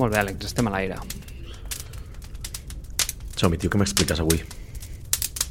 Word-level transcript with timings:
Molt 0.00 0.14
bé, 0.14 0.20
Àlex, 0.22 0.46
estem 0.48 0.68
a 0.70 0.72
l'aire. 0.72 0.96
Som-hi, 3.36 3.58
tio, 3.60 3.68
què 3.68 3.80
m'expliques 3.80 4.22
avui? 4.22 4.40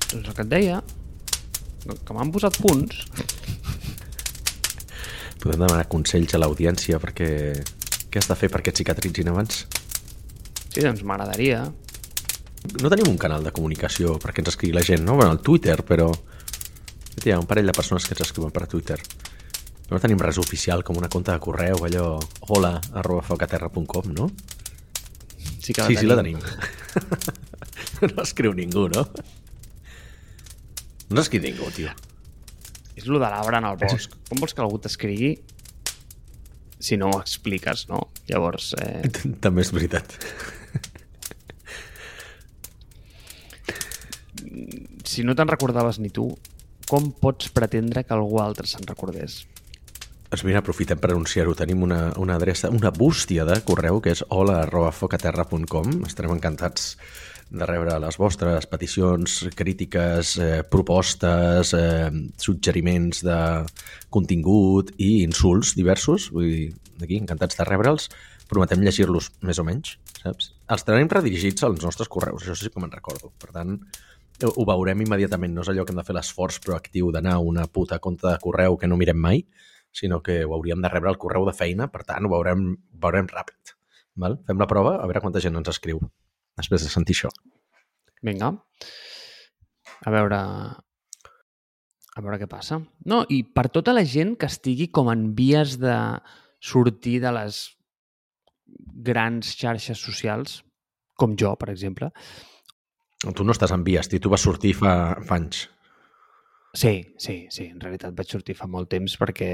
Doncs 0.10 0.32
el 0.32 0.34
que 0.34 0.42
et 0.42 0.50
deia, 0.50 0.80
que 1.86 2.16
m'han 2.18 2.32
posat 2.34 2.58
punts. 2.58 3.04
Podem 5.44 5.62
demanar 5.62 5.86
consells 5.91 6.34
a 6.34 6.41
l'audiència 6.41 6.98
perquè... 7.04 7.30
Què 8.09 8.18
has 8.18 8.26
de 8.26 8.40
fer 8.40 8.50
perquè 8.50 8.73
et 8.73 8.82
cicatritzin 8.82 9.30
abans? 9.30 9.68
Sí, 10.73 10.81
doncs 10.81 11.05
m'agradaria. 11.05 11.62
No 12.81 12.90
tenim 12.90 13.12
un 13.12 13.22
canal 13.22 13.45
de 13.45 13.54
comunicació 13.54 14.18
perquè 14.18 14.41
ens 14.41 14.55
escrigui 14.55 14.73
la 14.73 14.86
gent, 14.86 15.05
no? 15.05 15.20
Bueno, 15.20 15.38
el 15.38 15.44
Twitter, 15.45 15.77
però... 15.86 16.09
Hi 17.22 17.36
ha 17.36 17.38
un 17.38 17.45
parell 17.45 17.70
de 17.70 17.76
persones 17.77 18.08
que 18.08 18.18
ens 18.18 18.26
escriuen 18.26 18.50
per 18.55 18.66
Twitter. 18.72 18.98
No 19.90 19.98
tenim 19.98 20.20
res 20.21 20.38
oficial, 20.38 20.84
com 20.86 21.00
una 21.02 21.10
compte 21.10 21.34
de 21.34 21.42
correu, 21.42 21.82
allò 21.88 22.20
hola 22.54 22.76
arroba 23.02 23.23
focaterra.com, 23.26 24.12
no? 24.13 24.30
Sí 25.59 25.73
que 25.73 25.82
la 25.82 25.88
sí, 25.88 25.96
tenim. 25.96 26.00
sí, 26.00 26.08
la 26.08 26.18
tenim. 26.22 26.40
no 28.13 28.23
escriu 28.23 28.54
ningú, 28.54 28.86
no? 28.94 29.08
No 31.10 31.23
escriu 31.26 31.41
ningú, 31.41 31.72
tio. 31.73 31.94
És 32.99 33.08
lo 33.10 33.18
de 33.18 33.32
l'arbre 33.32 33.58
en 33.58 33.66
el 33.66 33.80
bosc. 33.82 34.13
Com 34.30 34.44
vols 34.44 34.54
que 34.54 34.62
algú 34.62 34.77
t'escrigui 34.84 35.34
si 36.80 36.96
no 36.98 37.10
ho 37.10 37.20
expliques, 37.20 37.88
no? 37.90 38.05
Llavors, 38.30 38.74
eh, 38.80 39.10
També 39.44 39.66
és 39.66 39.74
veritat. 39.76 40.16
si 45.10 45.26
no 45.26 45.34
te'n 45.35 45.49
recordaves 45.49 45.98
ni 45.99 46.12
tu, 46.13 46.30
com 46.90 47.10
pots 47.12 47.49
pretendre 47.54 48.05
que 48.05 48.13
algú 48.16 48.40
altre 48.41 48.70
se'n 48.70 48.85
recordés? 48.88 49.41
Doncs 50.30 50.44
mira, 50.46 50.60
aprofitem 50.62 51.00
per 51.02 51.10
anunciar-ho. 51.10 51.56
Tenim 51.58 51.82
una, 51.82 52.12
una 52.22 52.36
adreça, 52.38 52.70
una 52.70 52.92
bústia 52.94 53.48
de 53.50 53.56
correu 53.66 53.98
que 54.05 54.12
és 54.13 54.22
hola 54.30 54.60
arroba 54.62 54.91
focaterra.com. 54.94 56.04
Estarem 56.05 56.36
encantats 56.36 56.91
de 57.49 57.66
rebre 57.66 57.96
les 57.98 58.18
vostres 58.21 58.68
peticions, 58.70 59.40
crítiques, 59.58 60.36
eh, 60.38 60.62
propostes, 60.70 61.74
eh, 61.74 62.12
suggeriments 62.38 63.24
de 63.26 63.40
contingut 64.13 64.91
i 65.02 65.24
insults 65.24 65.74
diversos. 65.74 66.30
Vull 66.36 66.46
dir, 66.46 66.68
aquí, 67.02 67.18
encantats 67.18 67.58
de 67.58 67.66
rebre'ls. 67.66 68.06
Prometem 68.50 68.86
llegir-los 68.86 69.31
més 69.41 69.58
o 69.58 69.66
menys, 69.66 69.96
saps? 70.22 70.53
Els 70.69 70.86
tenim 70.86 71.09
redirigits 71.09 71.66
als 71.66 71.81
nostres 71.81 72.09
correus, 72.09 72.46
això 72.46 72.53
sí 72.58 72.69
que 72.69 72.81
me'n 72.81 72.94
recordo. 72.94 73.31
Per 73.41 73.50
tant, 73.53 73.80
ho 74.46 74.66
veurem 74.69 75.02
immediatament. 75.02 75.58
No 75.58 75.66
és 75.66 75.74
allò 75.74 75.86
que 75.86 75.94
hem 75.94 76.02
de 76.02 76.06
fer 76.06 76.16
l'esforç 76.18 76.62
proactiu 76.62 77.09
d'anar 77.12 77.40
a 77.40 77.41
una 77.41 77.66
puta 77.66 77.97
compte 77.97 78.30
de 78.30 78.38
correu 78.41 78.78
que 78.78 78.88
no 78.88 78.97
mirem 78.97 79.18
mai, 79.18 79.44
sinó 79.91 80.22
que 80.23 80.44
ho 80.45 80.53
hauríem 80.56 80.81
de 80.84 80.91
rebre 80.91 81.12
al 81.12 81.19
correu 81.22 81.45
de 81.47 81.56
feina, 81.56 81.90
per 81.91 82.03
tant, 82.07 82.25
ho 82.25 82.31
veurem, 82.31 82.72
veurem 83.06 83.29
ràpid. 83.31 83.75
Val? 84.19 84.38
Fem 84.47 84.59
la 84.59 84.68
prova, 84.68 84.97
a 85.00 85.07
veure 85.07 85.22
quanta 85.23 85.41
gent 85.44 85.57
ens 85.59 85.72
escriu 85.72 86.01
després 86.59 86.84
de 86.84 86.91
sentir 86.91 87.18
això. 87.18 87.31
Vinga. 88.25 88.53
A 90.06 90.13
veure... 90.13 90.44
A 92.18 92.22
veure 92.25 92.40
què 92.41 92.50
passa. 92.51 92.81
No, 93.07 93.22
i 93.31 93.44
per 93.47 93.69
tota 93.72 93.94
la 93.94 94.03
gent 94.03 94.34
que 94.40 94.50
estigui 94.50 94.90
com 94.91 95.07
en 95.12 95.29
vies 95.38 95.78
de 95.79 95.94
sortir 96.59 97.19
de 97.24 97.31
les 97.31 97.62
grans 99.07 99.53
xarxes 99.56 100.01
socials, 100.03 100.57
com 101.16 101.38
jo, 101.40 101.53
per 101.56 101.69
exemple. 101.72 102.09
Tu 103.24 103.46
no 103.46 103.56
estàs 103.56 103.72
en 103.75 103.85
vies, 103.88 104.09
tu 104.12 104.31
vas 104.31 104.44
sortir 104.44 104.74
fa, 104.75 104.94
fa 105.24 105.38
anys. 105.40 105.68
Sí, 106.73 107.16
sí, 107.17 107.47
sí. 107.50 107.69
En 107.73 107.79
realitat 107.81 108.13
vaig 108.16 108.29
sortir 108.29 108.56
fa 108.57 108.67
molt 108.69 108.89
temps 108.91 109.16
perquè... 109.19 109.51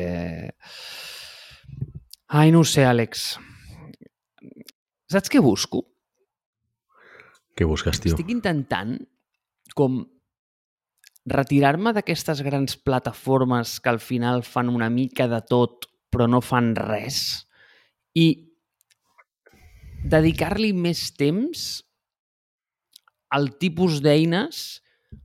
Ai, 2.35 2.51
no 2.51 2.63
sé, 2.67 2.83
Àlex. 2.87 3.27
Saps 5.11 5.31
què 5.31 5.39
busco? 5.43 5.85
Què 7.55 7.67
busques, 7.69 8.01
tio? 8.03 8.15
Estic 8.15 8.33
intentant 8.33 8.97
com 9.77 10.01
retirar-me 11.25 11.93
d'aquestes 11.95 12.41
grans 12.45 12.75
plataformes 12.77 13.79
que 13.79 13.89
al 13.89 14.01
final 14.03 14.43
fan 14.45 14.69
una 14.69 14.91
mica 14.93 15.29
de 15.31 15.39
tot 15.49 15.87
però 16.13 16.27
no 16.29 16.41
fan 16.43 16.73
res 16.77 17.47
i 18.15 18.27
dedicar-li 20.05 20.71
més 20.77 21.09
temps 21.17 21.65
al 23.35 23.49
tipus 23.59 23.99
d'eines 24.05 24.61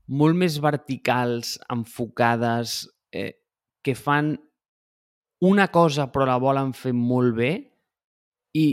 molt 0.07 0.39
més 0.39 0.59
verticals, 0.63 1.57
enfocades, 1.71 2.85
eh, 3.13 3.35
que 3.83 3.95
fan 3.95 4.35
una 5.41 5.69
cosa 5.73 6.11
però 6.13 6.27
la 6.29 6.39
volen 6.41 6.75
fer 6.77 6.93
molt 6.93 7.35
bé 7.39 7.53
i 8.57 8.67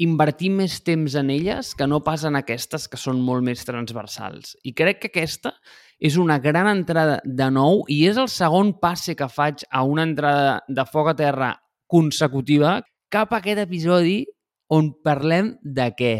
invertir 0.00 0.48
més 0.54 0.78
temps 0.80 1.14
en 1.20 1.28
elles 1.28 1.74
que 1.76 1.86
no 1.86 2.00
pas 2.00 2.24
en 2.24 2.38
aquestes 2.38 2.86
que 2.88 2.96
són 2.96 3.20
molt 3.20 3.44
més 3.44 3.66
transversals. 3.68 4.54
I 4.64 4.72
crec 4.72 5.02
que 5.02 5.10
aquesta 5.12 5.52
és 6.00 6.16
una 6.16 6.38
gran 6.40 6.70
entrada 6.70 7.18
de 7.24 7.50
nou 7.52 7.84
i 7.92 8.06
és 8.08 8.16
el 8.16 8.30
segon 8.32 8.72
passe 8.80 9.14
que 9.16 9.28
faig 9.28 9.66
a 9.68 9.84
una 9.84 10.06
entrada 10.08 10.60
de 10.68 10.86
foc 10.88 11.12
a 11.12 11.16
terra 11.18 11.52
consecutiva 11.90 12.78
cap 13.12 13.34
a 13.34 13.42
aquest 13.42 13.60
episodi 13.60 14.22
on 14.72 14.94
parlem 15.04 15.56
de 15.60 15.90
què? 15.98 16.14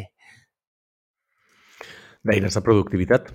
D'eines 2.27 2.53
de 2.53 2.61
productivitat. 2.61 3.31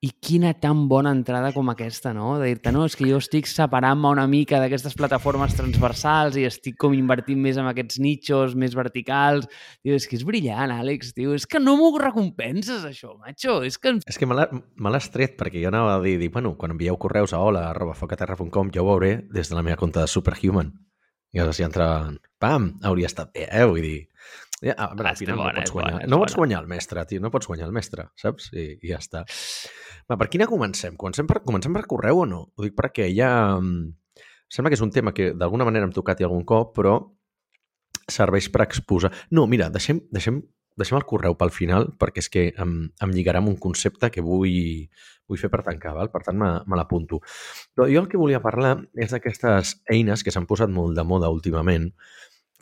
I 0.00 0.08
quina 0.16 0.54
tan 0.56 0.86
bona 0.88 1.10
entrada 1.12 1.50
com 1.52 1.68
aquesta, 1.68 2.14
no? 2.16 2.38
De 2.40 2.46
dir-te, 2.48 2.70
no, 2.72 2.86
és 2.88 2.94
que 2.96 3.04
jo 3.04 3.18
estic 3.20 3.44
separant-me 3.50 4.08
una 4.08 4.24
mica 4.26 4.56
d'aquestes 4.56 4.94
plataformes 4.96 5.52
transversals 5.58 6.38
i 6.40 6.46
estic 6.48 6.78
com 6.80 6.94
invertint 6.96 7.36
més 7.44 7.58
en 7.60 7.68
aquests 7.68 7.98
nichos 8.00 8.54
més 8.56 8.72
verticals. 8.78 9.44
Diu, 9.84 9.92
és 9.98 10.06
que 10.08 10.16
és 10.16 10.24
brillant, 10.24 10.72
Àlex, 10.72 11.12
tio. 11.12 11.34
És 11.36 11.44
que 11.44 11.60
no 11.60 11.76
m'ho 11.76 11.90
recompenses, 12.00 12.86
això, 12.88 13.12
macho. 13.20 13.58
És 13.68 13.76
que... 13.76 13.98
És 14.08 14.16
que 14.16 14.24
me 14.30 14.38
l'ha- 14.38 14.48
me 14.50 14.88
l'has 14.94 15.10
tret 15.12 15.36
perquè 15.36 15.60
jo 15.60 15.68
anava 15.68 15.98
a 15.98 16.00
dir, 16.00 16.16
dir, 16.22 16.30
bueno, 16.32 16.54
quan 16.56 16.72
envieu 16.72 16.96
correus 16.96 17.36
a 17.36 17.42
hola 17.44 17.66
arroba 17.68 17.92
focaterra.com 17.92 18.72
jo 18.72 18.86
ho 18.86 18.88
veuré 18.94 19.18
des 19.28 19.52
de 19.52 19.58
la 19.58 19.66
meva 19.68 19.76
compte 19.76 20.00
de 20.00 20.08
Superhuman. 20.08 20.72
I 21.36 21.38
aleshores 21.44 21.60
si 21.60 21.68
entra... 21.68 21.90
Pam! 22.40 22.78
Hauria 22.88 23.06
estat 23.12 23.34
bé, 23.36 23.50
eh? 23.52 23.66
Vull 23.68 23.84
dir... 23.84 23.98
Ja, 24.60 24.74
a 24.76 24.90
veure, 24.94 25.08
Ah, 25.08 25.10
al 25.10 25.16
que 25.16 25.24
final 25.24 25.36
bona, 25.40 25.52
no 25.52 25.60
pots 25.62 25.72
guanyar. 25.72 25.92
bona, 25.94 26.06
no 26.06 26.18
pots 26.20 26.32
bona. 26.34 26.40
guanyar 26.42 26.60
el 26.62 26.68
mestre, 26.68 27.04
tio. 27.08 27.20
No 27.24 27.30
pots 27.32 27.46
guanyar 27.48 27.66
el 27.66 27.72
mestre, 27.72 28.08
saps? 28.20 28.50
I, 28.52 28.66
i 28.82 28.90
ja 28.90 28.98
està. 29.00 29.24
Va, 30.10 30.18
per 30.20 30.28
quina 30.28 30.46
comencem? 30.50 30.96
Comencem 31.00 31.26
per, 31.30 31.40
comencem 31.46 31.72
per 31.72 31.86
correu 31.88 32.24
o 32.24 32.26
no? 32.28 32.42
Ho 32.56 32.62
dic 32.66 32.74
perquè 32.76 33.08
ja... 33.14 33.56
mm, 33.58 33.96
Sembla 34.50 34.70
que 34.72 34.74
és 34.74 34.82
un 34.82 34.90
tema 34.90 35.12
que 35.14 35.28
d'alguna 35.32 35.64
manera 35.64 35.86
hem 35.86 35.92
tocat 35.94 36.18
i 36.20 36.24
algun 36.26 36.42
cop, 36.44 36.72
però 36.76 36.96
serveix 38.10 38.48
per 38.50 38.64
exposar... 38.66 39.12
No, 39.30 39.44
mira, 39.46 39.68
deixem, 39.70 40.00
deixem, 40.10 40.40
deixem 40.76 40.98
el 40.98 41.04
correu 41.06 41.36
pel 41.38 41.52
final 41.54 41.92
perquè 42.00 42.18
és 42.24 42.28
que 42.32 42.42
em, 42.58 42.72
em 42.90 43.12
lligarà 43.14 43.38
amb 43.38 43.52
un 43.52 43.58
concepte 43.62 44.10
que 44.10 44.24
vull, 44.26 44.88
vull 45.30 45.38
fer 45.38 45.50
per 45.52 45.62
tancar, 45.66 45.94
val? 45.94 46.10
per 46.10 46.24
tant 46.26 46.38
me, 46.40 46.50
me 46.66 46.76
l'apunto. 46.80 47.20
Però 47.76 47.86
jo 47.90 48.02
el 48.02 48.08
que 48.10 48.18
volia 48.20 48.42
parlar 48.42 48.76
és 48.98 49.14
d'aquestes 49.14 49.76
eines 49.94 50.24
que 50.26 50.34
s'han 50.34 50.48
posat 50.50 50.68
molt 50.74 50.98
de 50.98 51.04
moda 51.06 51.30
últimament 51.30 51.92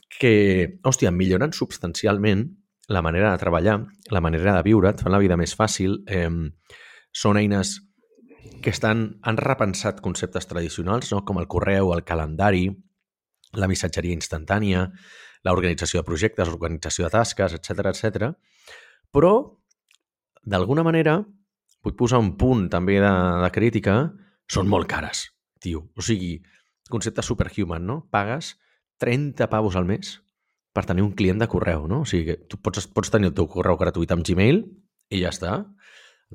que, 0.09 0.79
hòstia, 0.83 1.11
milloren 1.13 1.53
substancialment 1.53 2.47
la 2.89 3.03
manera 3.05 3.31
de 3.31 3.37
treballar, 3.37 3.77
la 4.09 4.21
manera 4.21 4.55
de 4.55 4.63
viure, 4.65 4.89
et 4.89 5.01
fan 5.03 5.13
la 5.13 5.21
vida 5.21 5.37
més 5.37 5.53
fàcil. 5.55 6.01
Eh, 6.09 6.29
són 7.13 7.37
eines 7.37 7.77
que 8.63 8.73
estan, 8.73 9.19
han 9.21 9.37
repensat 9.37 10.01
conceptes 10.01 10.49
tradicionals, 10.49 11.11
no? 11.13 11.21
com 11.25 11.39
el 11.39 11.47
correu, 11.47 11.93
el 11.93 12.03
calendari, 12.03 12.65
la 13.53 13.69
missatgeria 13.69 14.17
instantània, 14.17 14.87
l'organització 15.45 16.01
de 16.01 16.07
projectes, 16.07 16.49
l'organització 16.49 17.05
de 17.05 17.13
tasques, 17.13 17.55
etc 17.59 17.91
etc. 17.93 18.31
Però, 19.13 19.33
d'alguna 20.43 20.83
manera, 20.83 21.19
vull 21.85 21.95
posar 21.95 22.19
un 22.19 22.33
punt 22.37 22.67
també 22.73 22.97
de, 22.99 23.13
de 23.45 23.51
crítica, 23.53 23.99
són 24.49 24.67
molt 24.67 24.89
cares, 24.89 25.27
tio. 25.61 25.85
O 25.95 26.03
sigui, 26.05 26.39
concepte 26.89 27.23
superhuman, 27.23 27.85
no? 27.85 28.01
Pagues 28.11 28.55
30 28.99 29.49
pavos 29.51 29.77
al 29.79 29.87
mes 29.89 30.19
per 30.75 30.85
tenir 30.85 31.03
un 31.03 31.15
client 31.17 31.39
de 31.41 31.47
correu, 31.49 31.87
no? 31.89 32.03
O 32.03 32.07
sigui, 32.09 32.25
que 32.29 32.37
tu 32.51 32.59
pots, 32.61 32.85
pots 32.93 33.11
tenir 33.11 33.31
el 33.31 33.35
teu 33.37 33.49
correu 33.49 33.77
gratuït 33.79 34.11
amb 34.13 34.25
Gmail 34.25 34.61
i 35.09 35.21
ja 35.23 35.33
està. 35.33 35.57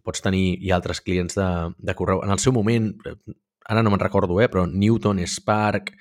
Pots 0.04 0.24
tenir 0.24 0.58
i 0.58 0.72
altres 0.74 1.00
clients 1.04 1.38
de, 1.38 1.48
de 1.78 1.94
correu. 1.94 2.24
En 2.26 2.34
el 2.34 2.42
seu 2.42 2.52
moment, 2.56 2.90
eh, 3.06 3.14
ara 3.70 3.84
no 3.84 3.92
me'n 3.92 4.02
recordo, 4.02 4.40
eh, 4.42 4.50
però 4.50 4.66
Newton, 4.66 5.22
Spark, 5.30 5.92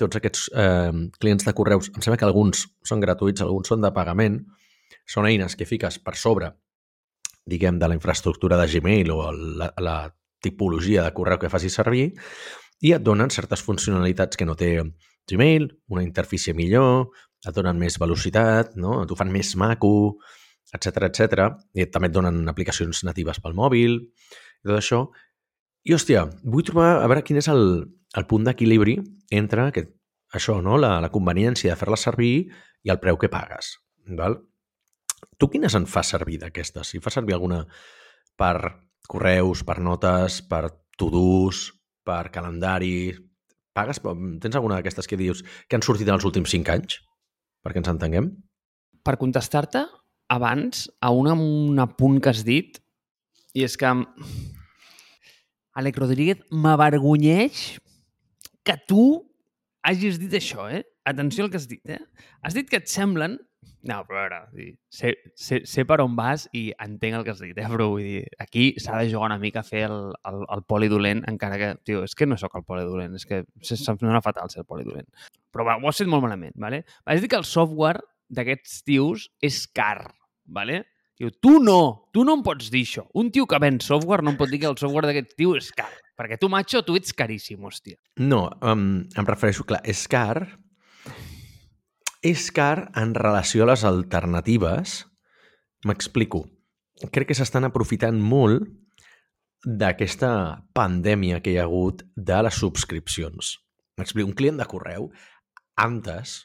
tots 0.00 0.20
aquests 0.20 0.48
eh, 0.56 0.92
clients 1.20 1.46
de 1.46 1.54
correus, 1.56 1.90
em 1.94 2.04
sembla 2.04 2.18
que 2.20 2.28
alguns 2.28 2.66
són 2.86 3.02
gratuïts, 3.02 3.44
alguns 3.44 3.72
són 3.72 3.84
de 3.84 3.92
pagament, 3.96 4.42
són 5.08 5.28
eines 5.28 5.56
que 5.56 5.68
fiques 5.68 5.98
per 6.04 6.16
sobre, 6.20 6.52
diguem, 7.48 7.78
de 7.80 7.88
la 7.88 7.96
infraestructura 7.96 8.58
de 8.60 8.68
Gmail 8.70 9.10
o 9.14 9.20
la, 9.32 9.72
la 9.80 9.96
tipologia 10.40 11.04
de 11.04 11.14
correu 11.16 11.40
que 11.40 11.50
facis 11.52 11.76
servir 11.76 12.10
i 12.80 12.94
et 12.96 13.02
donen 13.04 13.32
certes 13.32 13.62
funcionalitats 13.64 14.38
que 14.40 14.46
no 14.48 14.56
té 14.56 14.76
Gmail, 15.30 15.68
una 15.94 16.04
interfície 16.04 16.54
millor, 16.56 17.10
et 17.46 17.56
donen 17.56 17.78
més 17.80 17.96
velocitat, 18.00 18.76
no? 18.76 19.00
t'ho 19.08 19.16
fan 19.16 19.32
més 19.32 19.54
maco, 19.60 20.18
etc 20.74 21.06
etc. 21.08 21.46
I 21.74 21.88
també 21.92 22.10
et 22.10 22.16
donen 22.16 22.42
aplicacions 22.52 23.04
natives 23.06 23.40
pel 23.42 23.56
mòbil, 23.56 23.96
i 24.00 24.68
tot 24.68 24.76
això. 24.76 25.00
I, 25.86 25.94
hòstia, 25.96 26.26
vull 26.44 26.66
trobar, 26.66 26.98
a 27.00 27.08
veure 27.08 27.24
quin 27.24 27.40
és 27.40 27.48
el, 27.48 27.64
el 28.16 28.28
punt 28.28 28.44
d'equilibri 28.44 28.98
entre 29.32 29.70
aquest, 29.70 29.94
això, 30.36 30.58
no? 30.62 30.76
la, 30.78 30.98
la 31.00 31.12
conveniència 31.12 31.72
de 31.72 31.80
fer-la 31.80 31.98
servir 32.00 32.34
i 32.84 32.92
el 32.92 33.00
preu 33.00 33.18
que 33.20 33.32
pagues. 33.32 33.74
Val? 34.18 34.36
Tu 35.40 35.48
quines 35.52 35.74
en 35.76 35.86
fas 35.88 36.12
servir 36.12 36.38
d'aquestes? 36.42 36.92
Si 36.92 37.00
fas 37.00 37.16
servir 37.16 37.36
alguna 37.36 37.62
per 38.40 38.56
correus, 39.08 39.64
per 39.66 39.80
notes, 39.84 40.40
per 40.46 40.66
to-dos, 41.00 41.70
per 42.04 42.28
calendari... 42.34 43.16
Pagues? 43.76 44.00
Tens 44.42 44.56
alguna 44.58 44.78
d'aquestes 44.78 45.06
que 45.06 45.18
dius 45.20 45.44
que 45.68 45.78
han 45.78 45.84
sortit 45.86 46.08
en 46.08 46.16
els 46.16 46.26
últims 46.26 46.50
cinc 46.50 46.70
anys? 46.72 46.98
Perquè 47.64 47.82
ens 47.82 47.90
entenguem? 47.92 48.30
Per 49.06 49.16
contestar-te, 49.20 49.84
abans, 50.30 50.86
a 51.00 51.10
un, 51.14 51.30
un 51.30 51.82
apunt 51.82 52.20
que 52.22 52.32
has 52.32 52.42
dit, 52.46 52.80
i 53.54 53.64
és 53.66 53.76
que 53.78 53.90
Alec 55.80 55.98
Rodríguez 55.98 56.42
m'avergonyeix 56.50 57.78
que 58.66 58.76
tu 58.90 59.04
hagis 59.86 60.18
dit 60.20 60.34
això, 60.36 60.68
eh? 60.70 60.82
Atenció 61.08 61.46
al 61.46 61.50
que 61.52 61.58
has 61.58 61.68
dit, 61.70 61.82
eh? 61.88 62.02
Has 62.44 62.56
dit 62.58 62.68
que 62.70 62.82
et 62.82 62.90
semblen... 62.90 63.38
No, 63.88 64.02
però 64.04 64.20
a 64.20 64.24
veure, 64.26 64.72
sé, 64.92 65.14
sé, 65.32 65.62
sé 65.64 65.86
per 65.88 66.00
on 66.04 66.12
vas 66.18 66.44
i 66.56 66.66
entenc 66.84 67.16
el 67.16 67.24
que 67.24 67.32
has 67.32 67.40
dit, 67.40 67.56
eh? 67.56 67.64
Però 67.70 67.86
vull 67.94 68.04
dir, 68.04 68.24
aquí 68.42 68.74
s'ha 68.76 68.98
de 69.00 69.08
jugar 69.08 69.30
una 69.30 69.40
mica 69.40 69.62
a 69.62 69.66
fer 69.66 69.86
el, 69.86 70.12
el, 70.28 70.44
el 70.56 70.64
polidolent, 70.68 71.24
encara 71.30 71.56
que, 71.60 71.70
tio, 71.88 72.04
és 72.04 72.14
que 72.16 72.28
no 72.28 72.36
sóc 72.40 72.58
el 72.60 72.66
polidolent, 72.68 73.16
és 73.16 73.24
que 73.28 73.42
se'm 73.64 74.00
dona 74.02 74.20
fatal 74.24 74.52
ser 74.52 74.62
el 74.64 74.68
polidolent. 74.68 75.08
Però 75.50 75.64
va, 75.66 75.78
ho 75.80 75.88
has 75.88 76.02
fet 76.02 76.10
molt 76.12 76.26
malament, 76.26 76.52
¿vale? 76.60 76.84
Has 77.08 77.24
dit 77.24 77.32
que 77.32 77.40
el 77.40 77.48
software 77.48 78.04
d'aquests 78.28 78.82
tios 78.84 79.30
és 79.40 79.64
car, 79.72 80.12
¿vale? 80.44 80.84
Diu, 81.20 81.32
tu 81.36 81.58
no, 81.60 82.08
tu 82.16 82.22
no 82.24 82.38
em 82.38 82.44
pots 82.44 82.70
dir 82.72 82.84
això. 82.86 83.04
Un 83.20 83.28
tio 83.32 83.44
que 83.48 83.58
ven 83.60 83.80
software 83.84 84.24
no 84.24 84.32
em 84.32 84.38
pot 84.40 84.48
dir 84.48 84.62
que 84.62 84.70
el 84.70 84.78
software 84.80 85.08
d'aquest 85.08 85.34
tio 85.36 85.56
és 85.58 85.68
car. 85.76 85.90
Perquè 86.16 86.38
tu, 86.40 86.48
macho, 86.52 86.80
tu 86.84 86.96
ets 86.96 87.12
caríssim, 87.16 87.60
hòstia. 87.64 87.98
No, 88.20 88.46
um, 88.64 89.02
em 89.04 89.28
refereixo, 89.28 89.64
clar, 89.68 89.82
és 89.88 90.04
car... 90.08 90.48
És 92.20 92.50
car 92.52 92.90
en 93.00 93.14
relació 93.16 93.64
a 93.64 93.70
les 93.70 93.82
alternatives. 93.88 95.06
M'explico. 95.88 96.44
Crec 97.08 97.30
que 97.30 97.36
s'estan 97.38 97.64
aprofitant 97.64 98.18
molt 98.20 98.66
d'aquesta 99.64 100.32
pandèmia 100.76 101.40
que 101.40 101.54
hi 101.54 101.58
ha 101.60 101.64
hagut 101.64 102.04
de 102.16 102.42
les 102.44 102.60
subscripcions. 102.60 103.54
M'explico. 103.96 104.28
Un 104.28 104.36
client 104.36 104.60
de 104.60 104.68
correu, 104.68 105.08
antes, 105.80 106.36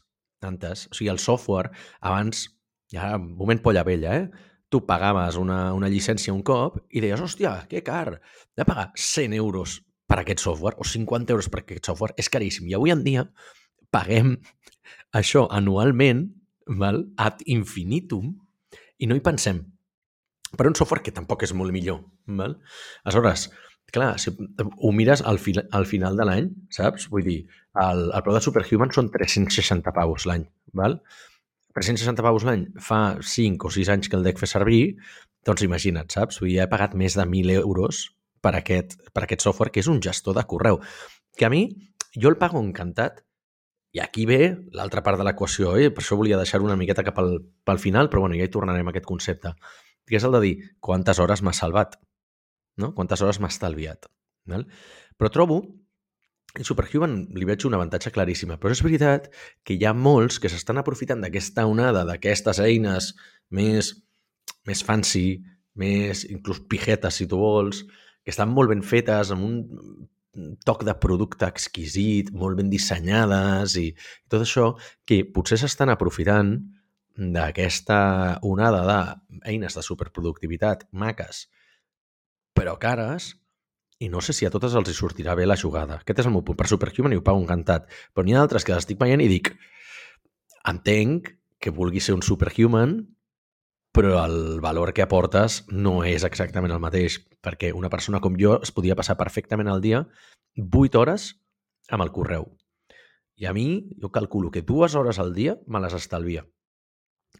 antes, 0.41 0.87
o 0.91 0.95
sigui, 0.95 1.11
el 1.11 1.19
software, 1.19 1.73
abans, 1.99 2.45
ja, 2.91 3.17
moment 3.19 3.59
polla 3.63 3.83
vella, 3.83 4.15
eh? 4.15 4.51
tu 4.71 4.85
pagaves 4.87 5.35
una, 5.39 5.73
una 5.75 5.89
llicència 5.91 6.33
un 6.33 6.41
cop 6.43 6.79
i 6.89 7.03
deies, 7.03 7.21
hòstia, 7.21 7.65
que 7.71 7.83
car, 7.83 8.21
de 8.55 8.65
pagar 8.67 8.89
100 8.95 9.35
euros 9.37 9.81
per 10.07 10.21
aquest 10.21 10.43
software 10.43 10.79
o 10.79 10.87
50 10.87 11.35
euros 11.35 11.51
per 11.51 11.61
aquest 11.61 11.91
software, 11.91 12.15
és 12.19 12.31
caríssim. 12.31 12.67
I 12.71 12.75
avui 12.79 12.95
en 12.95 13.03
dia 13.05 13.27
paguem 13.91 14.35
això 15.15 15.45
anualment 15.51 16.25
val, 16.79 17.05
ad 17.17 17.43
infinitum 17.45 18.33
i 18.99 19.07
no 19.07 19.15
hi 19.15 19.23
pensem. 19.23 19.61
Per 20.55 20.67
un 20.69 20.75
software 20.77 21.03
que 21.03 21.13
tampoc 21.15 21.43
és 21.43 21.53
molt 21.53 21.73
millor. 21.75 22.01
Val? 22.39 22.57
Aleshores, 23.03 23.49
clar, 23.95 24.15
si 24.19 24.31
ho 24.31 24.91
mires 24.95 25.23
al, 25.23 25.39
fi, 25.39 25.55
al 25.57 25.87
final 25.89 26.17
de 26.19 26.27
l'any, 26.27 26.49
saps? 26.73 27.09
Vull 27.11 27.25
dir, 27.27 27.39
el, 27.81 28.09
el 28.09 28.25
preu 28.25 28.37
de 28.37 28.43
Superhuman 28.43 28.93
són 28.95 29.11
360 29.13 29.93
paus 29.95 30.27
l'any. 30.29 30.45
Val? 30.75 30.99
360 31.75 32.23
paus 32.23 32.45
l'any 32.47 32.69
fa 32.79 32.99
5 33.19 33.67
o 33.67 33.73
6 33.77 33.91
anys 33.91 34.11
que 34.11 34.15
el 34.19 34.23
dec 34.27 34.39
fer 34.39 34.47
servir, 34.47 34.83
doncs 35.47 35.65
imagina't, 35.65 36.11
saps? 36.13 36.39
Vull 36.41 36.53
dir, 36.53 36.61
he 36.63 36.71
pagat 36.71 36.95
més 36.97 37.17
de 37.19 37.25
1.000 37.27 37.59
euros 37.59 38.05
per 38.43 38.55
aquest, 38.55 38.95
per 39.11 39.25
aquest 39.25 39.43
software, 39.43 39.73
que 39.73 39.83
és 39.83 39.91
un 39.91 39.99
gestor 40.03 40.37
de 40.37 40.45
correu. 40.47 40.79
Que 41.35 41.49
a 41.49 41.51
mi, 41.51 41.67
jo 42.15 42.31
el 42.31 42.39
pago 42.39 42.61
encantat, 42.63 43.24
i 43.95 44.01
aquí 44.03 44.25
ve 44.27 44.39
l'altra 44.75 45.01
part 45.05 45.21
de 45.21 45.23
l'equació, 45.23 45.77
eh? 45.79 45.87
per 45.87 46.03
això 46.03 46.17
volia 46.19 46.39
deixar 46.39 46.59
una 46.63 46.75
miqueta 46.75 47.03
cap 47.07 47.19
al, 47.21 47.37
pel 47.63 47.79
final, 47.79 48.09
però 48.11 48.25
bueno, 48.25 48.35
ja 48.35 48.43
hi 48.43 48.51
tornarem 48.51 48.89
a 48.89 48.91
aquest 48.91 49.07
concepte, 49.07 49.53
que 50.03 50.17
és 50.19 50.25
el 50.27 50.35
de 50.35 50.41
dir 50.43 50.53
quantes 50.83 51.21
hores 51.23 51.43
m'ha 51.45 51.53
salvat, 51.55 51.95
no? 52.81 52.91
quantes 52.97 53.23
hores 53.23 53.39
m'ha 53.39 53.51
estalviat. 53.53 54.09
Val? 54.51 54.67
Però 55.15 55.31
trobo 55.31 55.61
el 56.55 56.67
Superhuman 56.67 57.15
li 57.35 57.47
veig 57.47 57.63
un 57.67 57.75
avantatge 57.75 58.11
claríssima, 58.15 58.57
però 58.59 58.75
és 58.75 58.83
veritat 58.83 59.29
que 59.67 59.75
hi 59.75 59.87
ha 59.87 59.95
molts 59.95 60.41
que 60.43 60.51
s'estan 60.51 60.79
aprofitant 60.79 61.23
d'aquesta 61.23 61.65
onada, 61.67 62.03
d'aquestes 62.07 62.59
eines 62.63 63.13
més, 63.51 63.93
més 64.67 64.83
fancy, 64.83 65.39
més 65.75 66.23
inclús 66.27 66.61
pijetes, 66.71 67.19
si 67.19 67.27
tu 67.31 67.39
vols, 67.39 67.85
que 68.23 68.31
estan 68.31 68.51
molt 68.51 68.71
ben 68.71 68.83
fetes, 68.83 69.31
amb 69.35 69.47
un 69.47 69.57
toc 70.67 70.83
de 70.87 70.95
producte 71.01 71.47
exquisit, 71.47 72.31
molt 72.35 72.59
ben 72.59 72.69
dissenyades 72.71 73.77
i, 73.79 73.89
tot 74.31 74.43
això, 74.45 74.73
que 75.07 75.23
potser 75.35 75.59
s'estan 75.61 75.93
aprofitant 75.93 76.57
d'aquesta 77.15 77.99
onada 78.43 78.83
d'eines 78.83 79.77
de 79.77 79.83
superproductivitat 79.85 80.83
maques, 80.91 81.45
però 82.55 82.75
cares, 82.79 83.33
i 83.99 84.09
no 84.11 84.19
sé 84.19 84.35
si 84.35 84.45
a 84.45 84.51
totes 84.51 84.75
els 84.75 84.91
hi 84.91 84.95
sortirà 84.95 85.35
bé 85.39 85.45
la 85.47 85.55
jugada. 85.55 86.01
Aquest 86.01 86.19
és 86.19 86.27
el 86.27 86.33
meu 86.35 86.43
punt. 86.43 86.57
Per 86.59 86.67
Superhuman 86.67 87.15
i 87.15 87.19
ho 87.19 87.23
pago 87.23 87.39
encantat. 87.39 87.87
Però 88.11 88.25
n'hi 88.25 88.35
ha 88.35 88.41
d'altres 88.41 88.67
que 88.67 88.73
les 88.73 88.83
estic 88.83 88.99
veient 88.99 89.23
i 89.23 89.29
dic 89.31 89.53
entenc 90.67 91.31
que 91.61 91.71
vulgui 91.71 92.03
ser 92.03 92.17
un 92.17 92.23
Superhuman, 92.25 92.97
però 93.95 94.17
el 94.25 94.59
valor 94.59 94.91
que 94.91 95.05
aportes 95.05 95.61
no 95.71 96.01
és 96.03 96.25
exactament 96.27 96.73
el 96.75 96.81
mateix, 96.83 97.21
perquè 97.39 97.71
una 97.71 97.89
persona 97.89 98.19
com 98.19 98.35
jo 98.39 98.57
es 98.59 98.73
podia 98.75 98.97
passar 98.99 99.15
perfectament 99.15 99.69
al 99.71 99.79
dia 99.79 100.01
8 100.59 100.99
hores 100.99 101.29
amb 101.95 102.03
el 102.03 102.11
correu. 102.11 102.49
I 103.39 103.47
a 103.47 103.53
mi, 103.55 103.87
jo 104.01 104.11
calculo 104.11 104.51
que 104.51 104.65
dues 104.67 104.95
hores 104.99 105.19
al 105.19 105.33
dia 105.35 105.55
me 105.67 105.79
les 105.79 105.95
estalvia. 105.95 106.43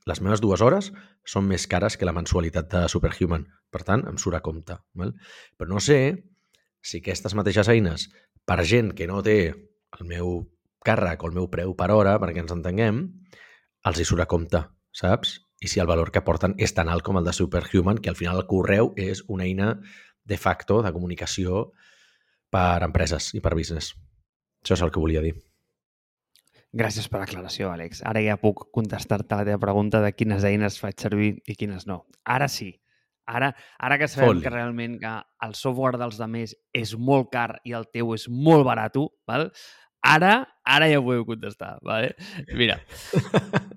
Les 0.07 0.21
meves 0.23 0.39
dues 0.43 0.63
hores 0.63 0.91
són 1.27 1.47
més 1.47 1.67
cares 1.67 1.97
que 1.99 2.07
la 2.07 2.15
mensualitat 2.15 2.71
de 2.71 2.87
Superhuman. 2.91 3.45
Per 3.71 3.83
tant, 3.83 4.05
em 4.07 4.19
surt 4.21 4.39
a 4.39 4.43
compte. 4.43 4.77
Val? 4.95 5.15
Però 5.59 5.71
no 5.71 5.83
sé 5.83 5.99
si 6.79 7.01
aquestes 7.01 7.35
mateixes 7.35 7.71
eines, 7.71 8.09
per 8.47 8.61
gent 8.63 8.93
que 8.95 9.07
no 9.11 9.23
té 9.25 9.39
el 9.51 10.07
meu 10.07 10.37
càrrec 10.85 11.23
o 11.23 11.31
el 11.31 11.35
meu 11.35 11.49
preu 11.51 11.73
per 11.75 11.89
hora, 11.91 12.15
perquè 12.21 12.43
ens 12.43 12.53
entenguem, 12.55 13.07
els 13.87 13.99
hi 13.99 14.07
surt 14.07 14.23
a 14.23 14.29
compte, 14.29 14.61
saps? 14.95 15.39
I 15.65 15.67
si 15.67 15.81
el 15.81 15.89
valor 15.89 16.12
que 16.13 16.21
aporten 16.21 16.53
és 16.62 16.75
tan 16.77 16.91
alt 16.94 17.01
com 17.01 17.17
el 17.17 17.25
de 17.25 17.33
Superhuman, 17.33 17.97
que 17.97 18.12
al 18.12 18.19
final 18.19 18.38
el 18.38 18.45
correu 18.45 18.91
és 19.01 19.23
una 19.33 19.47
eina 19.47 19.71
de 20.25 20.38
facto 20.38 20.83
de 20.85 20.91
comunicació 20.94 21.71
per 22.53 22.83
empreses 22.85 23.31
i 23.33 23.41
per 23.41 23.56
business. 23.57 23.95
Això 24.62 24.77
és 24.77 24.83
el 24.85 24.91
que 24.94 25.01
volia 25.01 25.23
dir. 25.25 25.33
Gràcies 26.75 27.07
per 27.10 27.22
l'aclaració, 27.22 27.72
Àlex. 27.72 28.03
Ara 28.05 28.22
ja 28.22 28.36
puc 28.38 28.67
contestar-te 28.75 29.39
la 29.39 29.45
teva 29.48 29.62
pregunta 29.63 30.01
de 30.03 30.12
quines 30.13 30.45
eines 30.45 30.77
faig 30.81 31.00
servir 31.01 31.31
i 31.48 31.55
quines 31.57 31.88
no. 31.89 32.03
Ara 32.25 32.50
sí. 32.51 32.74
Ara, 33.25 33.55
ara 33.81 33.98
que 33.98 34.10
sabem 34.12 34.36
Foli. 34.36 34.43
que 34.43 34.51
realment 34.53 35.00
que 35.01 35.13
el 35.48 35.55
software 35.57 35.98
dels 35.98 36.19
altres 36.22 36.53
és 36.77 36.93
molt 36.93 37.31
car 37.34 37.55
i 37.65 37.74
el 37.74 37.88
teu 37.89 38.13
és 38.13 38.27
molt 38.29 38.67
barat, 38.67 39.00
val? 39.25 39.50
ara, 40.05 40.34
ara 40.63 40.89
ja 40.91 41.00
ho 41.00 41.05
podeu 41.07 41.25
contestar. 41.25 41.79
Vale? 41.81 42.13
Mira, 42.53 42.77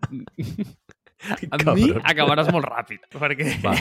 amb 1.55 1.73
mi 1.75 1.89
acabaràs 1.99 2.51
molt 2.55 2.69
ràpid, 2.69 3.09
perquè 3.15 3.57
Va. 3.65 3.75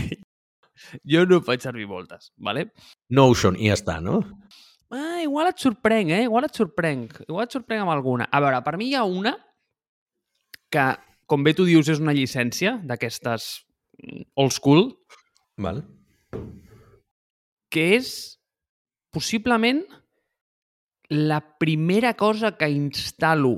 jo 1.14 1.26
no 1.30 1.42
faig 1.46 1.66
servir 1.66 1.88
moltes. 1.90 2.32
Vale? 2.38 2.70
Notion, 3.14 3.58
i 3.60 3.72
ja 3.72 3.78
està, 3.78 4.00
no? 4.04 4.22
Ah, 4.94 5.20
igual 5.24 5.50
et 5.52 5.60
sorprenc, 5.60 6.14
eh? 6.16 6.24
Igual 6.30 6.48
et 6.48 6.56
sorprenc. 6.56 7.20
Igual 7.28 7.48
et 7.48 7.58
sorprenc 7.58 7.84
amb 7.84 7.92
alguna. 7.92 8.30
A 8.32 8.42
veure, 8.44 8.62
per 8.64 8.78
mi 8.80 8.92
hi 8.92 8.96
ha 8.96 9.04
una 9.04 9.36
que, 10.72 10.86
com 11.28 11.44
bé 11.44 11.54
tu 11.58 11.68
dius, 11.68 11.90
és 11.92 12.00
una 12.04 12.16
llicència 12.16 12.78
d'aquestes 12.88 13.50
old 14.38 14.56
school, 14.56 14.92
Val. 15.60 15.82
Que 17.74 17.88
és 17.98 18.10
possiblement 19.12 19.82
la 21.10 21.40
primera 21.60 22.14
cosa 22.20 22.54
que 22.60 22.70
instal·lo 22.70 23.56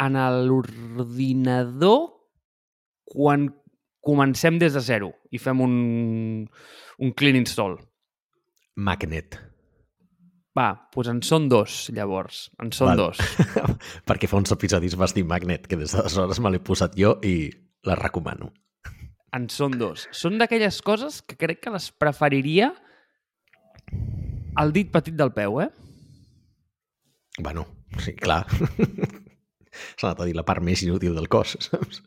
en 0.00 0.16
l'ordinador 0.48 2.15
quan 3.06 3.48
comencem 4.06 4.60
des 4.62 4.76
de 4.76 4.82
zero 4.84 5.12
i 5.34 5.40
fem 5.42 5.62
un, 5.64 5.74
un 6.98 7.14
clean 7.18 7.38
install. 7.38 7.78
Magnet. 8.76 9.38
Va, 10.56 10.68
doncs 10.94 11.10
en 11.12 11.22
són 11.24 11.48
dos, 11.52 11.86
llavors. 11.92 12.46
En 12.62 12.70
són 12.72 12.94
Val. 12.94 13.06
dos. 13.06 13.20
Perquè 14.08 14.28
fa 14.30 14.38
uns 14.40 14.54
episodis 14.54 14.96
vas 14.96 15.16
dir 15.16 15.26
Magnet, 15.28 15.66
que 15.68 15.78
des 15.80 15.92
d'aleshores 15.96 16.40
me 16.40 16.52
l'he 16.52 16.62
posat 16.64 16.96
jo 16.96 17.16
i 17.24 17.50
la 17.86 17.98
recomano 17.98 18.52
en 19.36 19.46
són 19.52 19.76
dos. 19.78 20.06
Són 20.16 20.38
d'aquelles 20.40 20.80
coses 20.84 21.20
que 21.26 21.38
crec 21.38 21.62
que 21.64 21.72
les 21.74 21.90
preferiria 21.92 22.70
al 24.56 24.72
dit 24.72 24.90
petit 24.92 25.16
del 25.16 25.32
peu, 25.36 25.60
eh? 25.64 25.68
Bueno, 27.38 27.66
sí, 28.00 28.14
clar. 28.16 28.44
S'ha 29.98 30.08
anat 30.08 30.22
a 30.22 30.28
dir 30.28 30.36
la 30.36 30.46
part 30.48 30.64
més 30.64 30.82
inútil 30.86 31.16
del 31.16 31.28
cos, 31.32 31.58
saps? 31.66 32.00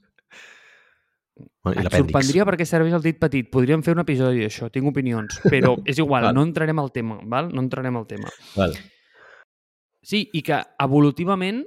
Bueno, 1.63 1.81
Et 1.81 1.91
sorprendria 1.93 2.45
perquè 2.47 2.67
serveix 2.67 2.95
el 2.97 3.03
dit 3.03 3.17
petit. 3.19 3.49
Podríem 3.51 3.83
fer 3.85 3.95
un 3.97 4.03
episodi 4.03 4.45
d'això, 4.45 4.69
tinc 4.73 4.89
opinions. 4.91 5.41
Però 5.47 5.75
és 5.89 5.99
igual, 6.01 6.29
no 6.35 6.45
entrarem 6.45 6.79
al 6.81 6.93
tema, 6.95 7.19
val? 7.29 7.51
No 7.53 7.63
entrarem 7.65 7.99
al 7.99 8.07
tema. 8.09 8.31
Val. 8.55 8.77
Sí, 10.05 10.23
i 10.33 10.41
que 10.45 10.61
evolutivament 10.79 11.65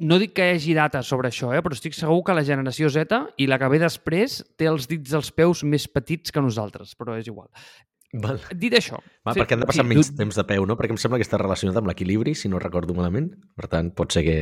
no 0.00 0.16
dic 0.20 0.32
que 0.36 0.46
hi 0.48 0.56
hagi 0.56 0.74
data 0.74 1.02
sobre 1.04 1.28
això, 1.28 1.50
eh? 1.52 1.60
però 1.62 1.76
estic 1.76 1.94
segur 1.96 2.22
que 2.24 2.34
la 2.36 2.44
generació 2.46 2.88
Z 2.92 3.20
i 3.36 3.46
la 3.50 3.58
que 3.60 3.68
ve 3.68 3.80
després 3.82 4.40
té 4.58 4.68
els 4.70 4.88
dits 4.88 5.12
dels 5.12 5.30
peus 5.36 5.62
més 5.68 5.84
petits 5.92 6.32
que 6.32 6.42
nosaltres, 6.42 6.96
però 6.96 7.18
és 7.20 7.28
igual. 7.28 7.50
Val. 8.22 8.40
Dit 8.58 8.74
això... 8.74 8.98
Va, 9.22 9.34
sí, 9.36 9.42
perquè 9.42 9.54
han 9.54 9.62
de 9.62 9.68
passar 9.68 9.84
sí, 9.84 9.90
menys 9.92 10.10
temps 10.18 10.40
de 10.40 10.44
peu, 10.48 10.64
no? 10.66 10.74
Perquè 10.78 10.96
em 10.96 10.98
sembla 10.98 11.20
que 11.20 11.26
està 11.26 11.38
relacionat 11.38 11.78
amb 11.78 11.90
l'equilibri, 11.92 12.34
si 12.34 12.50
no 12.50 12.58
recordo 12.62 12.96
malament. 12.96 13.28
Per 13.58 13.68
tant, 13.70 13.92
pot 13.94 14.16
ser 14.16 14.24
que 14.26 14.38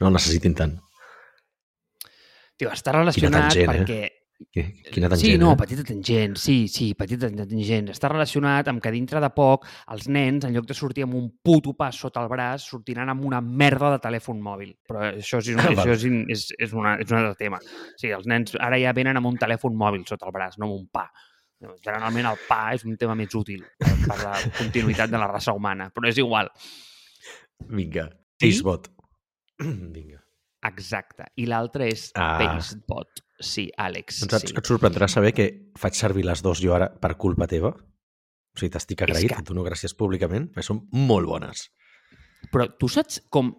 no 0.00 0.08
el 0.08 0.16
necessitin 0.16 0.56
tant. 0.58 0.74
Tio, 2.58 2.70
està 2.70 2.92
relacionat 2.94 3.48
tangent, 3.50 3.64
eh? 3.64 3.72
perquè... 3.72 4.02
Qui- 4.50 4.64
Quina 4.90 5.08
tangent, 5.08 5.30
sí, 5.30 5.38
no, 5.38 5.52
eh? 5.54 5.56
petita 5.56 5.84
tangent, 5.86 6.34
sí, 6.36 6.56
sí, 6.68 6.88
petita 6.98 7.30
tangent. 7.30 7.88
Està 7.94 8.10
relacionat 8.10 8.66
amb 8.68 8.82
que 8.82 8.90
dintre 8.92 9.20
de 9.22 9.30
poc 9.32 9.64
els 9.94 10.08
nens, 10.10 10.44
en 10.44 10.52
lloc 10.56 10.66
de 10.68 10.74
sortir 10.76 11.06
amb 11.06 11.14
un 11.16 11.28
puto 11.42 11.72
pas 11.78 11.96
sota 11.96 12.20
el 12.20 12.28
braç, 12.28 12.66
sortiran 12.74 13.08
amb 13.12 13.24
una 13.24 13.40
merda 13.40 13.92
de 13.94 14.00
telèfon 14.02 14.42
mòbil. 14.42 14.74
Però 14.86 15.06
això 15.12 15.38
és, 15.40 15.52
Ah, 15.62 15.70
això 15.70 15.94
és, 15.94 16.04
és, 16.34 16.48
és, 16.58 16.74
una, 16.74 16.96
és 17.00 17.14
un 17.14 17.20
altre 17.20 17.38
tema. 17.38 17.62
Sí, 17.96 18.10
els 18.10 18.26
nens 18.30 18.58
ara 18.58 18.78
ja 18.82 18.92
venen 18.92 19.16
amb 19.22 19.30
un 19.30 19.38
telèfon 19.40 19.78
mòbil 19.80 20.04
sota 20.10 20.26
el 20.28 20.34
braç, 20.36 20.58
no 20.58 20.68
amb 20.68 20.80
un 20.80 20.90
pa. 20.92 21.06
Generalment 21.64 22.26
el 22.34 22.42
pa 22.48 22.74
és 22.74 22.82
un 22.84 22.98
tema 23.00 23.14
més 23.16 23.32
útil 23.38 23.62
per, 23.80 24.18
la 24.20 24.34
continuïtat 24.58 25.08
de 25.14 25.22
la 25.22 25.30
raça 25.30 25.54
humana, 25.56 25.88
però 25.94 26.10
és 26.10 26.18
igual. 26.20 26.50
Vinga. 27.70 28.10
Acebot. 28.42 28.90
Vinga. 29.94 30.23
Exacte. 30.64 31.26
I 31.36 31.46
l'altre 31.50 31.88
és 31.92 32.10
Ah. 32.14 32.38
Pastebot. 32.40 33.24
Sí, 33.40 33.70
Àlex. 33.76 34.20
Doncs 34.22 34.38
et, 34.42 34.48
sí. 34.48 34.54
et 34.56 34.64
sorprendrà 34.70 35.08
saber 35.10 35.32
que 35.34 35.72
faig 35.76 35.96
servir 35.98 36.24
les 36.24 36.40
dues 36.42 36.60
jo 36.62 36.74
ara 36.74 36.88
per 36.88 37.16
culpa 37.16 37.46
teva. 37.50 37.74
O 37.74 38.58
sigui, 38.58 38.70
t'estic 38.70 39.02
agraït, 39.02 39.28
que- 39.32 39.40
et 39.42 39.48
dono 39.48 39.64
gràcies 39.66 39.94
públicament, 39.98 40.48
perquè 40.52 40.62
són 40.62 40.86
molt 40.92 41.26
bones. 41.26 41.68
Però 42.52 42.68
tu 42.78 42.88
saps 42.88 43.20
com... 43.28 43.52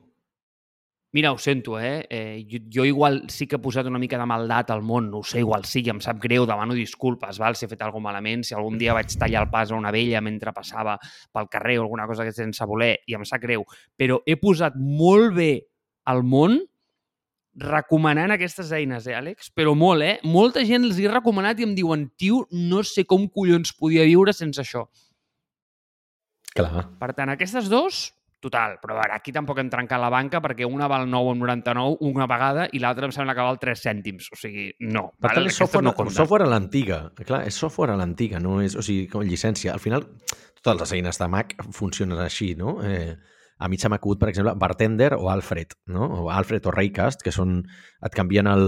Mira, 1.16 1.32
ho 1.32 1.38
sento, 1.38 1.80
eh? 1.80 2.06
eh 2.10 2.46
jo, 2.50 2.60
jo 2.70 2.84
igual 2.84 3.22
sí 3.32 3.48
que 3.48 3.56
he 3.56 3.60
posat 3.64 3.88
una 3.88 4.00
mica 4.00 4.18
de 4.20 4.26
maldat 4.28 4.72
al 4.72 4.82
món, 4.84 5.10
no 5.10 5.20
ho 5.20 5.24
sé, 5.24 5.40
igual 5.40 5.64
sí, 5.64 5.80
em 5.88 6.02
sap 6.04 6.20
greu, 6.20 6.46
demano 6.46 6.74
disculpes, 6.76 7.38
val? 7.40 7.56
si 7.56 7.64
he 7.64 7.70
fet 7.72 7.82
alguna 7.86 8.10
malament, 8.10 8.44
si 8.44 8.54
algun 8.54 8.78
dia 8.78 8.94
vaig 8.94 9.16
tallar 9.16 9.46
el 9.46 9.50
pas 9.50 9.72
a 9.72 9.78
una 9.80 9.94
vella 9.96 10.20
mentre 10.20 10.52
passava 10.52 10.98
pel 11.32 11.48
carrer 11.48 11.78
o 11.80 11.84
alguna 11.84 12.06
cosa 12.06 12.26
que 12.26 12.34
sense 12.34 12.66
voler, 12.68 12.98
i 13.08 13.16
em 13.16 13.24
sap 13.24 13.40
greu, 13.42 13.64
però 13.96 14.20
he 14.26 14.36
posat 14.36 14.76
molt 14.76 15.36
bé 15.38 15.52
al 16.04 16.24
món 16.24 16.60
recomanant 17.56 18.34
aquestes 18.36 18.72
eines, 18.76 19.08
eh, 19.08 19.16
Àlex? 19.16 19.52
Però 19.56 19.76
molt, 19.76 20.04
eh? 20.04 20.20
Molta 20.24 20.66
gent 20.68 20.84
els 20.84 21.00
hi 21.00 21.08
he 21.08 21.12
recomanat 21.12 21.60
i 21.60 21.68
em 21.68 21.76
diuen, 21.76 22.10
tio, 22.18 22.46
no 22.52 22.84
sé 22.84 23.06
com 23.06 23.30
collons 23.30 23.74
podia 23.74 24.04
viure 24.04 24.34
sense 24.36 24.62
això. 24.62 24.86
Clar. 26.56 26.86
Per 27.00 27.12
tant, 27.16 27.32
aquestes 27.34 27.68
dos, 27.72 28.06
total. 28.46 28.78
Però 28.82 28.96
a 28.96 29.02
veure, 29.02 29.16
aquí 29.18 29.34
tampoc 29.36 29.60
hem 29.60 29.70
trencat 29.72 30.00
la 30.02 30.12
banca 30.14 30.42
perquè 30.44 30.68
una 30.68 30.88
val 30.92 31.08
9,99 31.10 31.98
una 32.08 32.28
vegada 32.30 32.68
i 32.72 32.82
l'altra 32.84 33.10
em 33.10 33.14
sembla 33.16 33.36
que 33.36 33.46
val 33.48 33.60
3 33.62 33.86
cèntims. 33.88 34.30
O 34.32 34.40
sigui, 34.40 34.70
no. 34.88 35.10
Per 35.20 35.34
tant, 35.34 35.48
és 35.50 35.60
software, 35.60 35.84
no 35.84 35.92
no 35.92 35.98
compten. 35.98 36.16
software 36.16 36.48
a 36.48 36.52
l'antiga. 36.52 37.02
Clar, 37.24 37.44
és 37.48 37.60
software 37.60 37.96
a 37.96 38.00
l'antiga, 38.00 38.40
no 38.44 38.60
és, 38.64 38.76
o 38.76 38.84
sigui, 38.86 39.08
com 39.12 39.26
llicència. 39.26 39.74
Al 39.74 39.84
final, 39.84 40.08
totes 40.62 40.82
les 40.84 40.96
eines 41.00 41.20
de 41.22 41.30
Mac 41.32 41.58
funcionen 41.76 42.22
així, 42.24 42.54
no? 42.60 42.78
Eh, 42.86 43.16
a 43.58 43.70
mi 43.72 43.78
se 43.78 43.90
m'ha 43.90 44.00
acudit, 44.02 44.20
per 44.20 44.30
exemple, 44.30 44.56
Bartender 44.60 45.14
o 45.16 45.30
Alfred, 45.32 45.76
no? 45.88 46.08
O 46.26 46.32
Alfred 46.32 46.66
o 46.66 46.74
Raycast, 46.76 47.24
que 47.24 47.34
són... 47.36 47.62
et 48.04 48.16
canvien 48.16 48.50
el... 48.52 48.66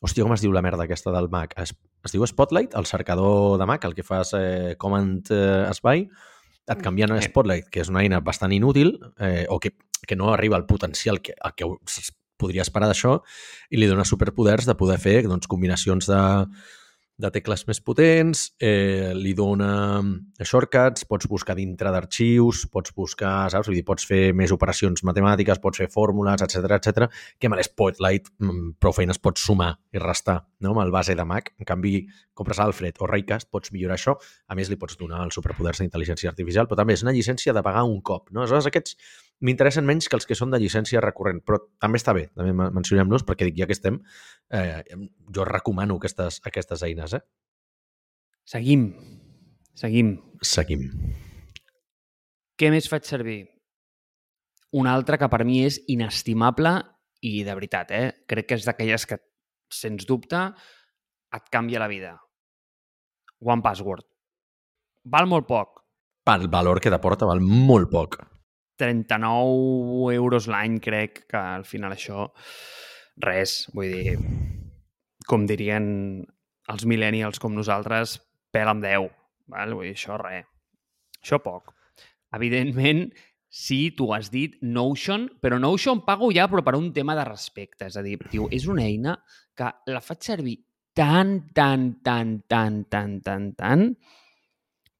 Hòstia, 0.00 0.24
com 0.24 0.32
es 0.32 0.40
diu 0.40 0.52
la 0.52 0.62
merda 0.64 0.86
aquesta 0.86 1.12
del 1.12 1.28
Mac? 1.32 1.52
Es, 1.60 1.74
es 2.04 2.14
diu 2.14 2.24
Spotlight, 2.24 2.74
el 2.76 2.88
cercador 2.88 3.58
de 3.60 3.66
Mac, 3.68 3.84
el 3.84 3.94
que 3.96 4.04
fas 4.04 4.32
eh, 4.36 4.76
Command 4.80 5.28
eh, 5.36 5.68
Spy, 5.76 6.06
et 6.70 6.82
canvien 6.84 7.12
a. 7.12 7.20
Spotlight, 7.24 7.68
que 7.72 7.82
és 7.84 7.90
una 7.92 8.00
eina 8.04 8.20
bastant 8.24 8.52
inútil, 8.56 8.94
eh, 9.20 9.44
o 9.48 9.58
que, 9.60 9.74
que 10.06 10.16
no 10.16 10.32
arriba 10.32 10.56
al 10.56 10.66
potencial 10.68 11.20
que, 11.20 11.34
al 11.36 11.56
que 11.56 11.68
podria 12.40 12.64
esperar 12.64 12.88
d'això, 12.88 13.18
i 13.68 13.80
li 13.80 13.88
dona 13.90 14.06
superpoders 14.08 14.68
de 14.68 14.76
poder 14.80 14.96
fer 15.02 15.18
doncs, 15.28 15.48
combinacions 15.50 16.08
de, 16.08 16.20
de 17.20 17.30
tecles 17.34 17.66
més 17.68 17.80
potents, 17.84 18.46
eh, 18.60 19.12
li 19.16 19.32
dona 19.36 20.00
shortcuts, 20.40 21.04
pots 21.08 21.28
buscar 21.30 21.56
dintre 21.58 21.92
d'arxius, 21.92 22.64
pots 22.72 22.94
buscar, 22.96 23.50
saps? 23.52 23.68
Vull 23.68 23.78
dir, 23.78 23.84
pots 23.86 24.06
fer 24.08 24.32
més 24.36 24.52
operacions 24.54 25.04
matemàtiques, 25.06 25.60
pots 25.62 25.82
fer 25.82 25.90
fórmules, 25.92 26.42
etc 26.46 26.78
etc. 26.78 27.08
que 27.38 27.50
amb 27.50 27.58
l'Spotlight 27.60 28.32
mm, 28.38 28.76
prou 28.80 28.96
feines 28.96 29.20
pots 29.20 29.44
sumar 29.44 29.74
i 29.92 30.02
restar 30.02 30.40
no? 30.60 30.72
amb 30.72 30.84
el 30.86 30.94
base 30.94 31.16
de 31.16 31.26
Mac. 31.28 31.52
En 31.60 31.68
canvi, 31.68 32.06
compres 32.34 32.60
Alfred 32.62 33.00
o 33.00 33.08
Raycast, 33.10 33.50
pots 33.52 33.72
millorar 33.74 33.98
això. 33.98 34.16
A 34.48 34.56
més, 34.58 34.70
li 34.72 34.78
pots 34.80 34.96
donar 35.00 35.24
els 35.26 35.36
superpoders 35.36 35.82
d'intel·ligència 35.82 36.32
artificial, 36.32 36.68
però 36.70 36.80
també 36.80 36.96
és 36.96 37.04
una 37.04 37.14
llicència 37.16 37.54
de 37.56 37.64
pagar 37.66 37.84
un 37.88 38.00
cop. 38.00 38.30
No? 38.30 38.44
Aleshores, 38.44 38.70
aquests 38.70 38.96
m'interessen 39.40 39.86
menys 39.88 40.08
que 40.08 40.16
els 40.18 40.26
que 40.28 40.36
són 40.36 40.50
de 40.52 40.58
llicència 40.60 41.00
recurrent, 41.00 41.40
però 41.44 41.58
també 41.80 42.00
està 42.00 42.12
bé, 42.16 42.26
també 42.36 42.52
men- 42.52 42.74
mencionem-los, 42.76 43.24
perquè 43.24 43.48
dic, 43.48 43.56
ja 43.60 43.66
que 43.66 43.76
estem, 43.76 44.00
eh, 44.50 44.82
jo 45.34 45.44
recomano 45.48 45.96
aquestes, 45.96 46.40
aquestes 46.44 46.82
eines. 46.82 47.14
Eh? 47.14 47.22
Seguim. 48.44 48.90
Seguim. 49.74 50.14
Seguim. 50.42 50.84
Què 52.60 52.70
més 52.70 52.88
faig 52.92 53.04
servir? 53.08 53.46
Una 54.76 54.92
altra 54.94 55.16
que 55.18 55.28
per 55.32 55.44
mi 55.44 55.64
és 55.64 55.80
inestimable 55.88 56.74
i 57.26 57.42
de 57.44 57.54
veritat, 57.54 57.90
eh? 57.90 58.12
Crec 58.28 58.46
que 58.46 58.58
és 58.60 58.66
d'aquelles 58.68 59.06
que, 59.06 59.18
sens 59.70 60.06
dubte, 60.06 60.38
et 61.32 61.48
canvia 61.50 61.80
la 61.80 61.88
vida. 61.88 62.16
One 63.40 63.62
Password. 63.62 64.04
Val 65.04 65.26
molt 65.26 65.46
poc. 65.48 65.80
Pel 66.26 66.48
valor 66.52 66.80
que 66.82 66.90
t'aporta 66.92 67.26
val 67.26 67.40
molt 67.40 67.88
poc. 67.90 68.18
39 68.80 70.14
euros 70.16 70.48
l'any, 70.50 70.78
crec 70.82 71.24
que 71.30 71.40
al 71.40 71.66
final 71.68 71.94
això, 71.94 72.26
res, 73.20 73.64
vull 73.76 73.92
dir, 73.92 74.16
com 75.28 75.46
dirien 75.46 75.86
els 76.70 76.86
millennials 76.88 77.40
com 77.42 77.54
nosaltres, 77.54 78.18
pèl 78.54 78.70
amb 78.72 78.84
10, 78.84 79.10
val? 79.52 79.74
vull 79.76 79.90
dir, 79.90 79.96
això 79.98 80.16
res. 80.20 80.48
Això 81.20 81.40
poc. 81.44 81.74
Evidentment, 82.36 83.10
sí, 83.50 83.90
tu 83.96 84.08
has 84.14 84.30
dit 84.32 84.56
Notion, 84.62 85.26
però 85.42 85.58
Notion 85.60 86.04
pago 86.06 86.30
ja 86.32 86.46
però 86.48 86.62
per 86.64 86.76
un 86.78 86.92
tema 86.96 87.16
de 87.18 87.26
respecte. 87.28 87.90
És 87.90 87.98
a 87.98 88.04
dir, 88.06 88.16
tio, 88.30 88.48
és 88.54 88.66
una 88.70 88.86
eina 88.86 89.18
que 89.58 89.68
la 89.90 90.02
faig 90.04 90.24
servir 90.24 90.56
tan, 90.96 91.50
tan, 91.54 91.92
tan, 92.02 92.40
tan, 92.48 92.84
tan, 92.90 93.20
tan, 93.26 93.52
tan, 93.58 93.86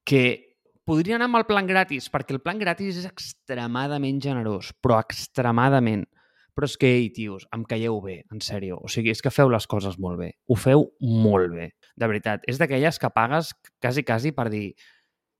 que 0.05 0.50
podria 0.91 1.15
anar 1.15 1.29
amb 1.29 1.39
el 1.39 1.45
plan 1.47 1.67
gratis, 1.69 2.09
perquè 2.11 2.35
el 2.35 2.41
plan 2.43 2.59
gratis 2.59 2.97
és 2.99 3.07
extremadament 3.07 4.17
generós, 4.23 4.73
però 4.83 4.97
extremadament. 4.99 6.03
Però 6.51 6.67
és 6.67 6.73
que, 6.75 6.89
ei, 6.91 7.05
tios, 7.15 7.45
em 7.55 7.61
calleu 7.63 8.01
bé, 8.03 8.17
en 8.27 8.41
sèrio. 8.43 8.75
O 8.83 8.89
sigui, 8.91 9.13
és 9.13 9.21
que 9.23 9.31
feu 9.31 9.47
les 9.47 9.63
coses 9.71 9.95
molt 10.03 10.19
bé. 10.19 10.33
Ho 10.51 10.57
feu 10.59 10.83
molt 10.99 11.53
bé. 11.55 11.69
De 11.95 12.09
veritat, 12.11 12.43
és 12.51 12.59
d'aquelles 12.59 12.99
que 12.99 13.09
pagues 13.15 13.53
quasi, 13.79 14.03
quasi 14.03 14.33
per 14.35 14.49
dir 14.51 14.65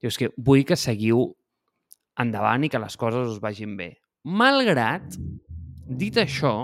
tio, 0.00 0.08
és 0.08 0.16
que 0.16 0.30
vull 0.40 0.64
que 0.64 0.78
seguiu 0.80 1.26
endavant 2.22 2.64
i 2.64 2.70
que 2.72 2.80
les 2.80 2.96
coses 2.96 3.34
us 3.34 3.42
vagin 3.44 3.74
bé. 3.76 3.90
Malgrat, 4.24 5.18
dit 6.00 6.16
això, 6.16 6.54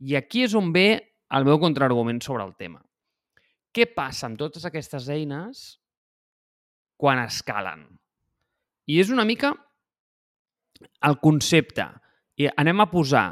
i 0.00 0.16
aquí 0.16 0.46
és 0.48 0.54
on 0.56 0.72
ve 0.72 0.88
el 1.36 1.44
meu 1.44 1.60
contraargument 1.60 2.22
sobre 2.24 2.46
el 2.48 2.56
tema. 2.56 2.80
Què 3.74 3.84
passa 3.92 4.30
amb 4.30 4.40
totes 4.40 4.64
aquestes 4.64 5.10
eines 5.12 5.66
quan 6.96 7.20
escalen? 7.20 7.84
I 8.86 9.00
és 9.00 9.10
una 9.12 9.24
mica 9.24 9.54
el 11.08 11.18
concepte. 11.22 11.86
I 12.36 12.50
anem 12.58 12.82
a 12.82 12.90
posar 12.90 13.26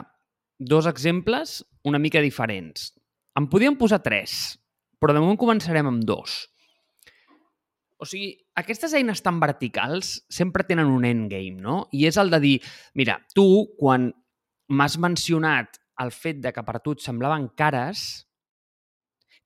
dos 0.59 0.87
exemples 0.87 1.61
una 1.89 1.99
mica 1.99 2.23
diferents. 2.23 2.93
En 3.37 3.49
podíem 3.51 3.77
posar 3.77 4.03
tres, 4.05 4.57
però 5.01 5.15
de 5.15 5.23
moment 5.23 5.41
començarem 5.41 5.89
amb 5.89 6.05
dos. 6.07 6.45
O 8.03 8.07
sigui, 8.07 8.33
aquestes 8.59 8.95
eines 8.99 9.23
tan 9.23 9.39
verticals 9.43 10.17
sempre 10.31 10.67
tenen 10.67 10.91
un 10.91 11.07
endgame, 11.07 11.61
no? 11.63 11.87
I 11.95 12.07
és 12.11 12.19
el 12.19 12.33
de 12.33 12.41
dir, 12.43 12.57
mira, 12.99 13.21
tu, 13.35 13.47
quan 13.79 14.11
m'has 14.73 14.99
mencionat 14.99 15.79
el 16.03 16.11
fet 16.15 16.41
de 16.43 16.53
que 16.55 16.65
per 16.67 16.81
tu 16.83 16.97
et 16.97 17.05
semblaven 17.05 17.49
cares, 17.59 18.25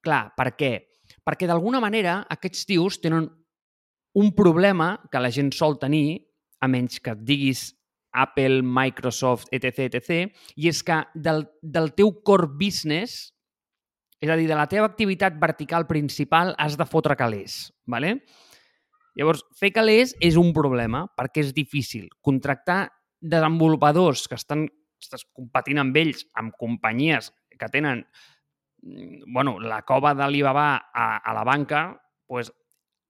clar, 0.01 0.31
per 0.39 0.55
què? 0.57 0.73
Perquè 1.27 1.49
d'alguna 1.49 1.83
manera 1.83 2.23
aquests 2.33 2.65
tios 2.69 3.01
tenen 3.03 3.29
un 4.17 4.33
problema 4.33 4.95
que 5.13 5.21
la 5.21 5.31
gent 5.31 5.53
sol 5.53 5.77
tenir, 5.79 6.25
a 6.61 6.69
menys 6.73 7.03
que 7.05 7.13
et 7.13 7.25
diguis 7.29 7.69
Apple, 8.17 8.63
Microsoft, 8.65 9.51
etc, 9.53 9.91
etc, 9.91 10.33
i 10.57 10.71
és 10.71 10.81
que 10.81 11.03
del, 11.13 11.45
del 11.61 11.93
teu 11.99 12.15
core 12.25 12.49
business, 12.49 13.35
és 14.17 14.33
a 14.33 14.39
dir, 14.41 14.49
de 14.49 14.57
la 14.57 14.65
teva 14.73 14.89
activitat 14.89 15.37
vertical 15.37 15.85
principal, 15.87 16.55
has 16.57 16.79
de 16.81 16.89
fotre 16.89 17.17
calés. 17.21 17.75
¿vale? 17.85 18.23
Llavors, 19.21 19.45
fer 19.61 19.75
calés 19.77 20.17
és 20.25 20.41
un 20.41 20.55
problema 20.57 21.05
perquè 21.13 21.45
és 21.45 21.53
difícil. 21.53 22.09
Contractar 22.25 22.87
desenvolupadors 23.21 24.25
que 24.31 24.41
estan 24.41 24.65
estàs 24.97 25.27
competint 25.37 25.83
amb 25.83 25.97
ells, 26.01 26.25
amb 26.41 26.57
companyies 26.57 27.35
que 27.53 27.69
tenen 27.69 28.01
mm, 28.81 29.29
bueno, 29.33 29.59
la 29.61 29.83
cova 29.85 30.15
d'Alibaba 30.17 30.71
a, 30.89 31.19
a 31.21 31.37
la 31.37 31.45
banca, 31.45 31.91
pues, 32.27 32.49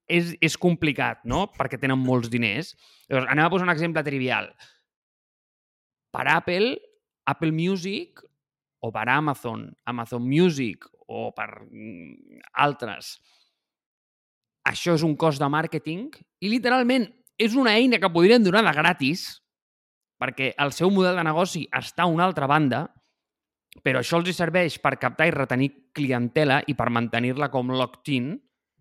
és, 0.07 0.35
és 0.41 0.57
complicat, 0.61 1.23
no? 1.29 1.47
Perquè 1.57 1.79
tenen 1.83 2.01
molts 2.01 2.31
diners. 2.33 2.75
Llavors, 3.11 3.31
anem 3.33 3.47
a 3.47 3.53
posar 3.53 3.67
un 3.69 3.75
exemple 3.75 4.05
trivial. 4.07 4.51
Per 6.15 6.27
Apple, 6.33 6.77
Apple 7.27 7.53
Music 7.53 8.23
o 8.87 8.93
per 8.95 9.09
Amazon, 9.11 9.67
Amazon 9.85 10.27
Music 10.29 10.87
o 11.07 11.31
per 11.35 11.49
mm, 11.67 12.43
altres, 12.63 13.17
això 14.67 14.97
és 14.99 15.05
un 15.07 15.15
cost 15.19 15.43
de 15.43 15.49
màrqueting 15.51 16.11
i 16.43 16.51
literalment 16.51 17.07
és 17.39 17.55
una 17.55 17.77
eina 17.79 18.01
que 18.03 18.11
podrien 18.11 18.43
donar 18.43 18.65
de 18.67 18.73
gratis 18.75 19.27
perquè 20.21 20.53
el 20.63 20.73
seu 20.73 20.91
model 20.91 21.19
de 21.19 21.27
negoci 21.27 21.67
està 21.77 22.07
a 22.07 22.11
una 22.11 22.25
altra 22.25 22.49
banda, 22.49 22.87
però 23.85 24.01
això 24.01 24.19
els 24.19 24.31
hi 24.31 24.35
serveix 24.37 24.79
per 24.83 24.97
captar 24.99 25.29
i 25.29 25.35
retenir 25.35 25.69
clientela 25.95 26.63
i 26.67 26.75
per 26.75 26.89
mantenir-la 26.91 27.51
com 27.53 27.71
locked-in, 27.75 28.33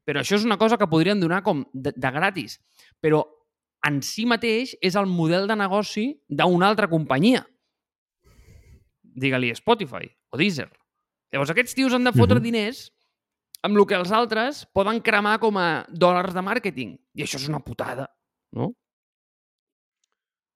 però 0.05 0.21
això 0.21 0.38
és 0.38 0.45
una 0.45 0.59
cosa 0.62 0.77
que 0.77 0.88
podrien 0.88 1.19
donar 1.19 1.41
com 1.43 1.65
de, 1.74 1.91
de 1.91 2.12
gratis. 2.13 2.59
Però 3.01 3.24
en 3.85 4.00
si 4.05 4.25
mateix 4.29 4.75
és 4.81 4.95
el 4.97 5.09
model 5.09 5.50
de 5.50 5.57
negoci 5.57 6.07
d'una 6.29 6.69
altra 6.69 6.89
companyia. 6.91 7.43
Digue-li 9.01 9.51
Spotify 9.57 10.07
o 10.31 10.38
Deezer. 10.38 10.69
Llavors 11.33 11.51
aquests 11.51 11.75
tios 11.77 11.93
han 11.93 12.05
de 12.05 12.13
fotre 12.13 12.38
uh 12.38 12.39
-huh. 12.39 12.45
diners 12.45 12.91
amb 13.63 13.77
el 13.77 13.85
que 13.89 13.97
els 13.97 14.12
altres 14.12 14.65
poden 14.74 15.01
cremar 15.01 15.39
com 15.39 15.57
a 15.57 15.85
dòlars 15.89 16.33
de 16.33 16.41
màrqueting. 16.41 16.97
I 17.15 17.24
això 17.24 17.38
és 17.38 17.47
una 17.50 17.63
putada, 17.65 18.07
no? 18.51 18.74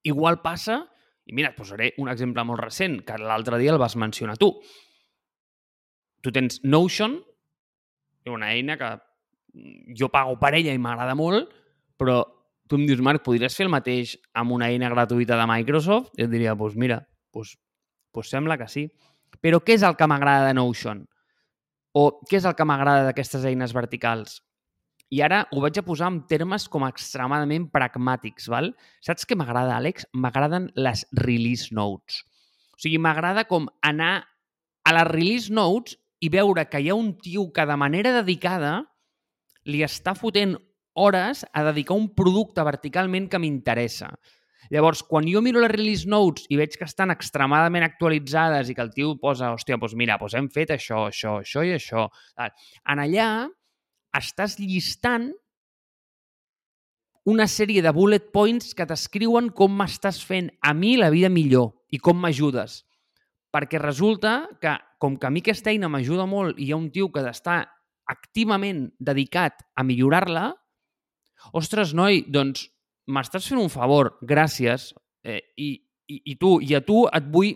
Igual 0.04 0.42
passa, 0.42 0.88
i 1.26 1.34
mira, 1.34 1.50
et 1.50 1.56
posaré 1.56 1.94
un 1.98 2.08
exemple 2.08 2.44
molt 2.44 2.62
recent, 2.62 3.04
que 3.04 3.18
l'altre 3.18 3.58
dia 3.58 3.72
el 3.72 3.78
vas 3.78 3.96
mencionar 3.96 4.38
tu. 4.38 4.62
Tu 6.22 6.32
tens 6.32 6.62
Notion, 6.64 7.24
una 8.26 8.54
eina 8.54 8.78
que 8.78 9.00
jo 9.98 10.10
pago 10.14 10.38
per 10.42 10.54
ella 10.58 10.74
i 10.76 10.82
m'agrada 10.82 11.16
molt, 11.18 11.54
però 12.00 12.22
tu 12.70 12.78
em 12.78 12.86
dius, 12.86 13.02
Marc, 13.02 13.24
podries 13.26 13.56
fer 13.58 13.66
el 13.66 13.74
mateix 13.74 14.14
amb 14.38 14.54
una 14.54 14.70
eina 14.70 14.92
gratuïta 14.94 15.38
de 15.40 15.48
Microsoft? 15.50 16.14
I 16.20 16.28
et 16.28 16.32
diria, 16.32 16.54
doncs 16.54 16.62
pues 16.62 16.76
mira, 16.78 17.00
pues, 17.34 17.56
pues 18.14 18.30
sembla 18.30 18.60
que 18.62 18.68
sí. 18.70 18.86
Però 19.42 19.62
què 19.66 19.78
és 19.78 19.86
el 19.86 19.98
que 19.98 20.08
m'agrada 20.10 20.48
de 20.48 20.54
Notion? 20.58 21.02
O 21.98 22.04
què 22.30 22.38
és 22.38 22.46
el 22.46 22.54
que 22.56 22.68
m'agrada 22.70 23.08
d'aquestes 23.08 23.48
eines 23.50 23.74
verticals? 23.74 24.40
I 25.10 25.24
ara 25.26 25.42
ho 25.50 25.64
vaig 25.64 25.80
a 25.82 25.86
posar 25.86 26.12
en 26.14 26.20
termes 26.30 26.68
com 26.70 26.86
extremadament 26.86 27.66
pragmàtics, 27.74 28.46
val? 28.54 28.70
Saps 29.02 29.26
què 29.26 29.38
m'agrada, 29.38 29.74
Àlex? 29.80 30.06
M'agraden 30.14 30.70
les 30.78 31.08
release 31.18 31.74
notes. 31.74 32.22
O 32.78 32.84
sigui, 32.84 33.00
m'agrada 33.02 33.48
com 33.50 33.66
anar 33.82 34.14
a 34.86 34.94
les 34.94 35.10
release 35.10 35.54
notes 35.54 35.98
i 36.22 36.30
veure 36.30 36.68
que 36.70 36.84
hi 36.84 36.92
ha 36.92 37.00
un 37.00 37.16
tio 37.18 37.48
que 37.56 37.66
de 37.66 37.78
manera 37.80 38.14
dedicada 38.22 38.84
li 39.70 39.84
està 39.86 40.16
fotent 40.18 40.58
hores 41.00 41.46
a 41.54 41.64
dedicar 41.70 41.96
un 41.96 42.10
producte 42.18 42.64
verticalment 42.66 43.30
que 43.30 43.40
m'interessa. 43.40 44.10
Llavors, 44.70 45.02
quan 45.02 45.26
jo 45.26 45.42
miro 45.42 45.62
les 45.64 45.72
release 45.72 46.10
notes 46.10 46.46
i 46.52 46.58
veig 46.60 46.76
que 46.78 46.86
estan 46.86 47.10
extremadament 47.14 47.86
actualitzades 47.88 48.70
i 48.70 48.76
que 48.78 48.84
el 48.86 48.92
tio 48.94 49.16
posa, 49.22 49.54
hòstia, 49.56 49.80
doncs 49.82 49.96
mira, 49.98 50.20
doncs 50.22 50.36
hem 50.38 50.50
fet 50.54 50.76
això, 50.76 51.08
això, 51.10 51.40
això 51.42 51.64
i 51.66 51.74
això. 51.78 52.06
En 52.38 53.02
allà 53.02 53.30
estàs 54.20 54.60
llistant 54.60 55.32
una 57.30 57.48
sèrie 57.50 57.82
de 57.86 57.94
bullet 57.94 58.30
points 58.34 58.76
que 58.78 58.86
t'escriuen 58.90 59.50
com 59.56 59.74
m'estàs 59.78 60.22
fent 60.26 60.52
a 60.62 60.74
mi 60.74 60.96
la 60.98 61.10
vida 61.14 61.30
millor 61.34 61.74
i 61.94 61.98
com 61.98 62.18
m'ajudes. 62.22 62.84
Perquè 63.50 63.82
resulta 63.82 64.44
que, 64.62 64.76
com 65.02 65.18
que 65.18 65.28
a 65.28 65.34
mi 65.34 65.42
aquesta 65.42 65.74
eina 65.74 65.90
m'ajuda 65.90 66.28
molt 66.30 66.60
i 66.60 66.68
hi 66.68 66.74
ha 66.74 66.78
un 66.78 66.92
tio 66.94 67.10
que 67.14 67.26
està 67.26 67.64
activament 68.10 68.88
dedicat 69.00 69.64
a 69.76 69.86
millorar-la, 69.86 70.50
ostres, 71.56 71.94
noi, 71.96 72.24
doncs 72.28 72.68
m'estàs 73.10 73.48
fent 73.50 73.62
un 73.62 73.72
favor, 73.74 74.16
gràcies, 74.26 74.92
eh, 75.24 75.42
i, 75.58 75.72
i, 76.10 76.22
i 76.34 76.38
tu, 76.42 76.58
i 76.62 76.76
a 76.78 76.82
tu 76.86 77.04
et 77.08 77.30
vull 77.34 77.54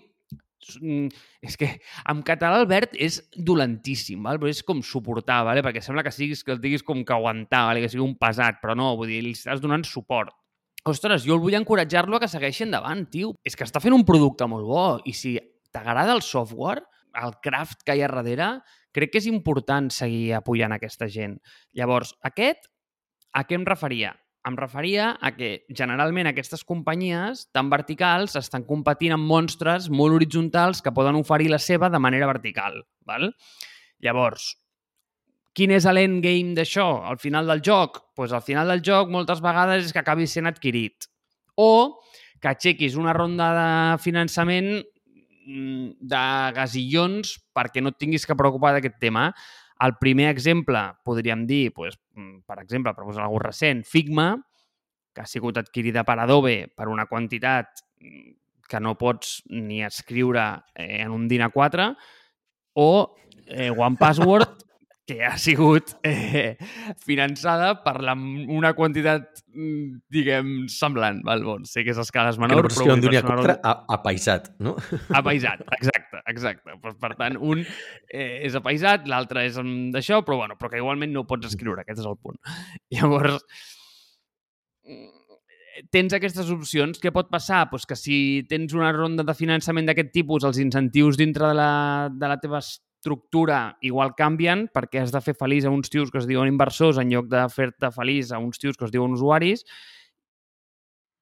mm, 0.79 1.09
és 1.45 1.57
que 1.59 1.69
en 2.09 2.21
català 2.25 2.61
Albert 2.61 2.95
és 2.95 3.19
dolentíssim, 3.35 4.21
val? 4.23 4.39
però 4.41 4.51
és 4.51 4.63
com 4.65 4.81
suportar, 4.85 5.41
vale? 5.47 5.65
perquè 5.65 5.83
sembla 5.83 6.05
que 6.05 6.13
siguis 6.13 6.43
que 6.45 6.55
el 6.55 6.61
diguis 6.63 6.85
com 6.85 7.03
que 7.05 7.15
aguantar, 7.15 7.65
vale? 7.69 7.83
que 7.83 7.91
sigui 7.91 8.05
un 8.05 8.17
pesat, 8.19 8.61
però 8.63 8.77
no, 8.77 8.93
vull 8.99 9.11
dir, 9.11 9.21
li 9.25 9.35
estàs 9.37 9.61
donant 9.63 9.85
suport. 9.87 10.33
Ostres, 10.89 11.23
jo 11.23 11.37
el 11.37 11.43
vull 11.43 11.55
encoratjar-lo 11.55 12.17
a 12.17 12.23
que 12.23 12.27
segueixi 12.27 12.65
endavant, 12.65 13.05
tio. 13.07 13.29
És 13.47 13.55
que 13.55 13.63
està 13.63 13.79
fent 13.79 13.95
un 13.95 14.03
producte 14.03 14.47
molt 14.51 14.67
bo 14.67 14.87
i 15.07 15.13
si 15.15 15.37
t'agrada 15.71 16.11
el 16.11 16.21
software, 16.25 16.83
el 17.23 17.37
craft 17.45 17.85
que 17.87 17.95
hi 17.95 18.03
ha 18.03 18.09
darrere, 18.11 18.49
crec 18.93 19.13
que 19.13 19.21
és 19.21 19.29
important 19.29 19.89
seguir 19.91 20.33
apoyant 20.37 20.75
aquesta 20.75 21.09
gent. 21.11 21.39
Llavors, 21.75 22.13
aquest 22.23 22.69
a 23.33 23.43
què 23.49 23.57
em 23.57 23.65
referia? 23.65 24.13
Em 24.43 24.57
referia 24.59 25.13
a 25.23 25.31
que 25.35 25.63
generalment 25.71 26.27
aquestes 26.29 26.65
companyies 26.67 27.45
tan 27.55 27.69
verticals 27.71 28.35
estan 28.35 28.65
competint 28.67 29.15
amb 29.15 29.29
monstres 29.29 29.87
molt 29.89 30.17
horitzontals 30.17 30.83
que 30.83 30.91
poden 30.91 31.15
oferir 31.15 31.47
la 31.49 31.61
seva 31.63 31.89
de 31.89 32.01
manera 32.03 32.27
vertical. 32.27 32.83
Val? 33.07 33.31
Llavors, 34.03 34.51
quin 35.55 35.71
és 35.71 35.87
l'endgame 35.87 36.57
d'això? 36.57 36.87
Al 37.07 37.21
final 37.23 37.47
del 37.47 37.63
joc? 37.63 38.01
Doncs 38.01 38.19
pues 38.19 38.33
al 38.35 38.43
final 38.45 38.69
del 38.69 38.83
joc 38.85 39.09
moltes 39.09 39.41
vegades 39.41 39.87
és 39.87 39.93
que 39.93 40.03
acabi 40.03 40.27
sent 40.27 40.49
adquirit. 40.49 41.07
O 41.57 42.01
que 42.41 42.51
aixequis 42.51 42.97
una 42.99 43.13
ronda 43.15 43.47
de 43.55 43.67
finançament 44.03 44.83
de 45.43 46.23
gasillons 46.55 47.35
perquè 47.55 47.81
no 47.83 47.91
et 47.93 47.99
tinguis 47.99 48.25
que 48.25 48.37
preocupar 48.37 48.73
d'aquest 48.75 48.99
tema. 49.01 49.29
El 49.83 49.97
primer 49.99 50.29
exemple, 50.31 50.79
podríem 51.03 51.45
dir, 51.45 51.71
mm, 51.75 52.45
per 52.47 52.59
exemple, 52.61 52.93
per 52.93 53.03
posar 53.03 53.23
alguna 53.23 53.49
recent, 53.49 53.83
Figma, 53.83 54.37
que 55.13 55.21
ha 55.21 55.25
sigut 55.25 55.57
adquirida 55.57 56.03
per 56.03 56.19
Adobe 56.19 56.67
per 56.75 56.87
una 56.87 57.05
quantitat 57.05 57.83
mm, 57.99 58.31
que 58.69 58.79
no 58.79 58.95
pots 58.97 59.43
ni 59.49 59.83
escriure 59.83 60.63
eh, 60.75 61.01
en 61.03 61.11
un 61.11 61.27
DIN 61.27 61.41
A4, 61.41 61.95
o 62.73 63.15
eh, 63.45 63.69
One 63.69 63.97
Password, 63.99 64.47
que 65.05 65.19
ha 65.25 65.33
sigut 65.37 65.91
eh, 66.07 66.55
finançada 67.03 67.73
per 67.83 67.97
la, 68.05 68.13
una 68.15 68.71
quantitat, 68.77 69.43
mm, 69.51 70.03
diguem, 70.13 70.51
semblant. 70.71 71.19
Val? 71.27 71.43
Bon, 71.43 71.65
sé 71.67 71.83
que 71.83 71.91
és 71.91 71.99
a 71.99 72.05
escales 72.07 72.39
menors, 72.39 72.77
però... 72.77 72.95
Que 72.95 73.01
no 73.01 73.09
però... 73.09 73.23
Que 73.25 73.33
menor... 73.33 73.55
a, 73.59 73.73
apaisat, 73.97 74.53
no? 74.63 74.77
Apaisat, 75.19 75.65
exacte, 75.79 76.21
exacte. 76.31 76.77
Per, 76.83 76.93
per 77.01 77.11
tant, 77.19 77.39
un 77.41 77.65
eh, 77.65 78.45
és 78.47 78.55
apaisat, 78.59 79.09
l'altre 79.11 79.43
és 79.49 79.59
d'això, 79.95 80.21
però, 80.23 80.39
bueno, 80.45 80.59
però 80.59 80.71
que 80.71 80.79
igualment 80.79 81.11
no 81.15 81.27
pots 81.27 81.51
escriure, 81.51 81.83
aquest 81.83 81.99
és 81.99 82.07
el 82.07 82.15
punt. 82.23 82.39
Llavors, 82.95 83.43
mm, 84.87 85.11
tens 85.91 86.15
aquestes 86.15 86.47
opcions, 86.53 87.03
què 87.03 87.11
pot 87.11 87.27
passar? 87.33 87.65
Pues 87.73 87.83
que 87.89 87.99
si 87.99 88.15
tens 88.47 88.71
una 88.77 88.93
ronda 88.95 89.27
de 89.27 89.35
finançament 89.35 89.89
d'aquest 89.89 90.15
tipus, 90.15 90.47
els 90.47 90.63
incentius 90.63 91.19
dintre 91.19 91.51
de 91.51 91.59
la, 91.59 91.71
de 92.13 92.31
la 92.31 92.39
teva 92.39 92.63
estructura 93.03 93.75
igual 93.83 94.13
canvien 94.15 94.69
perquè 94.71 95.01
has 95.03 95.11
de 95.11 95.19
fer 95.19 95.35
feliç 95.35 95.67
a 95.67 95.73
uns 95.75 95.91
tios 95.91 96.11
que 96.11 96.21
es 96.21 96.27
diuen 96.29 96.47
inversors 96.47 97.01
en 97.01 97.11
lloc 97.11 97.27
de 97.27 97.43
fer-te 97.51 97.91
feliç 97.91 98.31
a 98.31 98.39
uns 98.39 98.61
tios 98.61 98.79
que 98.79 98.87
es 98.87 98.93
diuen 98.95 99.11
usuaris 99.11 99.65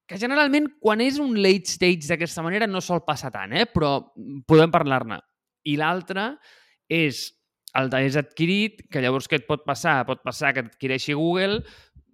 que 0.05 0.19
generalment 0.21 0.67
quan 0.83 1.01
és 1.01 1.17
un 1.23 1.33
late 1.41 1.71
stage 1.71 2.05
d'aquesta 2.05 2.43
manera 2.45 2.67
no 2.67 2.81
sol 2.83 3.01
passar 3.07 3.31
tant, 3.31 3.53
eh? 3.55 3.63
però 3.63 4.11
podem 4.45 4.67
parlar-ne. 4.73 5.21
I 5.71 5.77
l'altre 5.79 6.33
és 6.91 7.29
el 7.79 7.87
d'és 7.87 8.17
adquirit, 8.19 8.81
que 8.91 8.99
llavors 8.99 9.29
què 9.31 9.39
et 9.39 9.47
pot 9.47 9.63
passar? 9.63 10.01
Pot 10.09 10.19
passar 10.25 10.51
que 10.51 10.65
t'adquireixi 10.65 11.15
Google, 11.15 11.61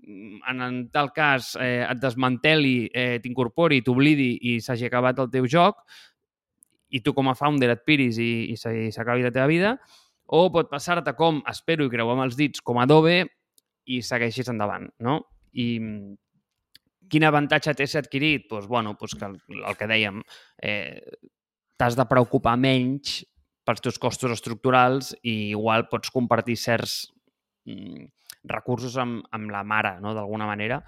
en, 0.06 0.62
en 0.62 0.78
tal 0.94 1.10
cas 1.16 1.56
eh, 1.58 1.88
et 1.88 1.98
desmanteli, 1.98 2.76
eh, 2.94 3.18
t'incorpori, 3.24 3.82
t'oblidi 3.82 4.36
i 4.52 4.60
s'hagi 4.62 4.92
acabat 4.92 5.26
el 5.26 5.34
teu 5.34 5.50
joc, 5.50 5.82
i 6.89 7.02
tu 7.04 7.13
com 7.15 7.30
a 7.30 7.36
founder 7.36 7.71
et 7.73 7.84
piris 7.88 8.19
i, 8.21 8.54
i 8.54 8.58
s'acabi 8.58 9.26
la 9.26 9.34
teva 9.34 9.47
vida, 9.50 9.76
o 10.28 10.47
pot 10.52 10.69
passar-te 10.71 11.13
com, 11.15 11.41
espero 11.47 11.86
i 11.88 11.91
creu 11.91 12.12
amb 12.12 12.26
els 12.26 12.38
dits, 12.39 12.63
com 12.63 12.80
Adobe 12.82 13.21
i 13.88 14.02
segueixis 14.04 14.50
endavant, 14.52 14.89
no? 15.04 15.21
I 15.56 15.67
quin 17.08 17.23
avantatge 17.23 17.73
té 17.78 17.88
ser 17.88 18.04
adquirit? 18.04 18.47
Doncs, 18.52 18.67
bueno, 18.67 18.95
doncs 19.00 19.15
que 19.15 19.28
el, 19.30 19.38
el 19.63 19.78
que 19.80 19.88
dèiem, 19.88 20.19
eh, 20.63 21.00
t'has 21.80 21.95
de 21.95 22.06
preocupar 22.10 22.58
menys 22.60 23.21
pels 23.67 23.84
teus 23.84 24.00
costos 24.00 24.34
estructurals 24.36 25.13
i 25.23 25.54
igual 25.54 25.88
pots 25.91 26.12
compartir 26.12 26.58
certs 26.60 27.00
mm, 27.67 28.08
recursos 28.52 28.95
amb, 29.00 29.23
amb 29.36 29.52
la 29.52 29.63
mare, 29.67 29.97
no?, 30.04 30.13
d'alguna 30.15 30.47
manera 30.50 30.82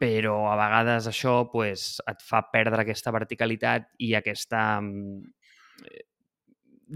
però 0.00 0.36
a 0.48 0.54
vegades 0.56 1.08
això 1.10 1.42
pues, 1.52 1.98
et 2.08 2.22
fa 2.24 2.40
perdre 2.52 2.86
aquesta 2.86 3.12
verticalitat 3.12 3.90
i 4.00 4.14
aquesta 4.16 4.62
mm, 4.80 5.18
eh, 5.84 6.06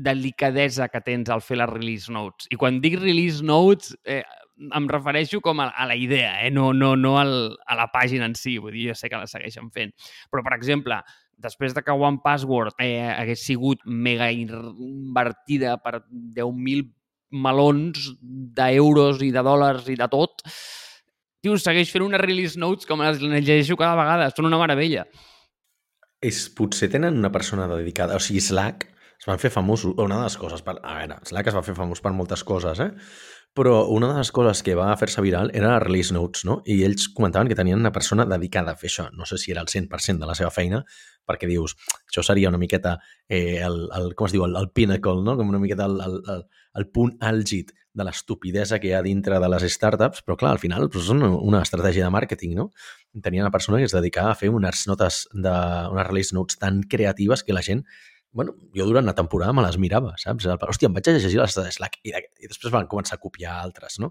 delicadesa 0.09 0.89
que 0.89 1.03
tens 1.05 1.29
al 1.31 1.45
fer 1.45 1.61
les 1.61 1.71
release 1.71 2.13
notes. 2.13 2.49
I 2.51 2.59
quan 2.61 2.81
dic 2.81 2.97
release 3.03 3.45
notes, 3.45 3.93
eh, 4.09 4.23
em 4.65 4.89
refereixo 4.89 5.43
com 5.45 5.61
a, 5.61 5.69
a 5.69 5.87
la 5.91 5.97
idea, 6.01 6.39
eh? 6.47 6.51
no, 6.51 6.73
no, 6.73 6.95
no 6.97 7.19
al, 7.21 7.35
a 7.67 7.77
la 7.77 7.91
pàgina 7.93 8.27
en 8.31 8.37
si, 8.39 8.57
vull 8.63 8.73
dir, 8.73 8.89
jo 8.93 8.99
sé 8.99 9.11
que 9.13 9.21
la 9.21 9.29
segueixen 9.31 9.69
fent. 9.75 9.93
Però, 10.33 10.45
per 10.47 10.55
exemple, 10.57 11.01
després 11.45 11.75
de 11.77 11.83
que 11.85 11.93
One 11.93 12.23
Password 12.25 12.81
eh, 12.81 13.03
hagués 13.11 13.45
sigut 13.45 13.83
mega 13.85 14.31
invertida 14.33 15.77
per 15.83 16.01
10.000 16.09 16.89
melons 17.35 18.09
d'euros 18.57 19.21
i 19.27 19.33
de 19.35 19.43
dòlars 19.43 19.91
i 19.91 19.99
de 19.99 20.09
tot, 20.09 20.45
tio, 21.45 21.59
segueix 21.61 21.93
fent 21.93 22.07
unes 22.07 22.23
release 22.23 22.61
notes 22.61 22.89
com 22.89 23.05
les 23.05 23.21
llegeixo 23.23 23.79
cada 23.81 23.99
vegada. 24.01 24.31
Són 24.35 24.49
una 24.51 24.61
meravella. 24.61 25.05
És, 26.25 26.47
potser 26.57 26.89
tenen 26.93 27.21
una 27.21 27.31
persona 27.33 27.69
dedicada, 27.71 28.17
o 28.17 28.23
sigui, 28.23 28.41
Slack, 28.41 28.89
es 29.21 29.29
van 29.29 29.41
fer 29.41 29.53
famosos, 29.53 29.95
una 30.01 30.19
de 30.19 30.27
les 30.27 30.37
coses, 30.41 30.65
per, 30.65 30.79
a 30.81 30.99
veure, 30.99 31.21
Slack 31.29 31.53
es 31.53 31.57
va 31.57 31.63
fer 31.65 31.77
famós 31.77 32.01
per 32.05 32.15
moltes 32.17 32.43
coses, 32.49 32.81
eh? 32.81 32.91
però 33.55 33.87
una 33.89 34.09
de 34.11 34.19
les 34.19 34.33
coses 34.35 34.65
que 34.67 34.75
va 34.75 34.89
fer-se 34.99 35.23
viral 35.23 35.53
era 35.55 35.77
release 35.79 36.13
notes, 36.13 36.43
no? 36.45 36.57
I 36.67 36.81
ells 36.83 37.07
comentaven 37.15 37.49
que 37.49 37.55
tenien 37.55 37.79
una 37.79 37.93
persona 37.95 38.27
dedicada 38.27 38.75
a 38.75 38.81
fer 38.81 38.91
això. 38.91 39.07
No 39.15 39.29
sé 39.31 39.39
si 39.39 39.53
era 39.55 39.63
el 39.63 39.71
100% 39.71 40.19
de 40.19 40.27
la 40.27 40.35
seva 40.35 40.51
feina, 40.51 40.81
perquè 41.25 41.47
dius, 41.47 41.77
això 42.11 42.25
seria 42.27 42.51
una 42.51 42.59
miqueta 42.59 42.97
eh, 43.29 43.63
el, 43.63 43.85
el, 43.95 44.11
com 44.19 44.27
es 44.27 44.35
diu, 44.35 44.43
el, 44.49 44.59
el 44.59 44.73
pinnacle, 44.75 45.23
no? 45.23 45.37
Com 45.39 45.55
una 45.55 45.63
miqueta 45.63 45.87
el, 45.87 46.01
el, 46.03 46.19
el, 46.35 46.43
el 46.79 46.89
punt 46.91 47.17
àlgid 47.23 47.73
de 47.95 48.07
l'estupidesa 48.07 48.81
que 48.83 48.91
hi 48.91 48.95
ha 48.97 49.03
dintre 49.07 49.39
de 49.39 49.49
les 49.51 49.67
startups, 49.71 50.25
però 50.27 50.37
clar, 50.39 50.55
al 50.57 50.63
final 50.63 50.89
doncs, 50.89 51.05
és 51.07 51.13
una, 51.15 51.61
estratègia 51.63 52.09
de 52.09 52.15
màrqueting, 52.15 52.57
no? 52.59 52.71
Tenia 53.23 53.45
una 53.45 53.53
persona 53.55 53.79
que 53.79 53.87
es 53.87 53.95
dedicava 53.95 54.33
a 54.33 54.39
fer 54.39 54.51
unes 54.51 54.83
notes 54.91 55.21
de, 55.33 55.55
unes 55.95 56.09
release 56.09 56.35
notes 56.35 56.59
tan 56.59 56.83
creatives 56.91 57.47
que 57.47 57.55
la 57.55 57.63
gent 57.63 57.85
bueno, 58.35 58.57
jo 58.75 58.83
durant 58.89 59.07
la 59.07 59.15
temporada 59.15 59.55
me 59.55 59.63
les 59.63 59.77
mirava, 59.79 60.17
saps? 60.19 60.49
Hòstia, 60.51 60.91
em 60.91 60.97
vaig 60.97 61.07
a 61.07 61.13
llegir 61.15 61.39
les 61.39 61.55
de 61.55 61.69
Slack 61.71 62.01
i, 62.03 62.11
i 62.43 62.51
després 62.51 62.73
van 62.75 62.89
començar 62.91 63.15
a 63.15 63.23
copiar 63.23 63.61
altres, 63.63 64.01
no? 64.03 64.11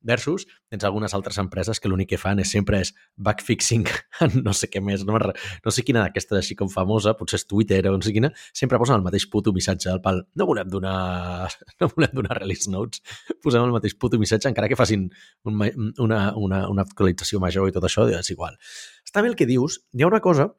Versus, 0.00 0.46
tens 0.70 0.84
algunes 0.86 1.14
altres 1.14 1.40
empreses 1.42 1.80
que 1.82 1.88
l'únic 1.90 2.12
que 2.12 2.18
fan 2.22 2.38
és 2.38 2.52
sempre 2.54 2.78
és 2.84 2.92
backfixing 3.18 3.88
en 4.24 4.36
no 4.44 4.52
sé 4.54 4.68
què 4.70 4.82
més, 4.84 5.02
no, 5.08 5.18
no 5.18 5.72
sé 5.74 5.82
quina 5.82 6.04
d'aquestes 6.04 6.38
així 6.38 6.54
com 6.58 6.70
famosa, 6.70 7.16
potser 7.18 7.40
és 7.40 7.46
Twitter 7.50 7.80
o 7.90 7.96
no 7.96 8.06
sé 8.06 8.14
quina, 8.14 8.30
sempre 8.54 8.78
posen 8.78 9.00
el 9.00 9.02
mateix 9.06 9.26
puto 9.32 9.52
missatge 9.56 9.90
al 9.90 10.02
pal. 10.04 10.22
No 10.38 10.46
volem 10.46 10.70
donar, 10.70 11.50
no 11.82 11.90
volem 11.96 12.14
donar 12.20 12.38
release 12.38 12.70
notes, 12.70 13.02
posem 13.42 13.66
el 13.66 13.74
mateix 13.74 13.98
puto 13.98 14.20
missatge, 14.22 14.46
encara 14.52 14.70
que 14.70 14.78
facin 14.78 15.08
un, 15.44 15.58
una, 15.98 16.22
una, 16.36 16.62
una 16.70 16.86
actualització 16.86 17.42
major 17.42 17.66
i 17.68 17.74
tot 17.74 17.90
això, 17.90 18.06
és 18.06 18.30
igual. 18.30 18.54
Està 19.02 19.24
bé 19.24 19.32
el 19.32 19.36
que 19.38 19.50
dius, 19.50 19.82
hi 19.94 20.06
ha 20.06 20.12
una 20.12 20.22
cosa 20.22 20.52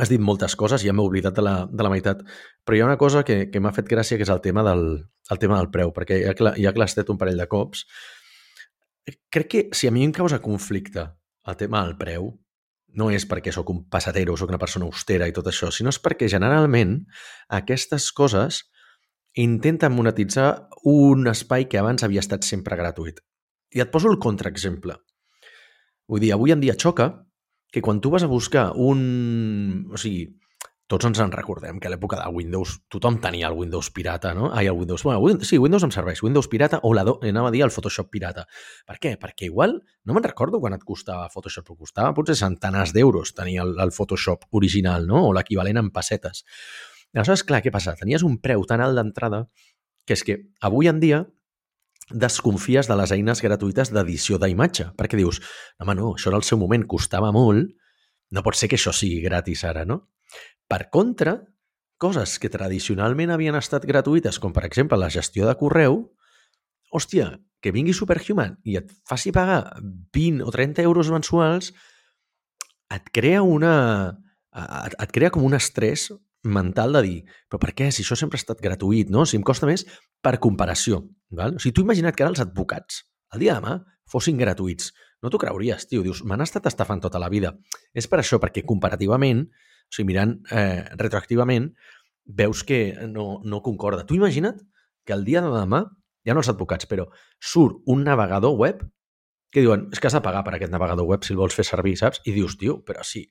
has 0.00 0.08
dit 0.08 0.22
moltes 0.24 0.54
coses, 0.56 0.80
ja 0.80 0.94
m'he 0.96 1.04
oblidat 1.04 1.36
de 1.36 1.42
la, 1.44 1.54
de 1.68 1.84
la 1.84 1.90
meitat, 1.92 2.22
però 2.64 2.76
hi 2.76 2.80
ha 2.80 2.86
una 2.88 3.00
cosa 3.00 3.20
que, 3.26 3.42
que 3.52 3.60
m'ha 3.60 3.72
fet 3.76 3.88
gràcia, 3.90 4.16
que 4.16 4.24
és 4.24 4.32
el 4.32 4.40
tema 4.40 4.64
del, 4.64 4.86
el 5.30 5.40
tema 5.42 5.58
del 5.58 5.68
preu, 5.74 5.92
perquè 5.96 6.22
ja 6.24 6.32
ja 6.56 6.72
que 6.72 6.80
l'has 6.80 6.96
un 7.02 7.20
parell 7.20 7.40
de 7.40 7.48
cops, 7.50 7.84
crec 9.32 9.48
que 9.48 9.62
si 9.72 9.88
a 9.88 9.94
mi 9.94 10.04
em 10.04 10.12
causa 10.12 10.40
conflicte 10.42 11.06
el 11.46 11.56
tema 11.56 11.84
del 11.84 11.96
preu, 11.98 12.30
no 12.98 13.10
és 13.14 13.26
perquè 13.28 13.52
sóc 13.54 13.70
un 13.70 13.84
passatero, 13.90 14.36
sóc 14.36 14.50
una 14.50 14.58
persona 14.58 14.88
austera 14.88 15.28
i 15.28 15.34
tot 15.34 15.46
això, 15.46 15.70
sinó 15.70 15.92
és 15.94 16.00
perquè 16.02 16.28
generalment 16.30 16.98
aquestes 17.60 18.10
coses 18.12 18.64
intenten 19.38 19.94
monetitzar 19.94 20.68
un 20.90 21.28
espai 21.30 21.68
que 21.70 21.78
abans 21.78 22.02
havia 22.02 22.22
estat 22.22 22.46
sempre 22.46 22.76
gratuït. 22.76 23.20
I 23.70 23.84
et 23.84 23.90
poso 23.92 24.10
el 24.10 24.18
contraexemple. 24.18 24.96
Vull 26.10 26.22
dir, 26.24 26.32
avui 26.34 26.50
en 26.50 26.62
dia 26.62 26.74
xoca 26.74 27.12
que 27.70 27.82
quan 27.82 28.00
tu 28.02 28.10
vas 28.10 28.24
a 28.26 28.30
buscar 28.30 28.72
un... 28.74 29.86
O 29.94 29.98
sigui, 30.00 30.26
tots 30.90 31.06
ens 31.06 31.20
en 31.22 31.30
recordem 31.30 31.78
que 31.78 31.86
a 31.86 31.92
l'època 31.92 32.18
de 32.18 32.26
Windows 32.34 32.72
tothom 32.90 33.20
tenia 33.22 33.46
el 33.46 33.54
Windows 33.54 33.92
pirata, 33.94 34.32
no? 34.34 34.48
Ai, 34.50 34.66
el 34.66 34.74
Windows... 34.74 35.04
Bueno, 35.06 35.20
Windows, 35.22 35.46
sí, 35.46 35.58
Windows 35.62 35.86
em 35.86 35.92
serveix. 35.94 36.22
Windows 36.26 36.48
pirata 36.50 36.80
o 36.82 36.90
la 36.96 37.04
do, 37.06 37.14
anava 37.22 37.52
a 37.52 37.54
dir 37.54 37.62
el 37.62 37.70
Photoshop 37.70 38.10
pirata. 38.10 38.46
Per 38.88 38.98
què? 38.98 39.14
Perquè 39.22 39.46
igual, 39.46 39.76
no 40.04 40.16
me'n 40.16 40.26
recordo 40.26 40.58
quan 40.58 40.74
et 40.74 40.82
costava 40.86 41.30
Photoshop, 41.30 41.68
però 41.68 41.78
costava 41.86 42.14
potser 42.16 42.34
centenars 42.42 42.94
d'euros 42.96 43.34
tenir 43.38 43.60
el, 43.62 43.76
el 43.78 43.94
Photoshop 43.94 44.48
original, 44.58 45.06
no? 45.06 45.22
O 45.28 45.32
l'equivalent 45.36 45.78
en 45.78 45.94
pessetes. 45.94 46.42
Aleshores, 47.14 47.46
clar, 47.46 47.62
què 47.62 47.70
passa? 47.74 47.94
Tenies 47.98 48.26
un 48.26 48.40
preu 48.42 48.66
tan 48.66 48.82
alt 48.82 48.98
d'entrada 48.98 49.44
que 50.06 50.18
és 50.18 50.26
que 50.26 50.40
avui 50.66 50.90
en 50.90 50.98
dia 50.98 51.24
desconfies 52.10 52.90
de 52.90 52.98
les 52.98 53.12
eines 53.14 53.42
gratuïtes 53.42 53.94
d'edició 53.94 54.42
d'imatge, 54.42 54.90
perquè 54.98 55.18
dius, 55.18 55.38
home, 55.78 55.94
no, 55.94 56.16
això 56.18 56.34
en 56.34 56.40
el 56.40 56.46
seu 56.46 56.58
moment 56.58 56.82
costava 56.90 57.30
molt, 57.30 57.70
no 58.34 58.42
pot 58.42 58.58
ser 58.58 58.66
que 58.70 58.78
això 58.78 58.90
sigui 58.94 59.22
gratis 59.22 59.62
ara, 59.66 59.86
no? 59.86 60.08
Per 60.70 60.84
contra, 60.94 61.34
coses 62.00 62.38
que 62.40 62.50
tradicionalment 62.52 63.32
havien 63.34 63.58
estat 63.58 63.84
gratuïtes, 63.88 64.38
com 64.38 64.54
per 64.54 64.64
exemple 64.68 64.98
la 65.00 65.10
gestió 65.10 65.48
de 65.48 65.56
correu, 65.58 66.04
hòstia, 66.94 67.32
que 67.60 67.72
vingui 67.74 67.92
Superhuman 67.96 68.56
i 68.64 68.78
et 68.80 68.88
faci 69.08 69.34
pagar 69.36 69.76
20 70.16 70.46
o 70.46 70.54
30 70.54 70.86
euros 70.86 71.10
mensuals, 71.12 71.74
et 72.90 73.12
crea 73.14 73.42
una... 73.42 73.74
et, 74.56 74.96
et 74.96 75.12
crea 75.14 75.30
com 75.34 75.44
un 75.46 75.58
estrès 75.58 76.08
mental 76.42 76.96
de 76.96 77.02
dir, 77.04 77.18
però 77.50 77.60
per 77.60 77.74
què? 77.76 77.90
Si 77.92 78.04
això 78.04 78.16
sempre 78.16 78.38
ha 78.38 78.42
estat 78.42 78.62
gratuït, 78.64 79.10
no? 79.12 79.26
Si 79.28 79.36
em 79.36 79.44
costa 79.44 79.68
més 79.68 79.84
per 80.24 80.38
comparació. 80.40 81.02
Val? 81.36 81.58
O 81.58 81.62
sigui, 81.62 81.74
tu 81.76 81.84
imagina't 81.84 82.16
que 82.16 82.24
ara 82.24 82.32
els 82.32 82.42
advocats, 82.42 83.04
el 83.34 83.44
dia 83.44 83.54
de 83.54 83.60
demà, 83.60 83.76
fossin 84.10 84.40
gratuïts. 84.40 84.90
No 85.22 85.30
t'ho 85.30 85.38
creuries, 85.42 85.84
tio. 85.86 86.02
Dius, 86.02 86.24
m'han 86.24 86.42
estat 86.42 86.66
estafant 86.70 87.02
tota 87.04 87.20
la 87.20 87.28
vida. 87.28 87.52
És 87.94 88.08
per 88.08 88.22
això, 88.22 88.40
perquè 88.42 88.64
comparativament, 88.66 89.44
o 89.90 89.96
sigui, 89.96 90.12
mirant 90.12 90.36
eh, 90.54 90.86
retroactivament, 90.94 91.72
veus 92.24 92.62
que 92.64 92.94
no, 93.10 93.40
no 93.44 93.62
concorda. 93.66 94.06
Tu 94.06 94.16
imagina't 94.16 94.62
que 95.04 95.16
el 95.16 95.24
dia 95.26 95.42
de 95.42 95.50
demà, 95.50 95.84
ja 96.26 96.36
no 96.36 96.44
els 96.44 96.50
advocats, 96.52 96.86
però 96.86 97.08
surt 97.42 97.82
un 97.90 98.04
navegador 98.06 98.54
web 98.56 98.84
que 99.50 99.64
diuen, 99.64 99.88
és 99.90 99.98
que 99.98 100.06
has 100.06 100.14
de 100.14 100.22
pagar 100.22 100.44
per 100.46 100.54
aquest 100.54 100.70
navegador 100.70 101.08
web 101.08 101.26
si 101.26 101.34
el 101.34 101.40
vols 101.40 101.56
fer 101.56 101.66
servir, 101.66 101.96
saps? 101.98 102.22
I 102.30 102.34
dius, 102.36 102.54
tio, 102.60 102.78
però 102.86 103.02
sí, 103.06 103.24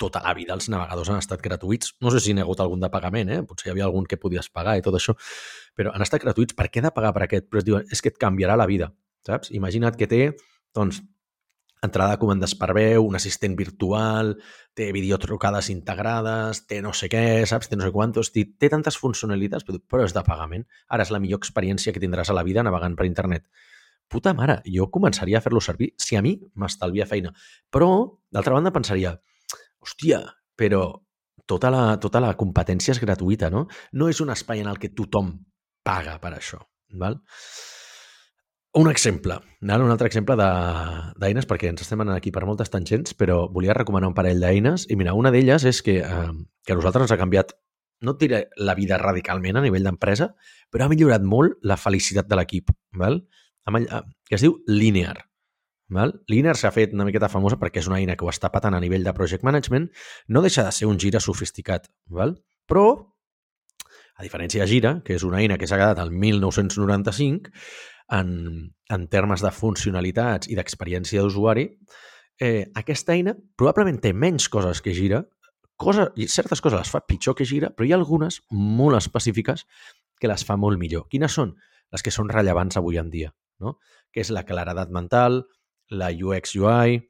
tota 0.00 0.22
la 0.24 0.32
vida 0.34 0.56
els 0.56 0.66
navegadors 0.72 1.12
han 1.12 1.20
estat 1.20 1.42
gratuïts. 1.44 1.94
No 2.02 2.10
sé 2.10 2.22
si 2.24 2.34
n'hi 2.34 2.42
ha 2.42 2.46
hagut 2.48 2.62
algun 2.64 2.82
de 2.82 2.90
pagament, 2.90 3.30
eh? 3.30 3.42
potser 3.46 3.68
hi 3.68 3.74
havia 3.74 3.86
algun 3.86 4.08
que 4.08 4.18
podies 4.18 4.48
pagar 4.50 4.78
i 4.80 4.84
tot 4.86 4.96
això, 4.98 5.14
però 5.76 5.92
han 5.94 6.02
estat 6.02 6.24
gratuïts. 6.24 6.56
Per 6.58 6.66
què 6.66 6.80
he 6.80 6.86
de 6.88 6.92
pagar 6.96 7.12
per 7.14 7.26
aquest? 7.28 7.46
Però 7.52 7.62
es 7.62 7.68
diuen, 7.68 7.86
és 7.92 8.02
que 8.02 8.10
et 8.10 8.18
canviarà 8.18 8.56
la 8.58 8.66
vida, 8.70 8.90
saps? 9.28 9.52
Imagina't 9.54 9.98
que 10.00 10.08
té, 10.10 10.22
doncs, 10.74 11.02
entrada 11.82 12.14
de 12.14 12.20
comandes 12.20 12.54
per 12.58 12.70
veu, 12.76 13.06
un 13.06 13.16
assistent 13.16 13.56
virtual, 13.58 14.34
té 14.76 14.90
videotrucades 14.92 15.70
integrades, 15.72 16.64
té 16.68 16.80
no 16.84 16.92
sé 16.96 17.08
què, 17.12 17.42
saps? 17.48 17.70
Té 17.70 17.78
no 17.78 17.86
sé 17.86 17.92
quantos, 17.94 18.32
té, 18.34 18.44
té 18.60 18.70
tantes 18.72 18.98
funcionalitats, 19.00 19.64
però 19.64 20.04
és 20.04 20.14
de 20.16 20.24
pagament. 20.26 20.66
Ara 20.88 21.06
és 21.06 21.12
la 21.14 21.20
millor 21.22 21.40
experiència 21.40 21.94
que 21.94 22.02
tindràs 22.02 22.30
a 22.30 22.36
la 22.36 22.44
vida 22.46 22.64
navegant 22.66 22.96
per 22.98 23.08
internet. 23.08 23.48
Puta 24.10 24.34
mare, 24.34 24.58
jo 24.66 24.88
començaria 24.90 25.38
a 25.38 25.44
fer-lo 25.44 25.62
servir 25.62 25.92
si 26.00 26.16
a 26.18 26.22
mi 26.22 26.34
m'estalvia 26.58 27.06
feina. 27.06 27.30
Però, 27.70 27.90
d'altra 28.34 28.56
banda, 28.56 28.72
pensaria, 28.74 29.14
hòstia, 29.80 30.24
però 30.58 30.82
tota 31.46 31.70
la, 31.70 31.84
tota 32.02 32.20
la 32.22 32.34
competència 32.38 32.94
és 32.94 33.02
gratuïta, 33.02 33.50
no? 33.54 33.68
No 33.92 34.10
és 34.10 34.20
un 34.20 34.34
espai 34.34 34.64
en 34.64 34.70
el 34.70 34.78
que 34.82 34.92
tothom 34.94 35.32
paga 35.86 36.18
per 36.22 36.34
això. 36.36 36.60
Val? 36.98 37.20
Un 38.72 38.86
exemple, 38.88 39.40
val? 39.66 39.82
un 39.82 39.90
altre 39.90 40.06
exemple 40.06 40.36
d'eines, 40.38 41.46
perquè 41.50 41.72
ens 41.72 41.82
estem 41.82 42.04
anant 42.04 42.14
aquí 42.14 42.30
per 42.30 42.44
moltes 42.46 42.70
tangents, 42.70 43.16
però 43.18 43.48
volia 43.50 43.74
recomanar 43.74 44.12
un 44.12 44.14
parell 44.14 44.38
d'eines, 44.38 44.84
i 44.86 44.96
mira, 44.96 45.14
una 45.18 45.32
d'elles 45.34 45.64
és 45.66 45.82
que, 45.82 45.96
eh, 45.98 46.28
que 46.62 46.72
a 46.72 46.76
nosaltres 46.78 47.08
ens 47.08 47.14
ha 47.16 47.18
canviat, 47.18 47.56
no 48.06 48.14
et 48.14 48.20
diré 48.22 48.40
la 48.56 48.76
vida 48.78 48.98
radicalment 48.98 49.58
a 49.58 49.64
nivell 49.64 49.82
d'empresa, 49.82 50.30
però 50.70 50.86
ha 50.86 50.92
millorat 50.92 51.26
molt 51.26 51.58
la 51.66 51.76
felicitat 51.76 52.30
de 52.30 52.38
l'equip, 52.38 52.70
que 52.94 54.38
es 54.38 54.40
diu 54.40 54.62
Linear. 54.68 55.26
Val? 55.90 56.14
Linear 56.30 56.54
s'ha 56.56 56.70
fet 56.70 56.94
una 56.94 57.04
miqueta 57.04 57.28
famosa 57.28 57.58
perquè 57.58 57.82
és 57.82 57.90
una 57.90 57.98
eina 57.98 58.14
que 58.14 58.24
ho 58.24 58.30
està 58.30 58.52
patant 58.54 58.74
a 58.74 58.80
nivell 58.80 59.02
de 59.02 59.12
project 59.12 59.42
management, 59.42 59.90
no 60.28 60.42
deixa 60.42 60.62
de 60.62 60.70
ser 60.70 60.86
un 60.86 60.98
gira 60.98 61.18
sofisticat, 61.18 61.90
val? 62.06 62.38
però, 62.70 63.09
a 64.20 64.24
diferència 64.24 64.60
de 64.62 64.68
Gira, 64.68 64.92
que 65.04 65.16
és 65.16 65.24
una 65.24 65.40
eina 65.40 65.56
que 65.56 65.66
s'ha 65.66 65.78
quedat 65.80 65.98
al 66.02 66.12
1995, 66.12 67.50
en, 68.12 68.30
en 68.92 69.06
termes 69.08 69.40
de 69.40 69.52
funcionalitats 69.54 70.50
i 70.50 70.58
d'experiència 70.58 71.22
d'usuari, 71.24 71.66
eh, 72.40 72.66
aquesta 72.76 73.16
eina 73.16 73.34
probablement 73.56 74.00
té 74.02 74.12
menys 74.12 74.50
coses 74.52 74.82
que 74.84 74.92
Gira, 74.96 75.22
cosa, 75.80 76.10
certes 76.28 76.60
coses 76.60 76.82
les 76.82 76.92
fa 76.92 77.00
pitjor 77.06 77.38
que 77.38 77.48
Gira, 77.48 77.72
però 77.72 77.88
hi 77.88 77.94
ha 77.94 78.00
algunes 78.00 78.42
molt 78.52 79.00
específiques 79.00 79.64
que 80.20 80.28
les 80.28 80.44
fa 80.44 80.58
molt 80.60 80.76
millor. 80.80 81.06
Quines 81.08 81.32
són? 81.32 81.54
Les 81.90 82.04
que 82.04 82.12
són 82.12 82.28
rellevants 82.28 82.76
avui 82.76 83.00
en 83.00 83.08
dia, 83.10 83.32
no? 83.58 83.78
que 84.12 84.20
és 84.20 84.30
la 84.34 84.44
claredat 84.44 84.92
mental, 84.92 85.46
la 85.90 86.10
UX 86.12 86.58
UI 86.60 87.00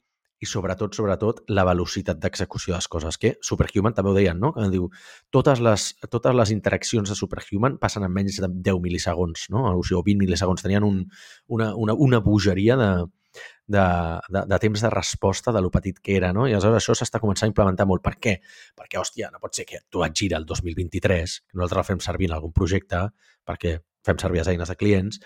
i 0.40 0.48
sobretot, 0.48 0.96
sobretot, 0.96 1.42
la 1.53 1.66
velocitat 1.68 2.18
d'execució 2.20 2.72
de 2.72 2.79
les 2.79 2.88
coses, 2.88 3.18
que 3.20 3.35
Superhuman 3.44 3.94
també 3.96 4.11
ho 4.11 4.16
deien, 4.16 4.40
no? 4.40 4.55
Que 4.57 4.70
diu, 4.72 4.88
totes 5.31 5.61
les, 5.61 5.90
totes 6.09 6.37
les 6.37 6.53
interaccions 6.55 7.12
de 7.12 7.16
Superhuman 7.18 7.76
passen 7.83 8.07
en 8.07 8.14
menys 8.14 8.40
de 8.40 8.48
10 8.48 8.81
mil·lisegons, 8.81 9.50
no? 9.53 9.66
O 9.76 9.85
sigui, 9.85 10.03
20 10.14 10.24
mil·lisegons. 10.24 10.64
Tenien 10.64 10.87
un, 10.87 11.03
una, 11.48 11.74
una, 11.76 11.96
una 12.09 12.22
bogeria 12.24 12.79
de, 12.81 12.90
de, 13.66 13.85
de, 14.29 14.44
de 14.55 14.59
temps 14.64 14.81
de 14.81 14.90
resposta 14.90 15.53
de 15.53 15.61
lo 15.61 15.70
petit 15.70 16.00
que 16.00 16.16
era, 16.16 16.33
no? 16.33 16.48
I 16.48 16.57
aleshores 16.57 16.81
això 16.81 16.96
s'està 16.96 17.20
començant 17.22 17.50
a 17.50 17.53
implementar 17.53 17.87
molt. 17.87 18.03
Per 18.03 18.16
què? 18.16 18.38
Perquè, 18.81 18.98
hòstia, 19.03 19.31
no 19.35 19.42
pot 19.44 19.61
ser 19.61 19.68
que 19.68 19.85
tu 19.92 20.05
et 20.07 20.16
gira 20.16 20.40
el 20.40 20.48
2023, 20.48 21.37
que 21.50 21.61
nosaltres 21.61 21.85
el 21.85 21.88
fem 21.92 22.03
servir 22.09 22.31
en 22.31 22.38
algun 22.38 22.57
projecte, 22.57 23.05
perquè 23.46 23.76
fem 24.07 24.18
servir 24.18 24.40
les 24.40 24.50
eines 24.55 24.72
de 24.72 24.76
clients, 24.81 25.20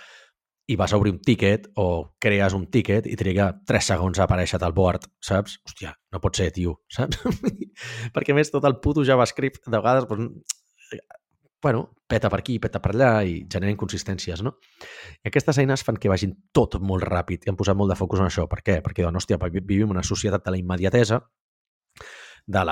i 0.67 0.77
vas 0.81 0.93
a 0.93 0.97
obrir 0.97 1.13
un 1.13 1.21
ticket 1.21 1.67
o 1.77 2.17
crees 2.21 2.55
un 2.57 2.67
ticket 2.73 3.07
i 3.07 3.17
triga 3.21 3.51
3 3.69 3.91
segons 3.93 4.19
a 4.19 4.25
aparèixer 4.25 4.61
al 4.65 4.73
board, 4.77 5.05
saps? 5.21 5.59
Hòstia, 5.67 5.93
no 6.13 6.21
pot 6.25 6.41
ser, 6.41 6.51
tio, 6.57 6.79
saps? 6.89 7.21
Perquè 8.15 8.37
més 8.37 8.53
tot 8.53 8.65
el 8.65 8.79
puto 8.81 9.05
JavaScript 9.05 9.69
de 9.69 9.77
vegades 9.77 10.09
doncs, 10.09 10.41
bueno, 11.65 11.85
peta 12.09 12.29
per 12.29 12.41
aquí, 12.43 12.59
peta 12.61 12.81
per 12.81 12.93
allà 12.93 13.13
i 13.25 13.39
genera 13.51 13.73
inconsistències, 13.73 14.43
no? 14.45 14.57
I 15.25 15.31
aquestes 15.31 15.61
eines 15.61 15.85
fan 15.85 15.97
que 16.01 16.13
vagin 16.13 16.35
tot 16.53 16.77
molt 16.81 17.05
ràpid 17.09 17.45
i 17.45 17.53
han 17.53 17.57
posat 17.61 17.77
molt 17.77 17.93
de 17.93 17.97
focus 17.97 18.21
en 18.21 18.29
això. 18.29 18.45
Per 18.49 18.61
què? 18.65 18.81
Perquè, 18.85 19.05
doncs, 19.05 19.25
hòstia, 19.25 19.41
vivim 19.61 19.93
una 19.93 20.05
societat 20.05 20.45
de 20.45 20.53
la 20.53 20.61
immediatesa 20.61 21.23
de 22.45 22.65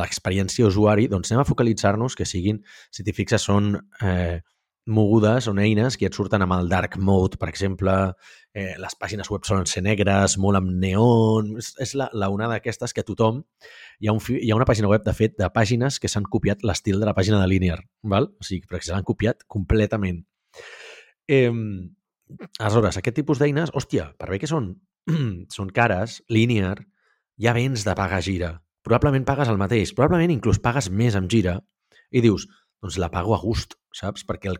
l'experiència 0.00 0.68
usuari, 0.68 1.06
doncs 1.12 1.32
anem 1.32 1.42
a 1.44 1.48
focalitzar-nos 1.48 2.16
que 2.16 2.24
siguin, 2.24 2.62
si 2.88 3.04
t'hi 3.04 3.12
fixes, 3.12 3.44
són 3.44 3.74
eh, 4.00 4.40
mogudes, 4.92 5.46
són 5.46 5.60
eines 5.62 5.96
que 5.96 6.08
et 6.10 6.16
surten 6.16 6.42
amb 6.44 6.54
el 6.56 6.68
dark 6.70 6.96
mode, 6.98 7.38
per 7.40 7.48
exemple, 7.48 7.94
eh, 8.54 8.74
les 8.80 8.96
pàgines 8.98 9.30
web 9.30 9.46
solen 9.46 9.68
ser 9.70 9.82
negres, 9.86 10.36
molt 10.42 10.60
amb 10.60 10.72
neon, 10.82 11.54
és, 11.60 11.70
és 11.82 11.94
la, 11.98 12.10
la 12.12 12.30
onada 12.32 12.58
d'aquestes 12.58 12.94
que 12.96 13.06
tothom... 13.06 13.42
Hi 14.00 14.08
ha, 14.08 14.14
un, 14.16 14.20
hi 14.32 14.50
ha 14.50 14.56
una 14.56 14.66
pàgina 14.68 14.88
web, 14.88 15.04
de 15.04 15.12
fet, 15.16 15.34
de 15.38 15.48
pàgines 15.52 15.98
que 16.00 16.08
s'han 16.08 16.28
copiat 16.28 16.62
l'estil 16.64 17.00
de 17.00 17.08
la 17.08 17.14
pàgina 17.16 17.40
de 17.42 17.48
Linear, 17.50 17.80
val? 18.14 18.30
o 18.32 18.46
sigui, 18.46 18.64
perquè 18.68 18.88
se 18.88 18.94
l'han 18.94 19.06
copiat 19.06 19.44
completament. 19.48 20.22
Eh, 21.28 21.50
aleshores, 22.58 22.96
aquest 22.96 23.20
tipus 23.20 23.42
d'eines, 23.42 23.74
hòstia, 23.76 24.10
per 24.18 24.30
bé 24.32 24.40
que 24.40 24.48
són, 24.50 24.72
són 25.56 25.74
cares, 25.76 26.20
Linear, 26.32 26.78
ja 27.40 27.54
vens 27.56 27.84
de 27.84 27.96
pagar 27.96 28.22
gira. 28.24 28.54
Probablement 28.86 29.26
pagues 29.28 29.52
el 29.52 29.60
mateix, 29.60 29.92
probablement 29.96 30.32
inclús 30.32 30.60
pagues 30.64 30.88
més 30.88 31.16
amb 31.18 31.28
gira 31.32 31.58
i 32.10 32.22
dius, 32.24 32.46
doncs 32.80 32.96
la 32.98 33.10
pago 33.12 33.36
a 33.36 33.40
gust, 33.42 33.76
saps? 33.96 34.24
Perquè 34.28 34.50
el, 34.54 34.58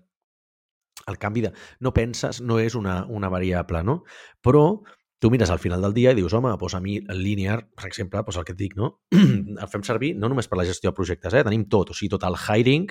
el 1.09 1.19
canvi 1.19 1.47
de... 1.47 1.53
No 1.81 1.93
penses, 1.97 2.41
no 2.41 2.59
és 2.61 2.77
una, 2.79 3.05
una 3.09 3.31
variable, 3.33 3.83
no? 3.87 4.03
Però 4.43 4.83
tu 5.21 5.31
mires 5.31 5.51
al 5.51 5.61
final 5.61 5.83
del 5.85 5.95
dia 5.95 6.13
i 6.15 6.17
dius, 6.17 6.33
home, 6.35 6.53
doncs 6.57 6.75
a 6.75 6.81
mi 6.81 6.97
el 6.99 7.23
linear, 7.23 7.61
per 7.77 7.87
exemple, 7.87 8.23
doncs 8.25 8.41
el 8.41 8.47
que 8.49 8.57
et 8.57 8.61
dic, 8.61 8.77
no? 8.81 8.95
el 9.17 9.69
fem 9.69 9.85
servir 9.87 10.15
no 10.17 10.31
només 10.33 10.49
per 10.49 10.59
la 10.59 10.67
gestió 10.69 10.91
de 10.91 10.97
projectes, 10.97 11.37
eh? 11.37 11.45
tenim 11.45 11.67
tot, 11.69 11.93
o 11.93 11.97
sigui, 11.97 12.15
tot 12.17 12.25
el 12.29 12.39
hiring, 12.41 12.89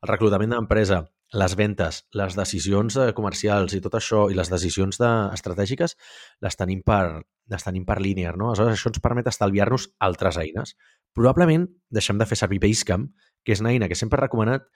el 0.00 0.08
reclutament 0.08 0.56
d'empresa, 0.56 1.02
les 1.32 1.54
ventes, 1.54 2.00
les 2.16 2.34
decisions 2.34 2.96
eh, 2.96 3.10
comercials 3.14 3.76
i 3.76 3.80
tot 3.84 3.94
això, 3.94 4.24
i 4.32 4.34
les 4.34 4.50
decisions 4.50 4.98
de, 4.98 5.10
estratègiques, 5.36 5.94
les 6.42 6.58
tenim 6.58 6.80
per, 6.86 7.20
les 7.52 7.66
tenim 7.66 7.84
per 7.86 8.00
linear, 8.02 8.34
no? 8.40 8.48
Aleshores, 8.50 8.80
això 8.80 8.90
ens 8.90 9.04
permet 9.04 9.28
estalviar-nos 9.30 9.90
altres 10.00 10.40
eines. 10.40 10.74
Probablement 11.14 11.68
deixem 11.92 12.18
de 12.18 12.26
fer 12.26 12.40
servir 12.40 12.58
Basecamp, 12.64 13.10
que 13.44 13.54
és 13.54 13.62
una 13.62 13.70
eina 13.74 13.88
que 13.88 13.98
sempre 13.98 14.18
he 14.18 14.24
recomanat 14.24 14.66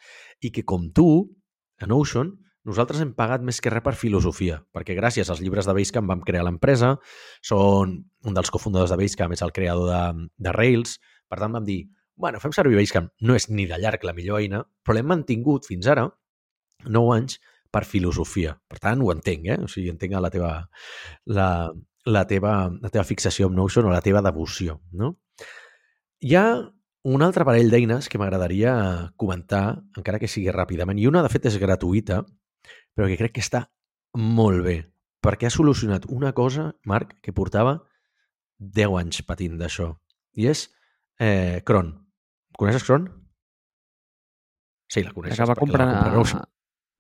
i 0.45 0.53
que, 0.55 0.63
com 0.69 0.91
tu, 0.95 1.09
a 1.81 1.89
Notion, 1.91 2.37
nosaltres 2.65 3.03
hem 3.05 3.13
pagat 3.17 3.45
més 3.45 3.61
que 3.61 3.73
res 3.73 3.85
per 3.85 3.95
filosofia, 3.99 4.59
perquè 4.75 4.97
gràcies 4.97 5.31
als 5.31 5.43
llibres 5.45 5.69
de 5.69 5.75
Basecamp 5.77 6.09
vam 6.11 6.23
crear 6.25 6.45
l'empresa, 6.47 6.95
són 7.45 7.99
un 8.25 8.37
dels 8.37 8.53
cofundadors 8.53 8.95
de 8.95 8.99
Basecamp, 9.01 9.37
és 9.37 9.45
el 9.45 9.53
creador 9.57 9.91
de, 9.91 10.29
de 10.47 10.55
Rails, 10.57 10.99
per 11.29 11.41
tant 11.43 11.57
vam 11.57 11.67
dir, 11.67 11.83
bueno, 12.17 12.41
fem 12.41 12.55
servir 12.57 12.79
Basecamp, 12.81 13.11
no 13.21 13.37
és 13.37 13.51
ni 13.51 13.69
de 13.71 13.81
llarg 13.81 14.05
la 14.07 14.15
millor 14.17 14.41
eina, 14.41 14.63
però 14.85 14.97
l'hem 14.97 15.11
mantingut 15.13 15.69
fins 15.69 15.91
ara, 15.93 16.07
9 16.85 17.17
anys, 17.17 17.41
per 17.75 17.83
filosofia. 17.89 18.55
Per 18.71 18.79
tant, 18.79 19.03
ho 19.03 19.11
entenc, 19.11 19.49
eh? 19.51 19.59
O 19.65 19.69
sigui, 19.71 19.91
entenc 19.91 20.15
la 20.23 20.31
teva, 20.31 20.53
la, 21.35 21.49
la, 22.07 22.23
teva, 22.31 22.55
la 22.71 22.93
teva 22.93 23.05
fixació 23.09 23.51
amb 23.51 23.59
Notion 23.59 23.89
o 23.89 23.93
la 23.93 24.03
teva 24.05 24.23
devoció, 24.23 24.79
no? 24.95 25.17
Hi 26.25 26.37
ha 26.39 26.47
un 27.05 27.25
altre 27.27 27.45
parell 27.45 27.69
d'eines 27.73 28.09
que 28.09 28.21
m'agradaria 28.21 28.75
comentar, 29.21 29.83
encara 29.99 30.21
que 30.23 30.31
sigui 30.31 30.55
ràpidament, 30.55 31.01
i 31.03 31.09
una, 31.11 31.25
de 31.25 31.33
fet, 31.33 31.51
és 31.51 31.59
gratuïta, 31.61 32.23
però 32.95 33.09
que 33.11 33.19
crec 33.21 33.37
que 33.37 33.45
està 33.45 33.65
molt 34.19 34.63
bé, 34.67 34.79
perquè 35.25 35.49
ha 35.49 35.55
solucionat 35.55 36.07
una 36.13 36.33
cosa, 36.37 36.71
Marc, 36.87 37.17
que 37.23 37.35
portava 37.35 37.79
10 38.59 38.97
anys 39.03 39.23
patint 39.27 39.59
d'això, 39.61 39.91
i 40.39 40.49
és 40.51 40.69
eh, 41.19 41.61
Cron. 41.67 41.93
Coneixes 42.59 42.87
Cron? 42.87 43.09
Sí, 44.91 45.03
la 45.03 45.13
coneixes. 45.15 45.41
Acaba 45.41 45.57
perquè 45.57 45.59
la 45.59 45.59
va 45.59 45.61
comprant 45.61 45.93
comprar 45.93 46.17
Notion. 46.19 46.49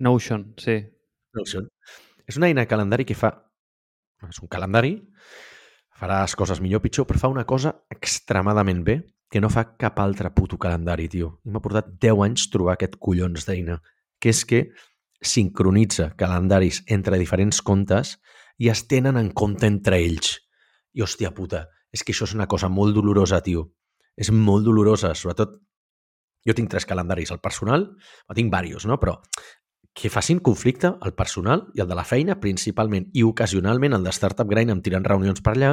Notion, 0.02 0.46
sí. 0.58 0.78
Notion. 1.38 1.68
És 2.26 2.38
una 2.40 2.50
eina 2.50 2.64
de 2.64 2.70
calendari 2.70 3.06
que 3.06 3.16
fa... 3.18 3.30
És 4.24 4.40
un 4.40 4.48
calendari, 4.48 4.96
faràs 6.00 6.34
coses 6.38 6.62
millor 6.64 6.80
o 6.80 6.84
pitjor, 6.86 7.06
però 7.06 7.20
fa 7.20 7.30
una 7.30 7.44
cosa 7.46 7.74
extremadament 7.92 8.80
bé 8.86 8.96
que 9.30 9.42
no 9.42 9.50
fa 9.52 9.66
cap 9.76 9.98
altre 10.00 10.30
puto 10.34 10.56
calendari, 10.60 11.08
tio. 11.12 11.38
I 11.44 11.52
m'ha 11.52 11.62
portat 11.62 11.92
10 12.00 12.22
anys 12.26 12.48
trobar 12.52 12.76
aquest 12.76 12.96
collons 13.02 13.46
d'eina, 13.46 13.80
que 14.22 14.32
és 14.32 14.42
que 14.48 14.64
sincronitza 15.22 16.12
calendaris 16.18 16.82
entre 16.86 17.18
diferents 17.20 17.60
comptes 17.62 18.18
i 18.58 18.70
es 18.70 18.84
tenen 18.90 19.18
en 19.18 19.30
compte 19.32 19.66
entre 19.66 19.98
ells. 20.02 20.38
I, 20.94 21.02
hòstia 21.02 21.32
puta, 21.34 21.66
és 21.94 22.02
que 22.02 22.14
això 22.14 22.28
és 22.28 22.34
una 22.36 22.48
cosa 22.50 22.70
molt 22.70 22.94
dolorosa, 22.94 23.40
tio. 23.42 23.68
És 24.16 24.30
molt 24.30 24.66
dolorosa, 24.66 25.14
sobretot... 25.14 25.60
Jo 26.44 26.52
tinc 26.52 26.68
tres 26.68 26.84
calendaris, 26.84 27.30
el 27.32 27.40
personal, 27.40 27.86
o 28.28 28.34
tinc 28.36 28.50
diversos, 28.50 28.84
no? 28.84 28.98
Però 29.00 29.14
que 29.94 30.10
facin 30.10 30.40
conflicte 30.42 30.90
el 31.06 31.14
personal 31.14 31.68
i 31.72 31.80
el 31.80 31.88
de 31.88 31.96
la 31.96 32.04
feina, 32.04 32.34
principalment, 32.42 33.06
i 33.14 33.22
ocasionalment 33.22 33.94
el 33.94 34.04
de 34.04 34.12
Startup 34.12 34.48
Grind 34.50 34.74
em 34.74 34.82
tiren 34.82 35.06
reunions 35.06 35.40
per 35.40 35.54
allà, 35.54 35.70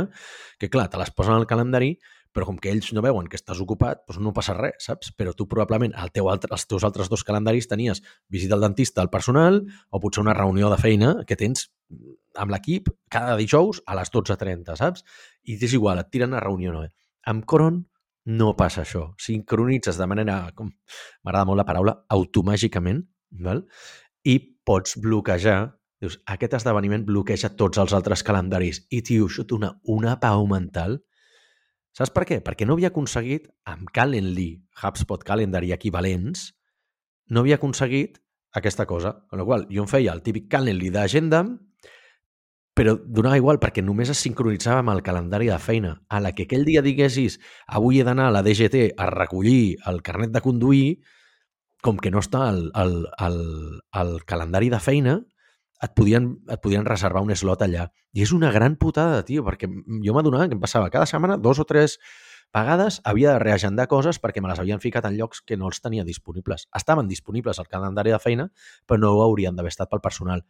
que 0.62 0.70
clar, 0.70 0.88
te 0.94 1.02
les 1.02 1.10
posen 1.18 1.34
al 1.34 1.48
calendari, 1.50 1.96
però 2.32 2.48
com 2.48 2.58
que 2.62 2.72
ells 2.72 2.92
no 2.96 3.04
veuen 3.04 3.28
que 3.28 3.38
estàs 3.40 3.60
ocupat, 3.64 4.04
doncs 4.08 4.22
no 4.24 4.34
passa 4.36 4.56
res, 4.58 4.88
saps? 4.88 5.12
Però 5.18 5.34
tu 5.38 5.48
probablement 5.52 5.94
el 6.00 6.12
teu 6.16 6.30
altre, 6.32 6.52
els 6.56 6.66
teus 6.70 6.86
altres 6.88 7.12
dos 7.12 7.26
calendaris 7.28 7.68
tenies 7.68 8.02
visita 8.32 8.56
al 8.56 8.66
dentista 8.66 9.04
al 9.04 9.12
personal 9.14 9.62
o 9.90 10.02
potser 10.04 10.24
una 10.24 10.36
reunió 10.38 10.72
de 10.72 10.80
feina 10.82 11.14
que 11.28 11.38
tens 11.40 11.68
amb 12.40 12.54
l'equip 12.54 12.90
cada 13.12 13.36
dijous 13.40 13.82
a 13.86 13.98
les 14.00 14.12
12.30, 14.14 14.78
saps? 14.80 15.04
I 15.44 15.58
és 15.60 15.76
igual, 15.76 16.00
et 16.00 16.12
tiren 16.14 16.34
a 16.34 16.44
reunió 16.44 16.74
no. 16.76 16.86
Amb 17.28 17.46
Coron 17.46 17.84
no 18.32 18.54
passa 18.56 18.86
això. 18.86 19.10
Sincronitzes 19.20 19.98
de 20.00 20.08
manera, 20.08 20.44
com 20.56 20.70
m'agrada 21.26 21.48
molt 21.50 21.60
la 21.60 21.68
paraula, 21.68 21.98
automàgicament, 22.14 23.04
val? 23.44 23.66
i 24.24 24.38
pots 24.66 25.00
bloquejar 25.02 25.74
dius, 26.02 26.18
aquest 26.30 26.58
esdeveniment 26.58 27.06
bloqueja 27.06 27.52
tots 27.58 27.80
els 27.82 27.94
altres 27.98 28.24
calendaris 28.26 28.84
i, 28.90 29.02
tio, 29.06 29.28
això 29.30 29.46
dona 29.50 29.76
una 29.90 30.18
pau 30.22 30.48
mental 30.50 31.00
Saps 31.98 32.14
per 32.16 32.24
què? 32.28 32.40
Perquè 32.44 32.66
no 32.68 32.78
havia 32.78 32.92
aconseguit, 32.92 33.50
amb 33.68 33.90
Calendly, 33.96 34.50
HubSpot 34.82 35.24
Calendar 35.28 35.64
i 35.68 35.74
equivalents, 35.76 36.52
no 37.32 37.44
havia 37.44 37.58
aconseguit 37.60 38.22
aquesta 38.56 38.86
cosa. 38.88 39.18
Amb 39.32 39.42
la 39.42 39.48
qual 39.48 39.68
jo 39.72 39.84
em 39.84 39.92
feia 39.92 40.16
el 40.16 40.24
típic 40.24 40.48
Calendly 40.52 40.92
d'agenda, 40.94 41.44
però 42.76 42.96
donava 43.04 43.40
igual 43.40 43.60
perquè 43.60 43.84
només 43.84 44.10
es 44.14 44.22
sincronitzava 44.24 44.80
amb 44.80 44.94
el 44.94 45.04
calendari 45.04 45.50
de 45.52 45.60
feina. 45.60 45.98
A 46.08 46.22
la 46.24 46.32
que 46.36 46.48
aquell 46.48 46.64
dia 46.68 46.84
diguessis 46.84 47.38
avui 47.68 48.00
he 48.00 48.06
d'anar 48.08 48.30
a 48.30 48.36
la 48.38 48.44
DGT 48.46 48.94
a 48.96 49.10
recollir 49.12 49.78
el 49.92 50.00
carnet 50.02 50.32
de 50.32 50.42
conduir, 50.42 50.86
com 51.84 51.98
que 51.98 52.12
no 52.14 52.22
està 52.22 52.46
al, 52.48 52.70
al, 52.78 52.96
al, 53.18 53.38
al 53.92 54.16
calendari 54.30 54.70
de 54.72 54.80
feina, 54.80 55.20
et 55.82 55.94
podien, 55.98 56.34
et 56.50 56.62
podien 56.62 56.86
reservar 56.86 57.24
un 57.26 57.34
slot 57.36 57.64
allà. 57.66 57.90
I 58.14 58.26
és 58.26 58.34
una 58.36 58.52
gran 58.52 58.76
putada, 58.78 59.24
tio, 59.26 59.46
perquè 59.48 59.70
jo 59.70 60.14
m'adonava 60.14 60.50
que 60.50 60.58
em 60.58 60.62
passava 60.62 60.92
cada 60.94 61.10
setmana 61.10 61.40
dos 61.42 61.60
o 61.60 61.66
tres 61.66 61.98
vegades 62.54 63.00
havia 63.08 63.32
de 63.34 63.40
reagendar 63.40 63.88
coses 63.88 64.20
perquè 64.20 64.42
me 64.44 64.50
les 64.52 64.60
havien 64.60 64.82
ficat 64.84 65.06
en 65.08 65.16
llocs 65.16 65.40
que 65.48 65.56
no 65.58 65.70
els 65.72 65.80
tenia 65.82 66.04
disponibles. 66.04 66.68
Estaven 66.76 67.08
disponibles 67.08 67.60
al 67.60 67.70
calendari 67.72 68.12
de 68.12 68.20
feina, 68.20 68.50
però 68.86 69.00
no 69.00 69.14
ho 69.16 69.24
haurien 69.24 69.56
d'haver 69.56 69.72
estat 69.72 69.90
pel 69.90 70.04
personal. 70.04 70.44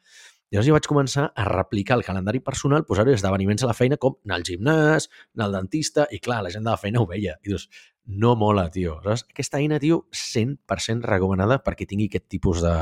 Llavors 0.51 0.67
jo 0.67 0.75
vaig 0.75 0.89
començar 0.89 1.29
a 1.29 1.45
replicar 1.47 1.95
el 1.99 2.03
calendari 2.03 2.41
personal, 2.43 2.83
posar-hi 2.89 3.13
esdeveniments 3.15 3.63
a 3.63 3.69
la 3.69 3.77
feina 3.77 4.01
com 4.01 4.17
anar 4.25 4.41
al 4.41 4.47
gimnàs, 4.49 5.07
anar 5.37 5.47
al 5.47 5.57
dentista, 5.61 6.07
i 6.11 6.19
clar, 6.19 6.41
la 6.43 6.51
gent 6.51 6.65
de 6.65 6.73
la 6.73 6.81
feina 6.81 6.99
ho 6.99 7.07
veia. 7.07 7.37
I 7.45 7.53
dius, 7.53 7.69
no 8.05 8.33
mola, 8.35 8.67
tio. 8.73 8.97
Saps? 9.05 9.29
Aquesta 9.29 9.61
eina, 9.61 9.79
tio, 9.79 10.03
100% 10.11 11.07
recomanada 11.07 11.61
perquè 11.63 11.87
tingui 11.87 12.09
aquest 12.09 12.27
tipus 12.33 12.65
de, 12.65 12.73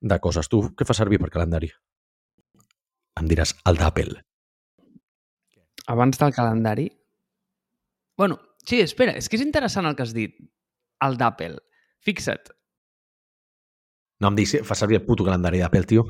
de 0.00 0.18
coses. 0.22 0.48
Tu 0.48 0.62
què 0.76 0.86
fas 0.86 1.00
servir 1.00 1.20
per 1.22 1.30
calendari? 1.34 1.70
Em 3.18 3.30
diràs 3.30 3.54
el 3.66 3.80
d'Apple. 3.80 4.20
Abans 5.88 6.20
del 6.20 6.34
calendari... 6.36 6.86
Bueno, 8.18 8.38
sí, 8.66 8.80
espera, 8.82 9.14
és 9.18 9.28
que 9.30 9.38
és 9.38 9.44
interessant 9.44 9.86
el 9.86 9.96
que 9.96 10.04
has 10.04 10.14
dit. 10.14 10.34
El 11.06 11.18
d'Apple. 11.18 11.58
Fixa't. 12.04 12.50
No 14.18 14.32
em 14.32 14.38
diguis, 14.38 14.66
fa 14.66 14.74
servir 14.78 14.98
el 14.98 15.06
puto 15.06 15.26
calendari 15.26 15.62
d'Apple, 15.62 15.86
tio. 15.86 16.04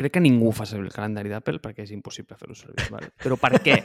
Crec 0.00 0.14
que 0.14 0.22
ningú 0.24 0.48
fa 0.56 0.64
servir 0.64 0.88
el 0.88 0.94
calendari 0.94 1.28
d'Apple 1.28 1.60
perquè 1.60 1.84
és 1.84 1.92
impossible 1.92 2.38
fer-ho 2.40 2.56
servir. 2.56 2.86
Vale? 2.92 3.10
Però 3.20 3.36
per 3.40 3.58
què? 3.60 3.76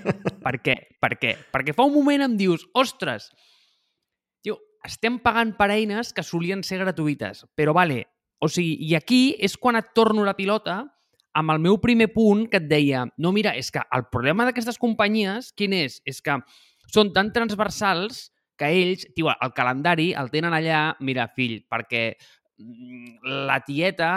per 0.45 0.55
què? 0.63 0.75
Per 1.03 1.11
què? 1.19 1.33
Perquè 1.51 1.75
fa 1.75 1.87
un 1.87 1.91
moment 1.97 2.23
em 2.23 2.37
dius, 2.39 2.63
ostres, 2.71 3.33
estem 4.85 5.17
pagant 5.21 5.55
per 5.57 5.71
eines 5.73 6.13
que 6.13 6.23
solien 6.23 6.63
ser 6.63 6.79
gratuïtes, 6.83 7.45
però 7.57 7.73
vale, 7.75 8.03
o 8.39 8.49
sigui, 8.51 8.75
i 8.85 8.95
aquí 8.97 9.35
és 9.41 9.57
quan 9.57 9.79
et 9.79 9.91
torno 9.97 10.25
la 10.25 10.35
pilota 10.37 10.83
amb 11.35 11.51
el 11.51 11.59
meu 11.59 11.79
primer 11.83 12.07
punt 12.13 12.45
que 12.51 12.61
et 12.61 12.69
deia, 12.69 13.03
no, 13.17 13.33
mira, 13.35 13.55
és 13.57 13.71
que 13.73 13.83
el 13.95 14.05
problema 14.11 14.45
d'aquestes 14.47 14.79
companyies, 14.79 15.51
quin 15.57 15.75
és? 15.75 15.99
És 16.07 16.21
que 16.23 16.37
són 16.93 17.11
tan 17.15 17.33
transversals 17.35 18.29
que 18.59 18.69
ells, 18.71 19.03
tio, 19.15 19.31
el 19.33 19.53
calendari 19.55 20.13
el 20.15 20.31
tenen 20.31 20.55
allà, 20.55 20.95
mira, 21.03 21.27
fill, 21.35 21.57
perquè 21.71 22.05
mm, 22.15 23.25
la 23.49 23.59
tieta 23.67 24.11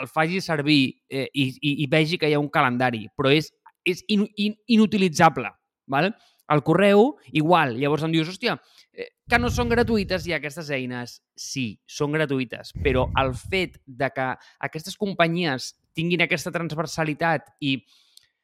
el 0.00 0.08
faci 0.10 0.40
servir 0.42 0.96
eh, 1.08 1.28
i, 1.30 1.50
i, 1.60 1.76
i 1.84 1.90
vegi 1.90 2.18
que 2.18 2.30
hi 2.30 2.34
ha 2.34 2.42
un 2.42 2.50
calendari, 2.50 3.04
però 3.14 3.30
és, 3.30 3.52
és 3.86 4.02
in, 4.10 4.26
in, 4.34 4.58
inutilitzable. 4.74 5.52
Val? 5.86 6.10
El 6.52 6.60
correu, 6.62 7.14
igual. 7.32 7.78
Llavors 7.80 8.04
em 8.04 8.12
dius, 8.12 8.28
hòstia, 8.28 8.58
eh, 8.92 9.08
que 9.28 9.38
no 9.40 9.48
són 9.48 9.70
gratuïtes 9.72 10.26
i 10.28 10.34
aquestes 10.36 10.68
eines. 10.70 11.22
Sí, 11.34 11.80
són 11.86 12.12
gratuïtes, 12.12 12.74
però 12.84 13.06
el 13.22 13.32
fet 13.34 13.78
de 13.86 14.10
que 14.12 14.26
aquestes 14.60 14.98
companyies 15.00 15.72
tinguin 15.96 16.20
aquesta 16.26 16.52
transversalitat 16.52 17.48
i 17.64 17.78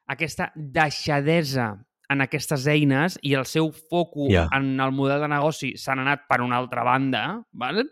aquesta 0.08 0.50
deixadesa 0.56 1.74
en 2.10 2.24
aquestes 2.24 2.64
eines 2.66 3.18
i 3.22 3.34
el 3.38 3.44
seu 3.46 3.70
foco 3.70 4.26
Ja. 4.30 4.48
en 4.56 4.80
el 4.80 4.90
model 4.92 5.20
de 5.20 5.28
negoci 5.28 5.76
s'han 5.76 6.00
anat 6.02 6.26
per 6.28 6.40
una 6.40 6.56
altra 6.56 6.82
banda, 6.82 7.44
val? 7.52 7.84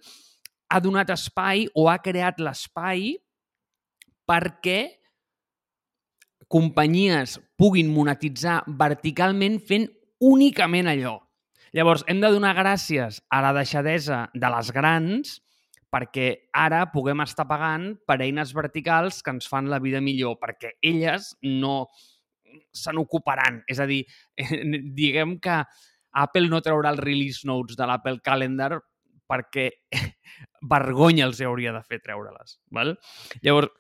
ha 0.71 0.81
donat 0.81 1.11
espai 1.11 1.69
o 1.75 1.89
ha 1.89 1.99
creat 2.03 2.41
l'espai 2.41 3.15
perquè 4.29 4.99
companyies 6.49 7.39
puguin 7.57 7.89
monetitzar 7.93 8.63
verticalment 8.67 9.61
fent 9.61 9.89
únicament 10.21 10.89
allò. 10.91 11.19
Llavors, 11.77 12.05
hem 12.09 12.21
de 12.23 12.31
donar 12.33 12.55
gràcies 12.57 13.21
a 13.29 13.43
la 13.45 13.53
deixadesa 13.57 14.27
de 14.35 14.51
les 14.55 14.73
grans 14.73 15.37
perquè 15.93 16.29
ara 16.57 16.83
puguem 16.93 17.23
estar 17.25 17.47
pagant 17.49 17.95
per 18.09 18.19
eines 18.21 18.53
verticals 18.57 19.23
que 19.25 19.33
ens 19.33 19.49
fan 19.49 19.71
la 19.73 19.81
vida 19.81 20.01
millor, 20.05 20.37
perquè 20.41 20.75
elles 20.85 21.33
no 21.43 21.89
se 22.73 22.93
n'ocuparan. 22.93 23.63
És 23.69 23.81
a 23.81 23.89
dir, 23.89 24.03
diguem 25.01 25.39
que 25.41 25.63
Apple 26.19 26.49
no 26.49 26.63
traurà 26.65 26.93
els 26.95 27.05
release 27.05 27.49
notes 27.49 27.77
de 27.77 27.89
l'Apple 27.89 28.21
Calendar 28.25 28.79
perquè 29.29 29.69
vergonya 30.73 31.27
els 31.29 31.41
hauria 31.45 31.75
de 31.77 31.85
fer 31.85 32.01
treure-les. 32.05 32.59
Val? 32.73 32.95
Llavors, 33.45 33.73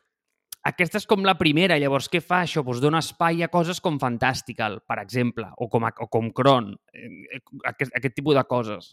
aquesta 0.67 0.99
és 0.99 1.07
com 1.07 1.23
la 1.25 1.37
primera. 1.39 1.79
Llavors, 1.79 2.09
què 2.11 2.21
fa 2.25 2.43
això? 2.43 2.65
Pues 2.67 2.81
dona 2.83 3.03
espai 3.05 3.45
a 3.45 3.51
coses 3.53 3.81
com 3.81 3.99
Fantastical, 4.03 4.81
per 4.87 4.99
exemple, 5.03 5.47
o 5.57 5.69
com, 5.71 5.87
o 5.87 6.09
com 6.11 6.31
Cron, 6.35 6.73
eh, 6.93 7.41
aquest, 7.71 7.95
aquest 7.95 8.17
tipus 8.19 8.37
de 8.39 8.45
coses. 8.49 8.93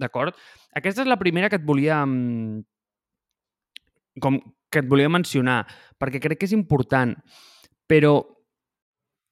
D'acord? 0.00 0.36
Aquesta 0.76 1.02
és 1.02 1.10
la 1.10 1.18
primera 1.20 1.50
que 1.50 1.58
et 1.58 1.66
volia 1.66 1.98
mm, 2.06 2.62
com 4.22 4.38
que 4.70 4.84
et 4.84 4.88
volia 4.88 5.10
mencionar, 5.10 5.64
perquè 5.98 6.20
crec 6.22 6.40
que 6.40 6.46
és 6.46 6.54
important. 6.54 7.16
Però, 7.90 8.14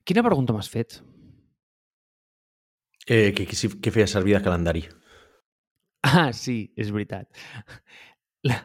quina 0.02 0.24
pregunta 0.26 0.56
m'has 0.56 0.70
fet? 0.72 0.98
Eh, 3.06 3.30
que, 3.32 3.46
que, 3.46 3.56
que 3.78 3.92
feia 3.94 4.08
servir 4.10 4.34
de 4.36 4.42
calendari. 4.44 4.82
Ah, 6.08 6.32
sí, 6.34 6.72
és 6.76 6.90
veritat. 6.94 7.30
La, 8.46 8.58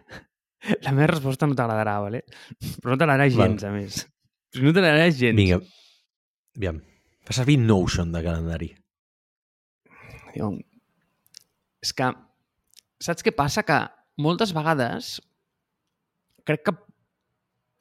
la 0.83 0.91
meva 0.95 1.09
resposta 1.11 1.47
no 1.49 1.55
t'agradarà, 1.57 1.97
vale? 2.05 2.23
Però 2.79 2.93
no 2.93 2.97
t'agradarà 2.99 3.27
gens, 3.33 3.63
a 3.67 3.71
més. 3.73 4.03
No 4.61 4.71
t'agradarà 4.71 5.09
gens. 5.11 5.35
Vinga. 5.37 5.59
Aviam. 6.57 6.79
Fa 7.23 7.33
servir 7.35 7.57
Notion 7.59 8.11
de 8.13 8.21
calendari. 8.23 8.69
Diu, 10.33 10.55
és 11.83 11.91
que, 11.95 12.07
saps 13.03 13.23
què 13.25 13.33
passa? 13.35 13.63
Que 13.67 13.77
moltes 14.23 14.51
vegades 14.55 15.17
crec 16.47 16.63
que 16.67 16.73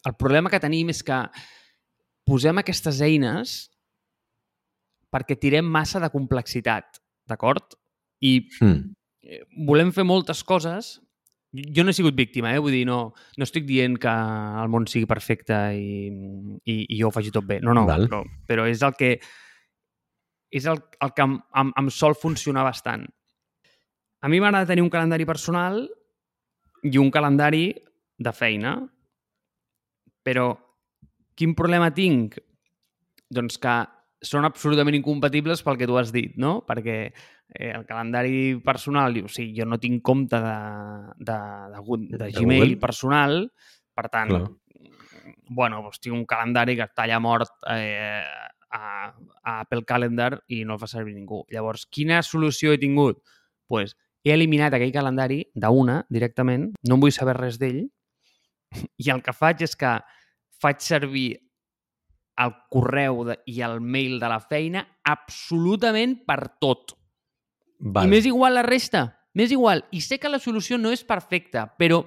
el 0.09 0.15
problema 0.19 0.51
que 0.51 0.61
tenim 0.63 0.91
és 0.93 1.01
que 1.07 1.19
posem 2.29 2.59
aquestes 2.63 3.01
eines 3.05 3.55
perquè 5.13 5.37
tirem 5.39 5.67
massa 5.69 6.01
de 6.01 6.09
complexitat, 6.13 7.01
d'acord? 7.29 7.75
I 8.23 8.49
Mm. 8.61 8.95
volem 9.67 9.91
fer 9.93 10.05
moltes 10.05 10.43
coses. 10.45 11.01
Jo 11.53 11.85
no 11.85 11.93
he 11.93 11.97
sigut 11.97 12.17
víctima, 12.17 12.55
eh? 12.55 12.61
vull 12.65 12.73
dir, 12.73 12.87
no, 12.89 13.13
no 13.37 13.45
estic 13.45 13.67
dient 13.69 13.99
que 14.01 14.13
el 14.63 14.71
món 14.73 14.87
sigui 14.89 15.05
perfecte 15.09 15.57
i, 15.77 16.09
i, 16.65 16.77
i 16.87 17.01
jo 17.01 17.11
ho 17.11 17.13
faci 17.13 17.33
tot 17.35 17.45
bé. 17.45 17.59
No, 17.61 17.75
no, 17.77 17.85
Val. 17.89 18.07
però, 18.09 18.23
però 18.49 18.65
és 18.71 18.81
el 18.87 18.97
que 18.97 19.19
és 20.53 20.69
el, 20.69 20.81
el 21.01 21.13
que 21.17 21.25
em, 21.25 21.37
em, 21.61 21.73
em 21.81 21.91
sol 21.93 22.17
funcionar 22.17 22.65
bastant. 22.65 23.05
A 24.23 24.31
mi 24.33 24.41
m'agrada 24.41 24.69
tenir 24.71 24.85
un 24.85 24.93
calendari 24.93 25.27
personal 25.29 25.83
i 26.89 26.97
un 27.01 27.11
calendari 27.13 27.67
de 28.23 28.33
feina, 28.33 28.77
però 30.23 30.53
quin 31.37 31.57
problema 31.59 31.91
tinc? 31.93 32.39
Doncs 33.33 33.59
que 33.59 33.75
són 34.23 34.47
absolutament 34.47 34.97
incompatibles 34.99 35.65
pel 35.67 35.79
que 35.81 35.89
tu 35.91 35.99
has 35.99 36.13
dit, 36.15 36.37
no? 36.39 36.61
Perquè 36.67 36.97
eh, 37.11 37.73
el 37.73 37.85
calendari 37.89 38.57
personal, 38.65 39.15
diu, 39.15 39.29
sí, 39.29 39.51
jo 39.57 39.67
no 39.67 39.81
tinc 39.83 40.03
compte 40.07 40.39
de, 40.41 40.57
de, 41.19 41.39
de, 41.75 42.01
de 42.15 42.23
De 42.23 42.31
Gmail 42.37 42.79
personal, 42.79 43.45
per 43.93 44.09
tant, 44.09 44.31
Clar. 44.31 44.47
bueno, 45.51 45.83
doncs 45.83 46.01
tinc 46.01 46.17
un 46.17 46.25
calendari 46.29 46.79
que 46.79 46.87
està 46.87 47.05
allà 47.05 47.19
mort 47.21 47.51
eh, 47.75 48.23
a, 48.73 48.87
a 49.11 49.59
Apple 49.61 49.85
Calendar 49.85 50.37
i 50.49 50.63
no 50.65 50.79
el 50.79 50.81
fa 50.81 50.89
servir 50.89 51.19
ningú. 51.19 51.43
Llavors, 51.53 51.85
quina 51.91 52.23
solució 52.23 52.73
he 52.73 52.81
tingut? 52.81 53.21
pues, 53.73 53.97
he 54.23 54.35
eliminat 54.37 54.75
aquell 54.77 54.93
calendari 54.93 55.39
d'una 55.57 56.03
directament, 56.13 56.67
no 56.85 56.99
en 56.99 57.01
vull 57.01 57.15
saber 57.15 57.39
res 57.39 57.57
d'ell, 57.57 57.87
i 59.01 59.09
el 59.15 59.23
que 59.25 59.33
faig 59.33 59.65
és 59.65 59.73
que 59.81 59.95
faig 60.61 60.85
servir 60.85 61.41
el 62.43 62.53
correu 62.73 63.23
de, 63.29 63.39
i 63.47 63.63
el 63.65 63.81
mail 63.81 64.19
de 64.21 64.29
la 64.31 64.41
feina 64.41 64.85
absolutament 65.09 66.19
per 66.27 66.41
tot. 66.63 66.97
Val. 67.79 68.07
I 68.07 68.13
m'és 68.13 68.29
igual 68.29 68.57
la 68.59 68.67
resta, 68.67 69.07
m'és 69.35 69.55
igual. 69.55 69.85
I 69.91 70.03
sé 70.05 70.19
que 70.23 70.31
la 70.31 70.43
solució 70.43 70.79
no 70.79 70.93
és 70.95 71.05
perfecta, 71.07 71.67
però 71.79 72.03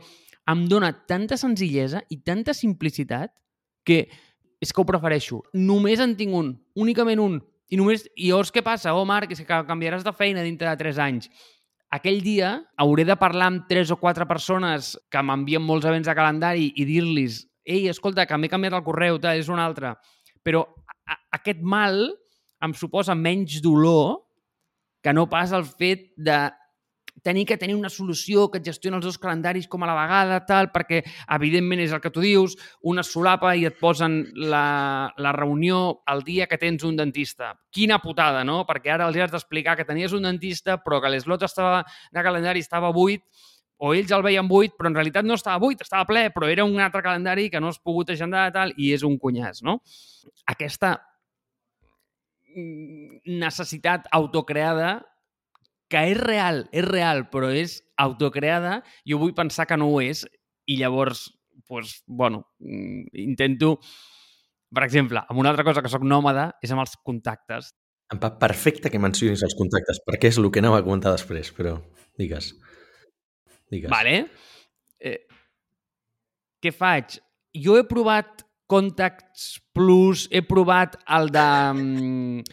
em 0.51 0.67
dona 0.69 0.91
tanta 1.09 1.37
senzillesa 1.41 2.03
i 2.09 2.21
tanta 2.23 2.53
simplicitat 2.53 3.33
que 3.85 4.05
és 4.61 4.71
que 4.71 4.81
ho 4.81 4.87
prefereixo. 4.87 5.41
Només 5.53 5.99
en 6.01 6.15
tinc 6.17 6.35
un, 6.35 6.53
únicament 6.75 7.21
un. 7.21 7.41
I 7.69 7.79
només, 7.79 8.05
i 8.15 8.29
llavors 8.29 8.53
què 8.53 8.63
passa? 8.63 8.93
Oh, 8.93 9.05
Marc, 9.09 9.33
és 9.33 9.41
que 9.41 9.65
canviaràs 9.67 10.05
de 10.05 10.13
feina 10.13 10.45
dintre 10.45 10.69
de 10.69 10.77
3 10.79 11.01
anys. 11.01 11.29
Aquell 11.93 12.21
dia 12.23 12.59
hauré 12.81 13.05
de 13.07 13.15
parlar 13.17 13.49
amb 13.51 13.67
tres 13.69 13.91
o 13.93 13.97
quatre 14.01 14.25
persones 14.27 14.95
que 15.09 15.21
m'envien 15.21 15.63
molts 15.63 15.85
events 15.85 16.09
de 16.09 16.15
calendari 16.17 16.71
i 16.75 16.85
dir-los 16.87 17.43
ei, 17.65 17.87
escolta, 17.89 18.27
que 18.29 18.37
m'he 18.37 18.49
canviat 18.49 18.77
el 18.77 18.83
correu, 18.85 19.17
tal, 19.19 19.39
és 19.41 19.49
un 19.49 19.59
altre. 19.59 19.95
Però 20.45 20.63
a, 21.09 21.17
aquest 21.39 21.63
mal 21.65 22.05
em 22.63 22.77
suposa 22.77 23.17
menys 23.17 23.57
dolor 23.63 24.21
que 25.03 25.13
no 25.13 25.27
pas 25.29 25.51
el 25.53 25.65
fet 25.65 26.13
de 26.17 26.37
tenir 27.25 27.45
que 27.45 27.57
tenir 27.57 27.75
una 27.75 27.89
solució 27.89 28.49
que 28.51 28.59
et 28.59 28.67
gestiona 28.67 28.99
els 28.99 29.05
dos 29.07 29.17
calendaris 29.21 29.65
com 29.71 29.81
a 29.81 29.87
la 29.89 29.95
vegada, 29.97 30.39
tal, 30.45 30.69
perquè, 30.73 30.99
evidentment, 31.37 31.81
és 31.81 31.93
el 31.95 32.01
que 32.03 32.11
tu 32.13 32.21
dius, 32.21 32.53
una 32.85 33.01
solapa 33.07 33.55
i 33.57 33.65
et 33.65 33.79
posen 33.81 34.19
la, 34.35 35.09
la 35.17 35.31
reunió 35.33 36.03
el 36.11 36.21
dia 36.27 36.45
que 36.51 36.59
tens 36.61 36.85
un 36.85 36.99
dentista. 36.99 37.55
Quina 37.73 37.97
putada, 38.03 38.43
no? 38.45 38.59
Perquè 38.69 38.93
ara 38.93 39.09
els 39.09 39.17
has 39.17 39.33
d'explicar 39.33 39.77
que 39.79 39.87
tenies 39.87 40.13
un 40.13 40.27
dentista, 40.29 40.77
però 40.83 41.01
que 41.01 41.09
l'eslot 41.09 41.47
estava 41.47 41.81
de 42.13 42.25
calendari 42.25 42.61
estava 42.61 42.93
buit, 42.93 43.25
o 43.77 43.91
ells 43.93 44.11
el 44.15 44.23
veien 44.23 44.47
buit, 44.47 44.75
però 44.77 44.89
en 44.91 44.95
realitat 44.95 45.27
no 45.27 45.35
estava 45.35 45.59
buit, 45.59 45.81
estava 45.83 46.07
ple, 46.07 46.29
però 46.35 46.47
era 46.51 46.65
un 46.67 46.79
altre 46.79 47.03
calendari 47.03 47.49
que 47.51 47.59
no 47.59 47.71
has 47.71 47.79
pogut 47.79 48.13
agendar, 48.13 48.47
tal, 48.55 48.71
i 48.77 48.93
és 48.95 49.03
un 49.03 49.17
cunyàs, 49.19 49.61
no? 49.67 49.79
Aquesta 50.51 50.95
mm, 52.55 53.25
necessitat 53.41 54.07
autocreada 54.15 54.97
que 55.91 56.01
és 56.11 56.17
real, 56.17 56.65
és 56.73 56.85
real, 56.87 57.27
però 57.29 57.51
és 57.53 57.77
autocreada, 58.01 58.79
jo 59.07 59.19
vull 59.21 59.35
pensar 59.37 59.67
que 59.69 59.77
no 59.77 59.91
ho 59.91 60.01
és, 60.01 60.25
i 60.65 60.79
llavors, 60.79 61.29
pues, 61.67 62.01
bueno, 62.07 62.45
mm, 62.59 63.09
intento... 63.27 63.79
Per 64.75 64.83
exemple, 64.83 65.21
amb 65.29 65.39
una 65.39 65.51
altra 65.53 65.63
cosa 65.63 65.79
que 65.79 65.87
sóc 65.87 66.03
nòmada 66.03 66.49
és 66.65 66.71
amb 66.73 66.81
els 66.81 66.97
contactes. 67.05 67.69
Em 68.11 68.19
va 68.19 68.33
perfecte 68.41 68.89
que 68.91 68.99
mencionis 68.99 69.43
els 69.45 69.53
contactes, 69.55 70.01
perquè 70.03 70.27
és 70.33 70.39
el 70.41 70.49
que 70.51 70.59
anava 70.59 70.81
a 70.81 70.83
comentar 70.83 71.13
després, 71.13 71.53
però 71.55 71.77
digues. 72.19 72.49
Digues. 73.71 73.89
Vale? 73.91 74.27
Eh, 74.99 75.19
què 76.63 76.71
faig? 76.73 77.17
Jo 77.55 77.77
he 77.79 77.83
provat 77.87 78.43
Contacts 78.67 79.59
Plus, 79.75 80.27
he 80.31 80.41
provat 80.45 80.97
el 81.17 81.29
de... 81.33 81.49
mm, 81.73 82.43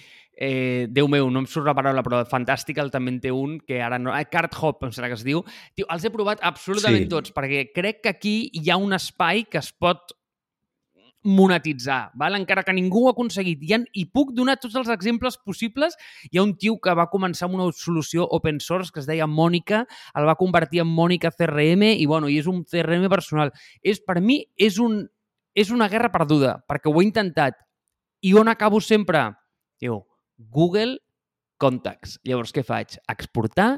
Eh, 0.43 0.89
Déu 0.91 1.07
meu, 1.13 1.29
no 1.31 1.43
em 1.43 1.47
surt 1.47 1.69
la 1.69 1.75
paraula, 1.77 2.03
però 2.03 2.23
Fantastical 2.27 2.89
també 2.91 3.13
en 3.13 3.19
té 3.23 3.31
un, 3.31 3.59
que 3.63 3.77
ara 3.85 3.99
no... 4.01 4.11
Eh, 4.17 4.25
Card 4.33 4.57
Hop, 4.59 4.81
em 4.89 4.91
sembla 4.91 5.11
que 5.13 5.19
es 5.21 5.23
diu. 5.23 5.43
Tio, 5.77 5.87
els 5.93 6.03
he 6.03 6.11
provat 6.11 6.41
absolutament 6.43 7.05
Sí. 7.05 7.09
tots, 7.13 7.31
perquè 7.37 7.61
crec 7.71 8.01
que 8.03 8.11
aquí 8.11 8.33
hi 8.59 8.71
ha 8.73 8.79
un 8.81 8.97
espai 8.97 9.45
que 9.45 9.61
es 9.61 9.69
pot 9.71 10.17
monetitzar, 11.23 12.11
val? 12.19 12.35
encara 12.35 12.65
que 12.67 12.75
ningú 12.75 13.05
ho 13.05 13.09
ha 13.11 13.13
aconseguit. 13.15 13.63
I, 13.63 13.73
han, 13.77 13.85
I 13.95 14.05
puc 14.11 14.33
donar 14.35 14.57
tots 14.61 14.75
els 14.79 14.91
exemples 14.93 15.39
possibles. 15.39 15.97
Hi 16.31 16.41
ha 16.41 16.45
un 16.45 16.57
tio 16.59 16.79
que 16.83 16.95
va 16.99 17.09
començar 17.13 17.47
amb 17.49 17.59
una 17.59 17.69
solució 17.77 18.27
open 18.39 18.59
source 18.61 18.93
que 18.93 19.01
es 19.03 19.09
deia 19.09 19.29
Mònica, 19.31 19.85
el 20.19 20.29
va 20.29 20.39
convertir 20.41 20.83
en 20.83 20.91
Mònica 20.91 21.33
CRM 21.35 21.93
i, 21.95 22.07
bueno, 22.11 22.31
i 22.31 22.41
és 22.43 22.51
un 22.51 22.65
CRM 22.65 23.09
personal. 23.13 23.55
És, 23.83 24.03
per 24.03 24.21
mi 24.21 24.43
és, 24.57 24.81
un, 24.83 25.05
és 25.55 25.71
una 25.71 25.89
guerra 25.93 26.11
perduda, 26.15 26.59
perquè 26.69 26.91
ho 26.91 26.99
he 27.01 27.07
intentat. 27.07 27.61
I 28.23 28.35
on 28.39 28.51
acabo 28.51 28.81
sempre? 28.83 29.31
Diu, 29.83 30.03
Google 30.51 30.99
Contacts. 31.63 32.19
Llavors, 32.27 32.53
què 32.55 32.67
faig? 32.67 32.99
Exportar 33.11 33.77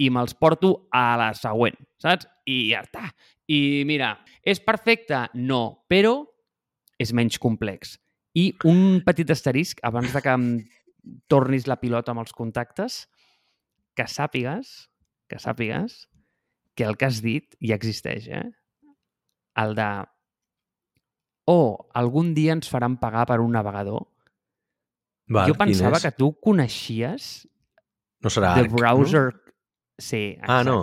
i 0.00 0.08
me'ls 0.10 0.34
porto 0.34 0.88
a 0.94 1.12
la 1.20 1.30
següent, 1.36 1.76
saps? 2.00 2.26
I 2.48 2.72
ja 2.72 2.82
està. 2.82 3.10
I 3.52 3.82
mira, 3.88 4.14
és 4.44 4.60
perfecte? 4.64 5.26
No, 5.34 5.84
però 5.90 6.22
és 7.00 7.12
menys 7.16 7.38
complex. 7.42 7.98
I 8.38 8.52
un 8.68 9.02
petit 9.04 9.28
asterisc, 9.34 9.82
abans 9.84 10.12
de 10.14 10.22
que 10.24 10.32
em 10.32 10.46
tornis 11.28 11.66
la 11.68 11.76
pilota 11.80 12.14
amb 12.14 12.22
els 12.22 12.32
contactes, 12.36 13.02
que 13.98 14.06
sàpigues, 14.08 14.72
que 15.28 15.40
sàpigues 15.42 16.06
que 16.74 16.84
el 16.88 16.96
que 16.96 17.08
has 17.08 17.20
dit 17.20 17.56
ja 17.60 17.76
existeix, 17.76 18.28
eh? 18.32 18.46
El 19.60 19.74
de 19.76 19.88
oh, 21.52 21.88
algun 21.98 22.32
dia 22.36 22.54
ens 22.56 22.70
faran 22.72 22.96
pagar 23.00 23.26
per 23.28 23.42
un 23.44 23.52
navegador. 23.52 24.06
Val, 25.32 25.50
jo 25.50 25.56
pensava 25.58 26.00
que 26.00 26.12
tu 26.16 26.32
coneixies 26.42 27.46
No 28.22 28.30
serà 28.30 28.52
The 28.56 28.66
Arc, 28.66 28.74
Browser... 28.74 29.24
Sí, 30.02 30.32
exacte. 30.34 30.52
Ah, 30.52 30.64
no. 30.66 30.78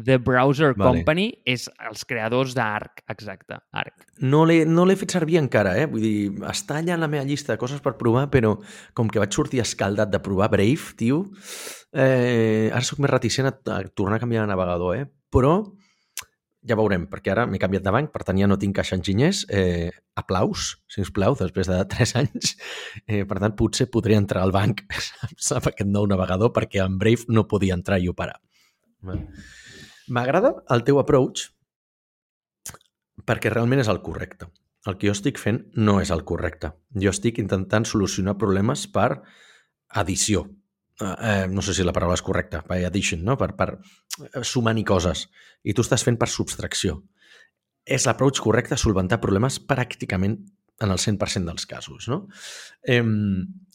The 0.00 0.18
Browser 0.22 0.70
Vale. 0.78 1.00
Company 1.00 1.24
és 1.50 1.66
els 1.88 2.04
creadors 2.08 2.54
d'Arc, 2.54 3.02
exacte, 3.10 3.58
Arc. 3.74 4.06
No 4.22 4.44
l'he 4.46 4.62
no 4.68 4.86
fet 4.96 5.16
servir 5.16 5.40
encara, 5.40 5.74
eh? 5.76 5.88
Vull 5.90 6.04
dir, 6.04 6.30
està 6.46 6.78
allà 6.78 6.94
en 6.94 7.02
la 7.02 7.10
meva 7.10 7.26
llista 7.26 7.52
de 7.52 7.58
coses 7.58 7.82
per 7.82 7.96
provar, 7.98 8.28
però 8.30 8.54
com 8.94 9.10
que 9.10 9.18
vaig 9.18 9.34
sortir 9.34 9.60
escaldat 9.64 10.12
de 10.12 10.22
provar 10.22 10.48
Brave, 10.54 10.94
tio, 10.96 11.24
eh, 11.92 12.70
ara 12.70 12.86
sóc 12.86 13.02
més 13.02 13.10
reticent 13.10 13.50
a, 13.50 13.54
a 13.74 13.82
tornar 13.90 14.20
a 14.20 14.22
canviar 14.22 14.46
de 14.46 14.52
navegador, 14.54 14.96
eh? 14.96 15.06
Però 15.30 15.58
ja 16.62 16.76
veurem, 16.76 17.06
perquè 17.10 17.32
ara 17.32 17.46
m'he 17.48 17.58
canviat 17.60 17.84
de 17.84 17.92
banc, 17.94 18.10
per 18.12 18.22
tant 18.28 18.38
ja 18.38 18.48
no 18.48 18.58
tinc 18.60 18.76
caixa 18.76 18.96
enginyers. 18.98 19.46
Eh, 19.48 19.90
aplaus, 20.20 20.74
si 20.92 21.00
us 21.00 21.10
plau, 21.14 21.34
després 21.38 21.70
de 21.70 21.80
3 21.94 22.14
anys. 22.20 22.54
Eh, 23.06 23.24
per 23.24 23.40
tant, 23.40 23.56
potser 23.56 23.88
podria 23.92 24.20
entrar 24.20 24.44
al 24.44 24.54
banc 24.54 24.84
saps, 25.08 25.50
amb 25.56 25.72
aquest 25.72 25.90
nou 25.90 26.06
navegador, 26.10 26.54
perquè 26.56 26.84
en 26.84 27.00
Brave 27.00 27.26
no 27.32 27.48
podia 27.50 27.76
entrar 27.78 27.98
i 27.98 28.10
operar. 28.12 28.38
M'agrada 30.10 30.54
el 30.74 30.84
teu 30.86 30.98
approach 31.00 31.48
perquè 33.26 33.52
realment 33.52 33.82
és 33.82 33.90
el 33.92 34.00
correcte. 34.04 34.48
El 34.88 34.96
que 34.96 35.10
jo 35.10 35.14
estic 35.14 35.38
fent 35.38 35.60
no 35.76 35.98
és 36.00 36.10
el 36.14 36.24
correcte. 36.28 36.72
Jo 36.96 37.12
estic 37.12 37.38
intentant 37.42 37.84
solucionar 37.86 38.38
problemes 38.40 38.86
per 38.88 39.10
addició. 40.00 40.46
Eh, 41.00 41.04
eh, 41.04 41.46
no 41.52 41.62
sé 41.62 41.74
si 41.76 41.84
la 41.84 41.94
paraula 41.96 42.16
és 42.16 42.24
correcta, 42.24 42.62
by 42.68 42.86
addition, 42.88 43.22
no? 43.24 43.36
per, 43.40 43.52
per 43.56 43.68
sumar-hi 44.44 44.84
coses. 44.88 45.26
I 45.64 45.76
tu 45.76 45.84
estàs 45.84 46.04
fent 46.06 46.16
per 46.20 46.30
subtracció. 46.32 47.00
És 47.84 48.06
l'approach 48.08 48.40
correcte 48.44 48.78
solventar 48.80 49.20
problemes 49.20 49.58
pràcticament 49.60 50.38
en 50.80 50.92
el 50.92 51.00
100% 51.00 51.44
dels 51.48 51.68
casos. 51.68 52.08
No? 52.08 52.22
Eh, 52.82 53.02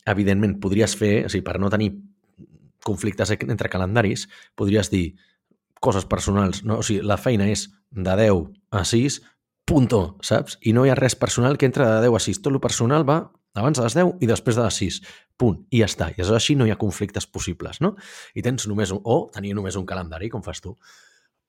evidentment, 0.10 0.58
podries 0.62 0.98
fer, 0.98 1.16
o 1.26 1.32
sigui, 1.32 1.46
per 1.46 1.60
no 1.62 1.70
tenir 1.74 1.92
conflictes 2.86 3.34
entre 3.36 3.72
calendaris, 3.74 4.28
podries 4.56 4.92
dir 4.94 5.16
coses 5.82 6.06
personals, 6.10 6.64
no? 6.64 6.80
O 6.82 6.86
sigui, 6.86 7.04
la 7.06 7.18
feina 7.22 7.50
és 7.52 7.68
de 7.92 8.14
10 8.18 8.46
a 8.72 8.84
6, 8.86 9.22
punto, 9.66 10.18
saps? 10.22 10.60
I 10.62 10.74
no 10.78 10.86
hi 10.86 10.94
ha 10.94 11.00
res 11.00 11.18
personal 11.18 11.58
que 11.58 11.68
entra 11.68 11.90
de 11.98 12.06
10 12.08 12.16
a 12.16 12.22
6. 12.28 12.42
Tot 12.46 12.54
el 12.54 12.62
personal 12.64 13.06
va 13.08 13.20
abans 13.56 13.80
de 13.80 13.86
les 13.86 13.96
10 13.98 14.22
i 14.22 14.30
després 14.30 14.58
de 14.58 14.66
les 14.66 14.80
6. 14.84 15.02
Punt. 15.40 15.58
I 15.72 15.82
ja 15.82 15.90
està. 15.90 16.12
I 16.12 16.22
aleshores 16.22 16.44
així 16.44 16.56
no 16.56 16.68
hi 16.68 16.72
ha 16.72 16.80
conflictes 16.80 17.28
possibles, 17.28 17.82
no? 17.84 17.96
I 18.36 18.44
tens 18.46 18.70
només 18.72 18.94
un... 18.96 19.02
O 19.04 19.26
tenir 19.34 19.56
només 19.58 19.76
un 19.80 19.88
calendari, 19.88 20.30
com 20.32 20.44
fas 20.46 20.62
tu. 20.64 20.76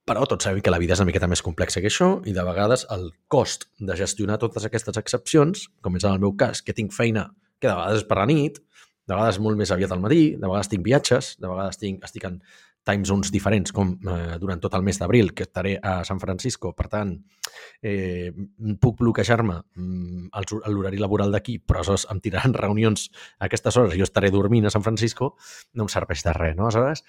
Però 0.06 0.22
tots 0.30 0.46
sabem 0.46 0.62
que 0.62 0.70
la 0.70 0.78
vida 0.78 0.94
és 0.94 1.02
una 1.02 1.10
miqueta 1.10 1.28
més 1.30 1.42
complexa 1.42 1.82
que 1.82 1.90
això 1.90 2.12
i 2.26 2.34
de 2.34 2.42
vegades 2.46 2.86
el 2.94 3.08
cost 3.30 3.66
de 3.78 3.96
gestionar 3.98 4.38
totes 4.42 4.66
aquestes 4.66 4.98
excepcions, 5.02 5.66
com 5.82 5.98
és 5.98 6.06
en 6.06 6.14
el 6.14 6.22
meu 6.22 6.36
cas, 6.38 6.62
que 6.62 6.74
tinc 6.74 6.94
feina 6.94 7.28
que 7.58 7.66
de 7.66 7.74
vegades 7.74 8.04
és 8.04 8.06
per 8.06 8.20
la 8.20 8.28
nit, 8.30 8.60
de 9.06 9.14
vegades 9.14 9.38
molt 9.42 9.58
més 9.58 9.70
aviat 9.70 9.92
al 9.94 10.02
matí, 10.02 10.22
de 10.34 10.46
vegades 10.46 10.70
tinc 10.72 10.84
viatges, 10.86 11.34
de 11.40 11.50
vegades 11.50 11.78
tinc, 11.78 12.02
estic 12.04 12.26
en 12.26 12.40
time 12.86 13.06
zones 13.06 13.32
diferents, 13.34 13.72
com 13.74 13.96
eh, 13.98 14.36
durant 14.38 14.60
tot 14.62 14.74
el 14.78 14.84
mes 14.86 14.98
d'abril, 15.00 15.32
que 15.34 15.46
estaré 15.48 15.74
a 15.82 15.98
San 16.06 16.20
Francisco. 16.22 16.70
Per 16.78 16.86
tant, 16.90 17.16
eh, 17.82 18.30
puc 18.82 19.00
bloquejar-me 19.00 19.56
mm, 19.74 20.28
l'horari 20.70 21.00
laboral 21.02 21.34
d'aquí, 21.34 21.58
però 21.58 21.82
aleshores 21.82 22.06
em 22.14 22.20
tiraran 22.22 22.54
reunions 22.64 23.08
a 23.40 23.48
aquestes 23.48 23.76
hores 23.76 23.98
jo 23.98 24.06
estaré 24.06 24.30
dormint 24.34 24.66
a 24.66 24.74
San 24.74 24.86
Francisco, 24.86 25.34
no 25.74 25.86
em 25.86 25.90
serveix 25.92 26.22
de 26.26 26.36
res, 26.36 26.54
no? 26.58 26.68
Aleshores, 26.68 27.02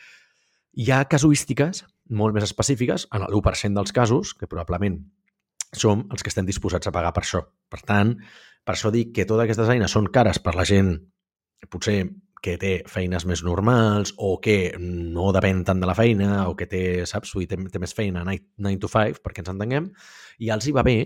hi 0.77 0.89
ha 0.93 1.03
casuístiques 1.09 1.85
molt 2.09 2.33
més 2.33 2.45
específiques, 2.47 3.05
en 3.13 3.27
l'1% 3.27 3.77
dels 3.77 3.93
casos, 3.93 4.33
que 4.33 4.49
probablement 4.49 4.97
som 5.77 6.05
els 6.13 6.23
que 6.23 6.31
estem 6.31 6.47
disposats 6.47 6.89
a 6.89 6.93
pagar 6.95 7.13
per 7.13 7.25
això. 7.25 7.43
Per 7.69 7.81
tant, 7.85 8.15
per 8.65 8.73
això 8.73 8.89
dic 8.93 9.13
que 9.13 9.27
totes 9.29 9.45
aquestes 9.45 9.69
eines 9.73 9.93
són 9.93 10.09
cares 10.13 10.39
per 10.41 10.55
la 10.55 10.65
gent 10.65 10.95
potser 11.70 11.99
que 12.43 12.55
té 12.62 12.74
feines 12.88 13.26
més 13.26 13.41
normals 13.43 14.14
o 14.18 14.36
que 14.43 14.76
no 14.80 15.32
depèn 15.36 15.64
tant 15.66 15.82
de 15.82 15.89
la 15.89 15.95
feina 15.97 16.47
o 16.47 16.55
que 16.55 16.68
té, 16.70 16.82
saps, 17.10 17.34
dir, 17.34 17.47
té, 17.49 17.58
té 17.74 17.82
més 17.82 17.95
feina 17.97 18.24
9 18.24 18.78
to 18.84 18.89
5, 18.91 19.24
perquè 19.26 19.43
ens 19.43 19.53
entenguem, 19.53 19.89
i 20.39 20.51
els 20.53 20.68
hi 20.68 20.76
va 20.76 20.86
bé, 20.86 20.99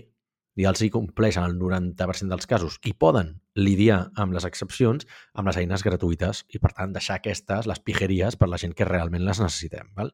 i 0.60 0.66
els 0.68 0.82
hi 0.84 0.90
compleixen 0.92 1.46
el 1.48 1.54
90% 1.56 2.28
dels 2.28 2.48
casos 2.48 2.76
i 2.84 2.92
poden 2.92 3.30
lidiar 3.56 4.10
amb 4.20 4.34
les 4.36 4.44
excepcions 4.44 5.06
amb 5.32 5.48
les 5.48 5.58
eines 5.62 5.84
gratuïtes 5.86 6.42
i, 6.52 6.60
per 6.60 6.74
tant, 6.76 6.92
deixar 6.92 7.16
aquestes, 7.18 7.68
les 7.68 7.80
pijeries, 7.80 8.36
per 8.36 8.50
la 8.52 8.60
gent 8.60 8.76
que 8.76 8.88
realment 8.88 9.24
les 9.24 9.40
necessitem. 9.40 9.88
Val? 9.96 10.12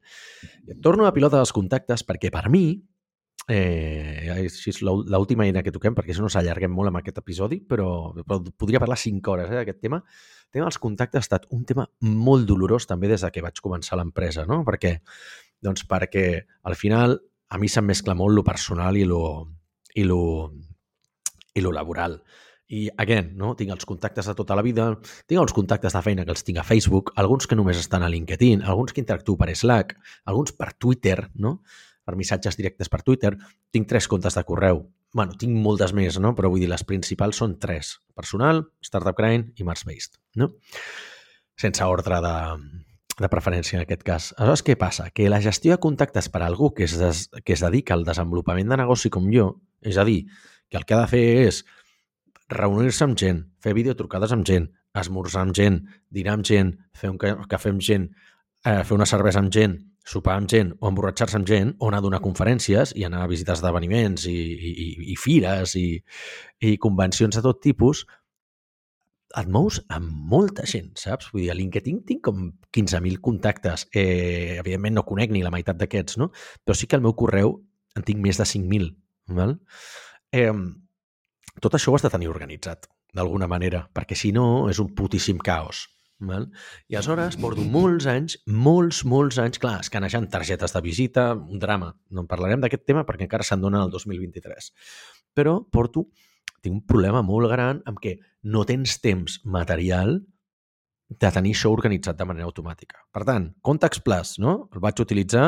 I 0.68 0.78
torno 0.84 1.08
a 1.08 1.14
pilota 1.16 1.40
dels 1.40 1.54
contactes 1.56 2.06
perquè, 2.06 2.30
per 2.34 2.46
mi, 2.54 2.78
Eh, 3.48 4.28
així 4.34 4.68
és 4.74 4.82
l'ú- 4.84 5.06
l'última 5.08 5.46
eina 5.46 5.62
que 5.64 5.72
toquem, 5.72 5.94
perquè 5.96 6.12
si 6.12 6.20
no 6.20 6.28
s'allarguem 6.28 6.70
molt 6.70 6.90
amb 6.90 6.98
aquest 7.00 7.18
episodi, 7.22 7.62
però, 7.64 8.12
però 8.20 8.42
podria 8.56 8.80
parlar 8.82 8.98
5 9.00 9.32
hores 9.32 9.48
eh, 9.50 9.54
d'aquest 9.62 9.80
tema. 9.80 10.02
El 10.02 10.52
tema 10.52 10.66
dels 10.68 10.78
contactes 10.78 11.18
ha 11.22 11.24
estat 11.26 11.46
un 11.56 11.64
tema 11.64 11.86
molt 12.00 12.46
dolorós 12.48 12.86
també 12.86 13.08
des 13.08 13.24
de 13.24 13.30
que 13.32 13.42
vaig 13.44 13.60
començar 13.64 13.96
l'empresa, 13.96 14.44
no? 14.48 14.60
Per 14.68 14.76
què? 14.78 14.92
Doncs 15.64 15.86
perquè 15.88 16.26
al 16.68 16.76
final 16.76 17.18
a 17.48 17.58
mi 17.58 17.68
se'm 17.72 17.88
mescla 17.88 18.14
molt 18.14 18.36
lo 18.36 18.44
personal 18.44 18.96
i 19.00 19.04
lo, 19.08 19.48
i 19.96 20.04
lo, 20.04 20.52
i 21.54 21.60
lo 21.64 21.72
laboral. 21.72 22.20
I, 22.68 22.90
again, 23.00 23.30
no? 23.40 23.54
tinc 23.56 23.72
els 23.72 23.86
contactes 23.88 24.26
de 24.28 24.34
tota 24.36 24.54
la 24.54 24.60
vida, 24.60 24.90
tinc 25.26 25.40
els 25.40 25.54
contactes 25.56 25.94
de 25.96 26.02
feina 26.04 26.26
que 26.28 26.34
els 26.36 26.44
tinc 26.44 26.58
a 26.60 26.64
Facebook, 26.68 27.14
alguns 27.16 27.48
que 27.48 27.56
només 27.56 27.80
estan 27.80 28.04
a 28.04 28.10
LinkedIn, 28.12 28.60
alguns 28.60 28.92
que 28.92 29.00
interactuo 29.00 29.38
per 29.40 29.48
Slack, 29.56 29.96
alguns 30.28 30.52
per 30.52 30.74
Twitter, 30.74 31.30
no? 31.40 31.62
Per 32.08 32.16
missatges 32.16 32.56
directes 32.56 32.88
per 32.88 33.02
Twitter. 33.04 33.34
Tinc 33.74 33.88
tres 33.90 34.08
comptes 34.08 34.38
de 34.40 34.44
correu. 34.48 34.86
bueno, 35.12 35.32
tinc 35.40 35.54
moltes 35.56 35.94
més, 35.96 36.18
no? 36.20 36.34
però 36.36 36.50
vull 36.52 36.60
dir, 36.60 36.68
les 36.68 36.82
principals 36.84 37.36
són 37.40 37.54
tres. 37.60 37.94
Personal, 38.16 38.66
Startup 38.84 39.16
Grind 39.16 39.54
i 39.60 39.64
Mars-Based. 39.64 40.18
No? 40.36 40.50
Sense 41.58 41.84
ordre 41.88 42.18
de, 42.22 42.34
de 43.18 43.30
preferència 43.32 43.78
en 43.78 43.86
aquest 43.86 44.04
cas. 44.06 44.26
Aleshores, 44.36 44.62
què 44.66 44.76
passa? 44.78 45.08
Que 45.10 45.30
la 45.32 45.40
gestió 45.42 45.72
de 45.74 45.80
contactes 45.82 46.28
per 46.28 46.42
a 46.42 46.46
algú 46.50 46.70
que 46.76 46.84
es, 46.84 46.98
des, 47.00 47.24
que 47.44 47.56
es 47.56 47.64
dedica 47.64 47.96
al 47.96 48.04
desenvolupament 48.06 48.68
de 48.70 48.78
negoci 48.82 49.10
com 49.10 49.26
jo, 49.32 49.48
és 49.80 49.96
a 49.98 50.04
dir, 50.06 50.26
que 50.68 50.76
el 50.76 50.84
que 50.84 50.94
ha 50.94 51.00
de 51.06 51.10
fer 51.10 51.24
és 51.48 51.62
reunir-se 52.52 53.04
amb 53.08 53.16
gent, 53.20 53.42
fer 53.64 53.74
videotrucades 53.76 54.32
amb 54.36 54.46
gent, 54.48 54.68
esmorzar 54.98 55.42
amb 55.46 55.56
gent, 55.56 55.80
dinar 56.14 56.36
amb 56.38 56.46
gent, 56.48 56.74
fer 56.96 57.10
un 57.12 57.18
ca- 57.20 57.36
cafè 57.48 57.72
amb 57.72 57.80
gent, 57.84 58.10
eh, 58.64 58.82
fer 58.84 58.94
una 58.96 59.06
cervesa 59.08 59.40
amb 59.42 59.52
gent, 59.52 59.76
sopar 60.08 60.38
amb 60.40 60.48
gent 60.48 60.70
o 60.80 60.88
emborratxar-se 60.88 61.36
amb 61.36 61.48
gent 61.48 61.74
o 61.78 61.88
anar 61.90 62.00
a 62.00 62.06
donar 62.06 62.20
conferències 62.24 62.94
i 62.96 63.04
anar 63.04 63.24
a 63.24 63.28
visitar 63.30 63.56
esdeveniments 63.58 64.24
i, 64.30 64.34
i, 64.34 64.88
i- 65.12 65.16
fires 65.20 65.74
i, 65.76 65.88
i 66.64 66.76
convencions 66.80 67.36
de 67.36 67.42
tot 67.44 67.60
tipus, 67.64 68.06
et 69.36 69.48
mous 69.52 69.76
amb 69.92 70.08
molta 70.32 70.64
gent, 70.66 70.94
saps? 70.96 71.28
Vull 71.34 71.42
dir, 71.44 71.50
a 71.52 71.56
LinkedIn 71.58 71.98
tinc 72.08 72.22
com 72.24 72.46
15.000 72.74 73.20
contactes. 73.20 73.84
Eh, 73.92 74.56
evidentment 74.62 74.96
no 74.96 75.04
conec 75.04 75.34
ni 75.34 75.42
la 75.44 75.52
meitat 75.52 75.76
d'aquests, 75.76 76.16
no? 76.22 76.30
Però 76.64 76.74
sí 76.78 76.88
que 76.88 76.96
al 76.96 77.04
meu 77.04 77.12
correu 77.18 77.58
en 77.98 78.06
tinc 78.08 78.22
més 78.24 78.40
de 78.40 78.46
5.000. 78.48 78.88
Val? 79.36 79.58
Eh, 80.32 80.48
tot 81.60 81.76
això 81.76 81.92
ho 81.92 81.98
has 81.98 82.06
de 82.06 82.10
tenir 82.14 82.30
organitzat, 82.32 82.88
d'alguna 83.12 83.48
manera, 83.50 83.84
perquè 83.92 84.16
si 84.16 84.32
no 84.32 84.68
és 84.72 84.80
un 84.80 84.94
putíssim 84.96 85.36
caos. 85.44 85.84
Val? 86.20 86.48
I 86.90 86.96
aleshores 86.98 87.36
porto 87.38 87.62
molts 87.62 88.08
anys, 88.10 88.38
molts, 88.46 89.04
molts 89.06 89.38
anys, 89.38 89.60
clar, 89.62 89.78
escanejant 89.84 90.26
targetes 90.32 90.74
de 90.74 90.82
visita, 90.82 91.28
un 91.34 91.62
drama. 91.62 91.92
No 92.10 92.24
en 92.24 92.30
parlarem 92.30 92.62
d'aquest 92.64 92.86
tema 92.88 93.04
perquè 93.06 93.28
encara 93.28 93.46
se'n 93.46 93.62
dona 93.62 93.84
el 93.86 93.92
2023. 93.94 94.72
Però 95.38 95.60
porto, 95.70 96.08
tinc 96.62 96.74
un 96.74 96.82
problema 96.86 97.22
molt 97.22 97.50
gran 97.52 97.82
amb 97.86 98.00
què 98.02 98.16
no 98.50 98.64
tens 98.66 98.98
temps 99.02 99.38
material 99.44 100.18
de 101.08 101.30
tenir 101.32 101.54
això 101.54 101.70
organitzat 101.72 102.18
de 102.18 102.26
manera 102.28 102.48
automàtica. 102.48 103.00
Per 103.14 103.24
tant, 103.24 103.52
Contacts 103.64 104.02
Plus, 104.04 104.36
no? 104.42 104.58
El 104.74 104.82
vaig 104.84 105.00
utilitzar 105.00 105.46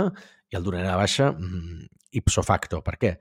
i 0.50 0.56
el 0.56 0.64
donaré 0.64 0.88
a 0.88 0.96
baixa 0.96 1.32
mm, 1.32 1.82
ipso 2.10 2.42
facto. 2.42 2.80
Per 2.82 2.96
què? 3.00 3.12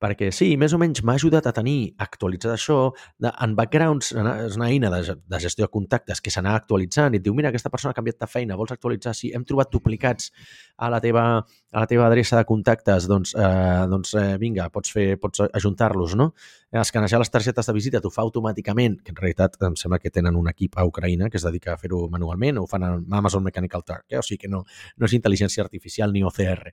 Perquè 0.00 0.30
sí, 0.34 0.50
més 0.60 0.72
o 0.74 0.78
menys 0.80 1.02
m'ha 1.04 1.16
ajudat 1.18 1.48
a 1.48 1.52
tenir 1.56 1.92
actualitzat 2.00 2.54
això 2.54 2.78
de, 3.20 3.30
en 3.30 3.54
backgrounds, 3.58 4.12
és 4.12 4.58
una 4.58 4.68
eina 4.68 4.90
de, 4.92 5.16
de 5.18 5.40
gestió 5.42 5.66
de 5.66 5.72
contactes 5.72 6.22
que 6.24 6.32
s'anà 6.32 6.54
actualitzant 6.56 7.14
i 7.14 7.20
et 7.20 7.24
diu, 7.24 7.34
mira, 7.36 7.52
aquesta 7.52 7.72
persona 7.72 7.92
ha 7.92 7.98
canviat 7.98 8.20
de 8.22 8.30
feina, 8.30 8.56
vols 8.58 8.72
actualitzar? 8.74 9.14
Sí, 9.16 9.32
hem 9.34 9.44
trobat 9.48 9.72
duplicats 9.74 10.30
a 10.78 10.90
la 10.92 11.00
teva, 11.04 11.24
a 11.42 11.82
la 11.82 11.88
teva 11.90 12.06
adreça 12.06 12.38
de 12.38 12.46
contactes, 12.48 13.08
doncs, 13.10 13.34
eh, 13.34 13.84
doncs 13.90 14.14
eh, 14.18 14.28
vinga, 14.40 14.68
pots, 14.74 14.92
fer, 14.94 15.08
pots 15.20 15.44
ajuntar-los, 15.48 16.16
no? 16.18 16.30
Escanejar 16.72 17.20
les 17.22 17.32
targetes 17.32 17.68
de 17.68 17.74
visita 17.76 18.00
t'ho 18.04 18.12
fa 18.12 18.22
automàticament, 18.24 19.00
que 19.04 19.12
en 19.14 19.20
realitat 19.20 19.58
em 19.68 19.76
sembla 19.76 20.00
que 20.02 20.12
tenen 20.14 20.36
un 20.36 20.48
equip 20.52 20.78
a 20.78 20.86
Ucraïna 20.88 21.28
que 21.32 21.40
es 21.40 21.46
dedica 21.46 21.74
a 21.74 21.80
fer-ho 21.80 22.06
manualment, 22.12 22.60
o 22.60 22.64
ho 22.64 22.70
fan 22.70 22.86
amb 22.86 23.18
Amazon 23.20 23.44
Mechanical 23.44 23.84
Turk, 23.84 24.06
eh? 24.10 24.20
o 24.20 24.24
sigui 24.24 24.44
que 24.44 24.52
no, 24.52 24.64
no 24.96 25.08
és 25.08 25.16
intel·ligència 25.18 25.64
artificial 25.64 26.12
ni 26.14 26.22
OCR. 26.24 26.72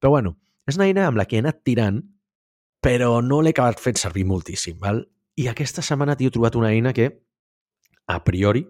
Però 0.00 0.14
bueno, 0.16 0.36
és 0.70 0.78
una 0.78 0.88
eina 0.88 1.06
amb 1.08 1.18
la 1.20 1.26
que 1.28 1.38
he 1.38 1.42
anat 1.44 1.62
tirant, 1.66 2.00
però 2.80 3.18
no 3.24 3.40
l'he 3.42 3.52
acabat 3.54 3.80
fent 3.82 3.98
servir 4.00 4.24
moltíssim. 4.28 4.78
Val? 4.80 5.02
I 5.40 5.48
aquesta 5.50 5.84
setmana 5.84 6.16
t'hi 6.16 6.28
he 6.28 6.34
trobat 6.34 6.56
una 6.58 6.70
eina 6.72 6.94
que, 6.96 7.10
a 8.10 8.18
priori, 8.24 8.64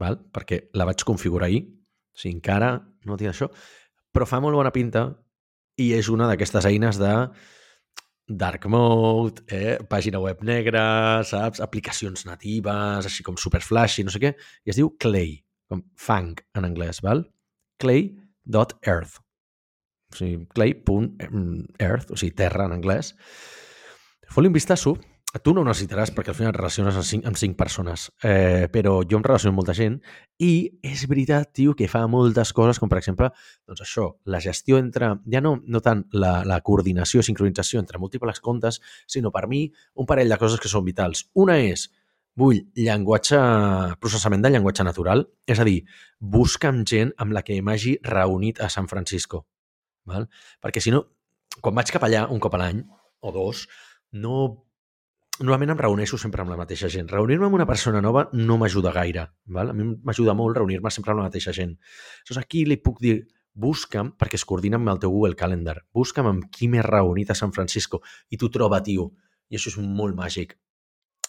val? 0.00 0.18
perquè 0.32 0.66
la 0.76 0.86
vaig 0.88 1.04
configurar 1.06 1.48
ahir, 1.48 1.64
sigui, 2.16 2.36
encara 2.36 2.74
no 3.06 3.18
tinc 3.18 3.32
això, 3.32 3.48
però 4.12 4.28
fa 4.28 4.40
molt 4.40 4.58
bona 4.58 4.72
pinta 4.74 5.08
i 5.80 5.92
és 5.96 6.08
una 6.12 6.28
d'aquestes 6.30 6.66
eines 6.68 6.98
de 7.00 7.12
dark 8.26 8.64
mode, 8.72 9.44
eh? 9.52 9.76
pàgina 9.86 10.18
web 10.22 10.42
negra, 10.42 11.22
saps? 11.28 11.60
Aplicacions 11.62 12.26
natives, 12.26 13.06
així 13.06 13.26
com 13.26 13.36
super 13.38 13.62
flashy, 13.62 14.04
no 14.04 14.14
sé 14.14 14.22
què, 14.22 14.32
i 14.66 14.72
es 14.72 14.80
diu 14.80 14.90
Clay, 14.98 15.36
com 15.70 15.84
fang 16.00 16.34
en 16.58 16.66
anglès, 16.66 17.02
val? 17.06 17.22
Clay.earth. 17.82 19.20
O 20.12 20.18
sigui, 20.18 20.46
clay.earth, 20.54 22.12
o 22.12 22.16
sigui, 22.16 22.34
terra 22.38 22.68
en 22.68 22.76
anglès. 22.78 23.14
Fot-li 24.30 24.50
un 24.50 24.56
vistasso 24.56 24.96
tu 25.42 25.52
no 25.54 25.64
necessitaràs 25.66 26.12
perquè 26.14 26.32
al 26.32 26.36
final 26.38 26.52
et 26.52 26.58
relaciones 26.58 26.96
amb 26.96 27.06
cinc, 27.06 27.26
amb 27.28 27.38
cinc 27.38 27.56
persones, 27.58 28.06
eh, 28.24 28.68
però 28.72 29.00
jo 29.08 29.18
em 29.18 29.24
relaciono 29.24 29.52
amb 29.52 29.60
molta 29.60 29.74
gent 29.76 29.98
i 30.42 30.78
és 30.84 31.06
veritat, 31.10 31.52
tio, 31.56 31.74
que 31.76 31.88
fa 31.88 32.04
moltes 32.10 32.52
coses, 32.56 32.80
com 32.80 32.88
per 32.92 32.98
exemple, 33.00 33.30
doncs 33.66 33.82
això, 33.84 34.08
la 34.24 34.40
gestió 34.40 34.78
entre, 34.78 35.12
ja 35.32 35.42
no, 35.44 35.56
no 35.66 35.82
tant 35.84 36.04
la, 36.12 36.40
la 36.48 36.60
coordinació, 36.64 37.22
sincronització 37.22 37.80
entre 37.82 38.00
múltiples 38.02 38.40
comptes, 38.40 38.80
sinó 39.06 39.32
per 39.34 39.46
mi 39.48 39.66
un 39.94 40.06
parell 40.08 40.32
de 40.32 40.40
coses 40.40 40.62
que 40.62 40.72
són 40.72 40.86
vitals. 40.86 41.26
Una 41.34 41.58
és, 41.60 41.88
vull 42.36 42.62
llenguatge, 42.76 43.40
processament 44.00 44.44
de 44.44 44.52
llenguatge 44.52 44.84
natural, 44.84 45.26
és 45.48 45.60
a 45.60 45.68
dir, 45.68 45.82
busca'm 46.20 46.84
gent 46.84 47.12
amb 47.18 47.36
la 47.36 47.44
que 47.44 47.60
m'hagi 47.62 47.98
reunit 48.04 48.60
a 48.60 48.70
San 48.72 48.88
Francisco. 48.88 49.46
Val? 50.06 50.28
Perquè 50.62 50.82
si 50.82 50.94
no, 50.94 51.02
quan 51.60 51.76
vaig 51.76 51.90
cap 51.94 52.06
allà 52.06 52.26
un 52.32 52.40
cop 52.42 52.54
a 52.56 52.62
l'any, 52.62 52.82
o 53.20 53.32
dos, 53.34 53.66
no 54.12 54.66
normalment 55.36 55.74
em 55.74 55.80
reuneixo 55.80 56.18
sempre 56.20 56.42
amb 56.42 56.52
la 56.52 56.58
mateixa 56.58 56.88
gent. 56.92 57.08
Reunir-me 57.12 57.48
amb 57.48 57.58
una 57.58 57.66
persona 57.68 58.00
nova 58.00 58.26
no 58.32 58.56
m'ajuda 58.60 58.92
gaire. 58.94 59.26
Val? 59.52 59.72
A 59.72 59.76
mi 59.76 59.90
m'ajuda 60.04 60.34
molt 60.38 60.56
reunir-me 60.56 60.92
sempre 60.94 61.12
amb 61.12 61.20
la 61.20 61.28
mateixa 61.28 61.52
gent. 61.56 61.74
Llavors 62.24 62.40
aquí 62.40 62.64
li 62.64 62.78
puc 62.80 63.02
dir, 63.02 63.18
busca'm, 63.56 64.12
perquè 64.20 64.36
es 64.36 64.44
coordina 64.48 64.80
amb 64.80 64.92
el 64.92 65.00
teu 65.02 65.12
Google 65.12 65.36
Calendar, 65.36 65.78
busca'm 65.96 66.28
amb 66.28 66.46
qui 66.52 66.68
m'he 66.68 66.84
reunit 66.84 67.32
a 67.32 67.36
San 67.38 67.52
Francisco 67.56 68.02
i 68.30 68.36
t'ho 68.40 68.50
troba, 68.52 68.82
tio. 68.84 69.10
I 69.48 69.56
això 69.56 69.72
és 69.72 69.78
molt 69.80 70.16
màgic. 70.16 70.56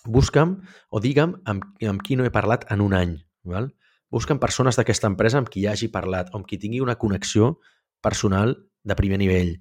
Busca'm 0.08 0.58
o 0.90 1.02
digue'm 1.04 1.36
amb, 1.46 1.68
amb 1.84 2.04
qui 2.04 2.16
no 2.16 2.26
he 2.28 2.34
parlat 2.34 2.66
en 2.72 2.84
un 2.84 2.96
any. 2.96 3.18
Val? 3.48 3.72
Busca'm 4.12 4.40
persones 4.40 4.80
d'aquesta 4.80 5.10
empresa 5.12 5.40
amb 5.42 5.50
qui 5.52 5.66
ja 5.66 5.74
hagi 5.76 5.92
parlat 5.92 6.32
o 6.32 6.40
amb 6.40 6.48
qui 6.48 6.60
tingui 6.60 6.80
una 6.84 6.96
connexió 7.00 7.58
personal 8.04 8.56
de 8.84 8.96
primer 8.96 9.20
nivell. 9.22 9.58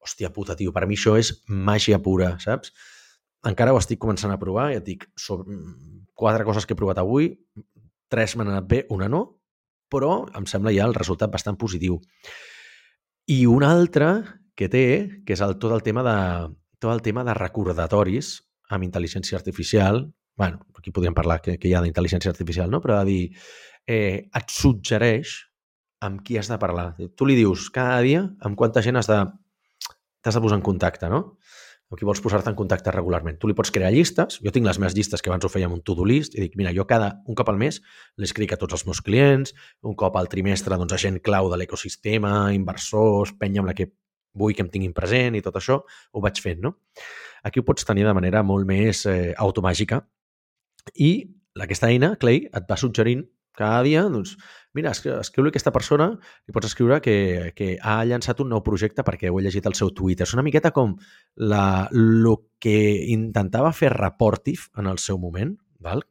Hòstia 0.00 0.30
puta, 0.32 0.56
tio, 0.56 0.72
per 0.72 0.86
mi 0.88 0.96
això 0.96 1.16
és 1.20 1.34
màgia 1.48 2.00
pura, 2.02 2.34
saps? 2.40 2.72
encara 3.46 3.72
ho 3.72 3.78
estic 3.80 4.00
començant 4.00 4.32
a 4.32 4.38
provar, 4.40 4.70
ja 4.74 4.80
et 4.80 4.86
dic, 4.86 5.06
sobre 5.16 5.56
quatre 6.18 6.44
coses 6.44 6.66
que 6.66 6.74
he 6.76 6.78
provat 6.78 7.00
avui, 7.00 7.32
tres 8.12 8.36
m'han 8.36 8.50
anat 8.52 8.66
bé, 8.68 8.82
una 8.92 9.08
no, 9.08 9.22
però 9.90 10.26
em 10.36 10.46
sembla 10.46 10.74
ja 10.76 10.86
el 10.86 10.94
resultat 10.94 11.32
bastant 11.32 11.56
positiu. 11.58 11.98
I 13.30 13.44
una 13.48 13.70
altra 13.72 14.12
que 14.56 14.68
té, 14.68 14.84
que 15.24 15.34
és 15.36 15.42
el, 15.44 15.56
tot, 15.62 15.72
el 15.72 15.84
tema 15.86 16.04
de, 16.04 16.16
tot 16.82 16.92
el 16.92 17.02
tema 17.06 17.24
de 17.24 17.34
recordatoris 17.38 18.34
amb 18.70 18.84
intel·ligència 18.86 19.38
artificial, 19.38 20.04
bueno, 20.36 20.60
aquí 20.76 20.92
podríem 20.92 21.16
parlar 21.16 21.40
que, 21.40 21.56
que 21.58 21.68
hi 21.68 21.74
ha 21.74 21.82
d'intel·ligència 21.84 22.32
artificial, 22.32 22.70
no? 22.70 22.82
però 22.84 23.00
de 23.00 23.08
dir, 23.08 23.22
eh, 23.88 24.28
et 24.36 24.52
suggereix 24.52 25.38
amb 26.00 26.22
qui 26.24 26.38
has 26.40 26.48
de 26.48 26.58
parlar. 26.60 26.94
Tu 27.16 27.28
li 27.28 27.36
dius 27.38 27.68
cada 27.74 28.00
dia 28.04 28.24
amb 28.40 28.56
quanta 28.58 28.82
gent 28.84 28.96
has 29.00 29.08
de, 29.10 29.20
t'has 30.20 30.36
de 30.36 30.42
posar 30.42 30.60
en 30.60 30.64
contacte, 30.64 31.10
no? 31.12 31.36
amb 31.90 31.98
qui 31.98 32.06
vols 32.06 32.20
posar-te 32.22 32.46
en 32.52 32.54
contacte 32.54 32.92
regularment. 32.94 33.34
Tu 33.42 33.48
li 33.50 33.54
pots 33.58 33.72
crear 33.74 33.90
llistes, 33.90 34.38
jo 34.44 34.52
tinc 34.54 34.66
les 34.66 34.78
meves 34.78 34.94
llistes 34.94 35.22
que 35.22 35.30
abans 35.30 35.44
ho 35.44 35.50
feia 35.50 35.66
amb 35.66 35.74
un 35.74 35.80
to-do 35.82 36.04
list, 36.06 36.36
i 36.38 36.44
dic, 36.44 36.54
mira, 36.58 36.70
jo 36.76 36.84
cada 36.86 37.16
un 37.26 37.34
cop 37.34 37.50
al 37.50 37.58
mes 37.58 37.80
l'escric 38.22 38.54
a 38.54 38.58
tots 38.60 38.78
els 38.78 38.86
meus 38.86 39.00
clients, 39.02 39.50
un 39.82 39.96
cop 39.98 40.14
al 40.16 40.30
trimestre, 40.30 40.78
doncs, 40.78 40.94
a 40.94 41.00
gent 41.02 41.18
clau 41.18 41.50
de 41.50 41.58
l'ecosistema, 41.58 42.52
inversors, 42.54 43.34
penya 43.40 43.64
amb 43.64 43.72
la 43.72 43.74
que 43.74 43.88
vull 44.38 44.54
que 44.54 44.62
em 44.62 44.70
tinguin 44.70 44.94
present 44.94 45.34
i 45.34 45.42
tot 45.42 45.58
això, 45.58 45.80
ho 45.82 46.22
vaig 46.22 46.38
fent, 46.38 46.62
no? 46.62 46.76
Aquí 47.42 47.58
ho 47.58 47.66
pots 47.66 47.88
tenir 47.88 48.06
de 48.06 48.14
manera 48.14 48.44
molt 48.46 48.68
més 48.68 49.02
eh, 49.10 49.34
automàgica 49.34 50.04
i 50.94 51.10
aquesta 51.58 51.90
eina, 51.90 52.14
Clay, 52.20 52.44
et 52.46 52.70
va 52.70 52.78
suggerint 52.78 53.26
cada 53.60 53.82
dia, 53.86 54.02
doncs, 54.08 54.34
mira, 54.76 54.92
escriu-li 54.94 55.52
aquesta 55.52 55.72
persona, 55.74 56.10
li 56.48 56.54
pots 56.56 56.70
escriure 56.70 57.00
que, 57.04 57.52
que 57.56 57.74
ha 57.76 58.00
llançat 58.08 58.40
un 58.40 58.50
nou 58.54 58.62
projecte 58.66 59.04
perquè 59.06 59.30
ho 59.30 59.38
he 59.38 59.44
llegit 59.44 59.68
al 59.68 59.76
seu 59.78 59.92
Twitter. 59.96 60.26
És 60.28 60.36
una 60.36 60.44
miqueta 60.46 60.72
com 60.76 60.96
la, 61.36 61.88
lo 61.92 62.36
que 62.62 62.76
intentava 63.12 63.74
fer 63.76 63.92
Reportive 63.94 64.70
en 64.80 64.88
el 64.90 65.02
seu 65.02 65.20
moment, 65.20 65.56
val? 65.80 66.06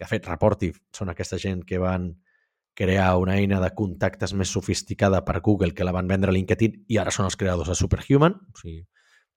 que 0.00 0.06
ha 0.06 0.08
fet 0.08 0.24
Reportive 0.24 0.78
són 0.96 1.10
aquesta 1.12 1.36
gent 1.36 1.60
que 1.68 1.76
van 1.76 2.14
crear 2.78 3.18
una 3.20 3.34
eina 3.36 3.58
de 3.60 3.68
contactes 3.76 4.32
més 4.32 4.48
sofisticada 4.48 5.20
per 5.26 5.42
Google 5.44 5.74
que 5.76 5.84
la 5.84 5.92
van 5.92 6.08
vendre 6.08 6.32
a 6.32 6.34
LinkedIn 6.36 6.86
i 6.88 6.96
ara 6.96 7.12
són 7.12 7.26
els 7.28 7.36
creadors 7.36 7.68
de 7.68 7.76
Superhuman. 7.76 8.38
O 8.48 8.56
sigui, 8.56 8.78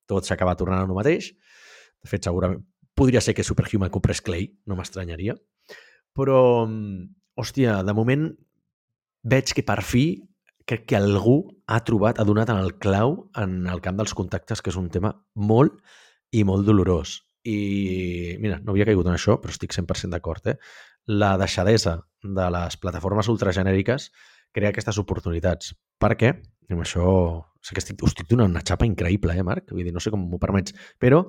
tot 0.07 0.23
s'acaba 0.23 0.55
tornant 0.55 0.85
a 0.85 0.87
el 0.87 0.95
mateix. 0.95 1.33
De 1.99 2.07
fet, 2.07 2.23
segurament 2.23 2.61
podria 2.95 3.21
ser 3.21 3.33
que 3.35 3.43
Superhuman 3.43 3.91
comprés 3.91 4.21
Clay, 4.21 4.47
no 4.69 4.77
m'estranyaria. 4.77 5.35
Però, 6.13 6.39
hòstia, 7.39 7.81
de 7.85 7.95
moment 7.95 8.29
veig 9.23 9.53
que 9.55 9.65
per 9.65 9.81
fi 9.85 10.05
crec 10.67 10.85
que 10.87 10.97
algú 10.97 11.37
ha 11.67 11.81
trobat, 11.83 12.19
ha 12.19 12.27
donat 12.27 12.51
en 12.53 12.61
el 12.61 12.75
clau 12.79 13.17
en 13.39 13.67
el 13.67 13.81
camp 13.83 13.99
dels 13.99 14.15
contactes, 14.15 14.61
que 14.61 14.71
és 14.71 14.79
un 14.79 14.89
tema 14.91 15.13
molt 15.35 15.79
i 16.31 16.43
molt 16.47 16.65
dolorós. 16.67 17.19
I, 17.43 18.37
mira, 18.39 18.61
no 18.63 18.71
havia 18.71 18.87
caigut 18.87 19.09
en 19.09 19.17
això, 19.17 19.35
però 19.41 19.51
estic 19.51 19.75
100% 19.75 20.15
d'acord, 20.15 20.47
eh? 20.47 20.57
La 21.11 21.33
deixadesa 21.39 21.97
de 22.23 22.45
les 22.55 22.77
plataformes 22.79 23.27
ultragenèriques 23.27 24.07
crea 24.55 24.71
aquestes 24.71 24.99
oportunitats. 25.01 25.73
Per 25.99 26.13
què? 26.19 26.31
I 26.69 26.77
amb 26.77 26.85
això... 26.85 27.07
Sé 27.63 27.75
que 27.75 27.79
estic, 27.79 28.01
us 28.03 28.11
estic 28.11 28.27
donant 28.27 28.51
una 28.51 28.63
xapa 28.63 28.83
increïble, 28.83 29.35
eh, 29.39 29.43
Marc? 29.43 29.69
Vull 29.71 29.87
dir, 29.87 29.93
no 29.95 30.01
sé 30.03 30.11
com 30.11 30.23
m'ho 30.27 30.39
permets, 30.39 30.75
però 30.99 31.21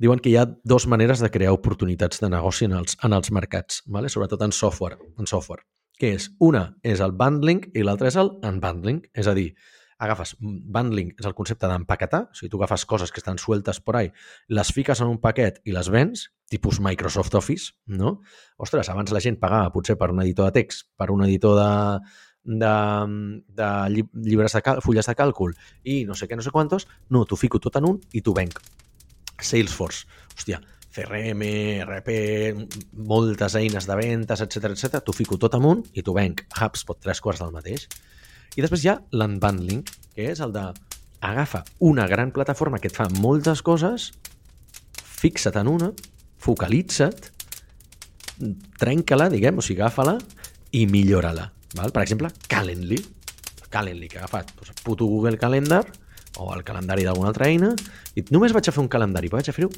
diuen 0.00 0.22
que 0.22 0.32
hi 0.32 0.38
ha 0.40 0.48
dues 0.64 0.88
maneres 0.88 1.20
de 1.20 1.30
crear 1.30 1.52
oportunitats 1.52 2.24
de 2.24 2.32
negoci 2.32 2.66
en 2.66 2.78
els, 2.80 2.96
en 3.04 3.12
els 3.12 3.30
mercats, 3.30 3.84
¿vale? 3.86 4.08
sobretot 4.08 4.42
en 4.42 4.56
software. 4.56 4.98
En 5.18 5.28
software 5.28 5.66
que 6.00 6.14
és, 6.16 6.30
una 6.40 6.64
és 6.82 7.02
el 7.04 7.12
bundling 7.12 7.60
i 7.76 7.84
l'altra 7.84 8.08
és 8.08 8.16
el 8.18 8.32
unbundling. 8.48 9.02
És 9.12 9.28
a 9.28 9.34
dir, 9.36 9.50
agafes, 10.00 10.32
bundling 10.40 11.12
és 11.12 11.28
el 11.28 11.36
concepte 11.36 11.68
d'empaquetar, 11.68 12.22
o 12.30 12.38
sigui, 12.38 12.50
tu 12.54 12.60
agafes 12.62 12.86
coses 12.88 13.12
que 13.12 13.20
estan 13.20 13.38
sueltes 13.38 13.82
por 13.84 14.00
ahí, 14.00 14.08
les 14.48 14.72
fiques 14.72 15.04
en 15.04 15.12
un 15.12 15.20
paquet 15.20 15.60
i 15.68 15.76
les 15.76 15.92
vens, 15.92 16.30
tipus 16.50 16.80
Microsoft 16.80 17.36
Office, 17.36 17.76
no? 17.86 18.16
Ostres, 18.56 18.88
abans 18.88 19.12
la 19.12 19.20
gent 19.22 19.36
pagava 19.42 19.70
potser 19.76 19.98
per 20.00 20.10
un 20.14 20.24
editor 20.24 20.48
de 20.48 20.56
text, 20.62 20.88
per 20.96 21.10
un 21.12 21.22
editor 21.28 21.60
de, 21.60 21.70
de, 22.64 22.74
de 23.60 23.72
llibres 24.24 24.56
de 24.56 24.64
cal, 24.64 24.80
fulles 24.82 25.06
de 25.06 25.18
càlcul 25.20 25.52
i 25.84 26.02
no 26.08 26.16
sé 26.16 26.26
què, 26.26 26.40
no 26.40 26.46
sé 26.46 26.54
quantos, 26.54 26.88
no, 27.10 27.26
t'ho 27.28 27.36
fico 27.36 27.60
tot 27.60 27.76
en 27.76 27.92
un 27.92 28.00
i 28.16 28.24
t'ho 28.24 28.34
venc. 28.34 28.64
Salesforce, 29.42 30.06
hòstia, 30.36 30.60
CRM, 30.90 31.42
RP, 31.86 32.14
moltes 33.06 33.54
eines 33.58 33.86
de 33.86 33.96
ventes, 33.98 34.42
etc 34.42 34.72
etc. 34.72 35.02
t'ho 35.04 35.14
fico 35.14 35.38
tot 35.38 35.54
amunt 35.54 35.84
i 35.94 36.02
t'ho 36.02 36.14
venc. 36.16 36.42
HubSpot, 36.58 36.98
tres 36.98 37.22
quarts 37.22 37.42
del 37.42 37.54
mateix. 37.54 37.86
I 38.58 38.64
després 38.64 38.82
hi 38.84 38.90
ha 38.90 38.98
l'unbundling, 39.14 39.84
que 40.16 40.30
és 40.32 40.40
el 40.42 40.54
de 40.54 40.64
agafa 41.20 41.62
una 41.78 42.06
gran 42.10 42.32
plataforma 42.32 42.80
que 42.80 42.88
et 42.90 42.96
fa 42.96 43.06
moltes 43.20 43.62
coses, 43.62 44.10
fixa't 45.20 45.60
en 45.60 45.70
una, 45.70 45.92
focalitza't, 46.40 47.30
trenca-la, 48.80 49.28
diguem, 49.30 49.60
o 49.60 49.64
sigui, 49.64 49.82
agafa-la 49.84 50.16
i 50.74 50.86
millora-la. 50.90 51.50
Per 51.76 52.02
exemple, 52.02 52.32
Calendly. 52.50 52.98
Calendly, 53.70 54.08
que 54.10 54.18
ha 54.18 54.24
agafat 54.24 54.50
doncs, 54.56 54.80
puto 54.82 55.06
Google 55.06 55.38
Calendar, 55.38 55.84
o 56.38 56.50
el 56.54 56.62
calendari 56.66 57.06
d'alguna 57.06 57.32
altra 57.32 57.48
eina 57.50 57.72
i 58.14 58.24
només 58.30 58.54
vaig 58.54 58.68
a 58.68 58.74
fer 58.74 58.82
un 58.82 58.90
calendari, 58.92 59.30
però 59.30 59.40
vaig 59.40 59.50
a 59.50 59.56
fer-ho 59.56 59.70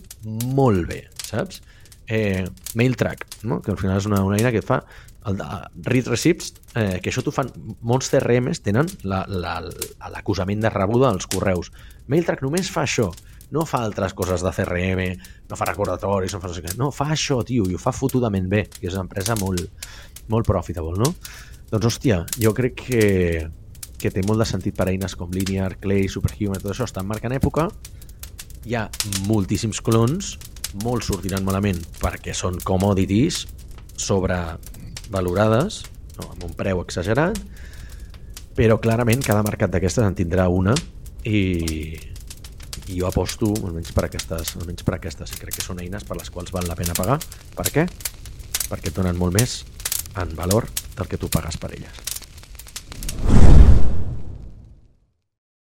molt 0.56 0.86
bé, 0.90 1.06
saps? 1.24 1.62
Eh, 2.12 2.44
MailTrack, 2.76 3.24
no? 3.48 3.60
que 3.62 3.72
al 3.72 3.78
final 3.80 3.96
és 4.00 4.08
una, 4.10 4.20
una 4.26 4.36
eina 4.36 4.50
que 4.52 4.60
et 4.60 4.68
fa 4.68 4.82
el 5.30 5.36
de 5.38 5.46
read 5.86 6.08
receipts, 6.10 6.52
eh, 6.74 6.98
que 7.02 7.12
això 7.12 7.22
t'ho 7.22 7.32
fan, 7.34 7.50
molts 7.86 8.10
CRMs 8.10 8.62
tenen 8.66 8.88
l'acusament 9.06 10.58
la, 10.58 10.68
la, 10.68 10.72
de 10.72 10.72
rebuda 10.74 11.12
als 11.12 11.28
correus. 11.30 11.70
MailTrack 12.10 12.42
només 12.42 12.70
fa 12.74 12.82
això, 12.88 13.12
no 13.54 13.66
fa 13.68 13.82
altres 13.86 14.16
coses 14.18 14.42
de 14.42 14.50
CRM, 14.56 15.04
no 15.50 15.58
fa 15.60 15.68
recordatoris, 15.68 16.34
no 16.34 16.40
fa 16.42 16.50
no. 16.50 16.74
No, 16.78 16.90
fa 16.90 17.10
això, 17.14 17.42
tio, 17.46 17.68
i 17.68 17.76
ho 17.76 17.80
fa 17.80 17.92
fotudament 17.94 18.48
bé, 18.50 18.64
que 18.78 18.88
és 18.88 18.96
una 18.96 19.06
empresa 19.06 19.36
molt, 19.38 19.88
molt 20.32 20.48
profitable, 20.48 20.96
no? 20.98 21.12
Doncs, 21.70 21.86
hòstia, 21.88 22.22
jo 22.40 22.52
crec 22.56 22.74
que, 22.82 23.02
que 24.02 24.10
té 24.10 24.24
molt 24.26 24.42
de 24.42 24.46
sentit 24.48 24.74
per 24.76 24.88
eines 24.90 25.14
com 25.18 25.30
Linear, 25.30 25.76
Clay, 25.80 26.08
Superhuman, 26.10 26.60
tot 26.62 26.74
això 26.74 26.88
estan 26.88 27.06
marcant 27.06 27.34
època. 27.36 27.68
Hi 28.66 28.76
ha 28.78 28.86
moltíssims 29.28 29.80
clons, 29.84 30.36
molts 30.82 31.10
sortiran 31.10 31.44
malament 31.46 31.78
perquè 32.00 32.34
són 32.34 32.58
commodities 32.66 33.44
sobrevalorades, 34.02 35.82
no, 36.18 36.30
amb 36.30 36.46
un 36.48 36.54
preu 36.58 36.82
exagerat, 36.82 37.38
però 38.56 38.78
clarament 38.82 39.22
cada 39.24 39.44
mercat 39.46 39.72
d'aquestes 39.72 40.04
en 40.04 40.16
tindrà 40.16 40.48
una 40.52 40.74
i, 41.24 41.42
i 42.88 42.98
jo 42.98 43.06
aposto 43.08 43.52
almenys 43.62 43.92
per 43.96 44.06
aquestes, 44.08 44.56
almenys 44.60 44.86
per 44.86 44.98
aquestes 44.98 45.36
i 45.36 45.40
crec 45.40 45.60
que 45.60 45.66
són 45.66 45.80
eines 45.84 46.04
per 46.08 46.18
les 46.18 46.32
quals 46.32 46.52
val 46.54 46.68
la 46.68 46.78
pena 46.78 46.96
pagar. 46.98 47.20
Per 47.56 47.68
què? 47.70 47.86
Perquè 48.68 48.90
et 48.90 48.96
donen 48.96 49.18
molt 49.20 49.36
més 49.38 49.62
en 50.20 50.34
valor 50.36 50.68
del 50.96 51.08
que 51.08 51.20
tu 51.20 51.32
pagues 51.32 51.56
per 51.60 51.72
elles. 51.76 53.41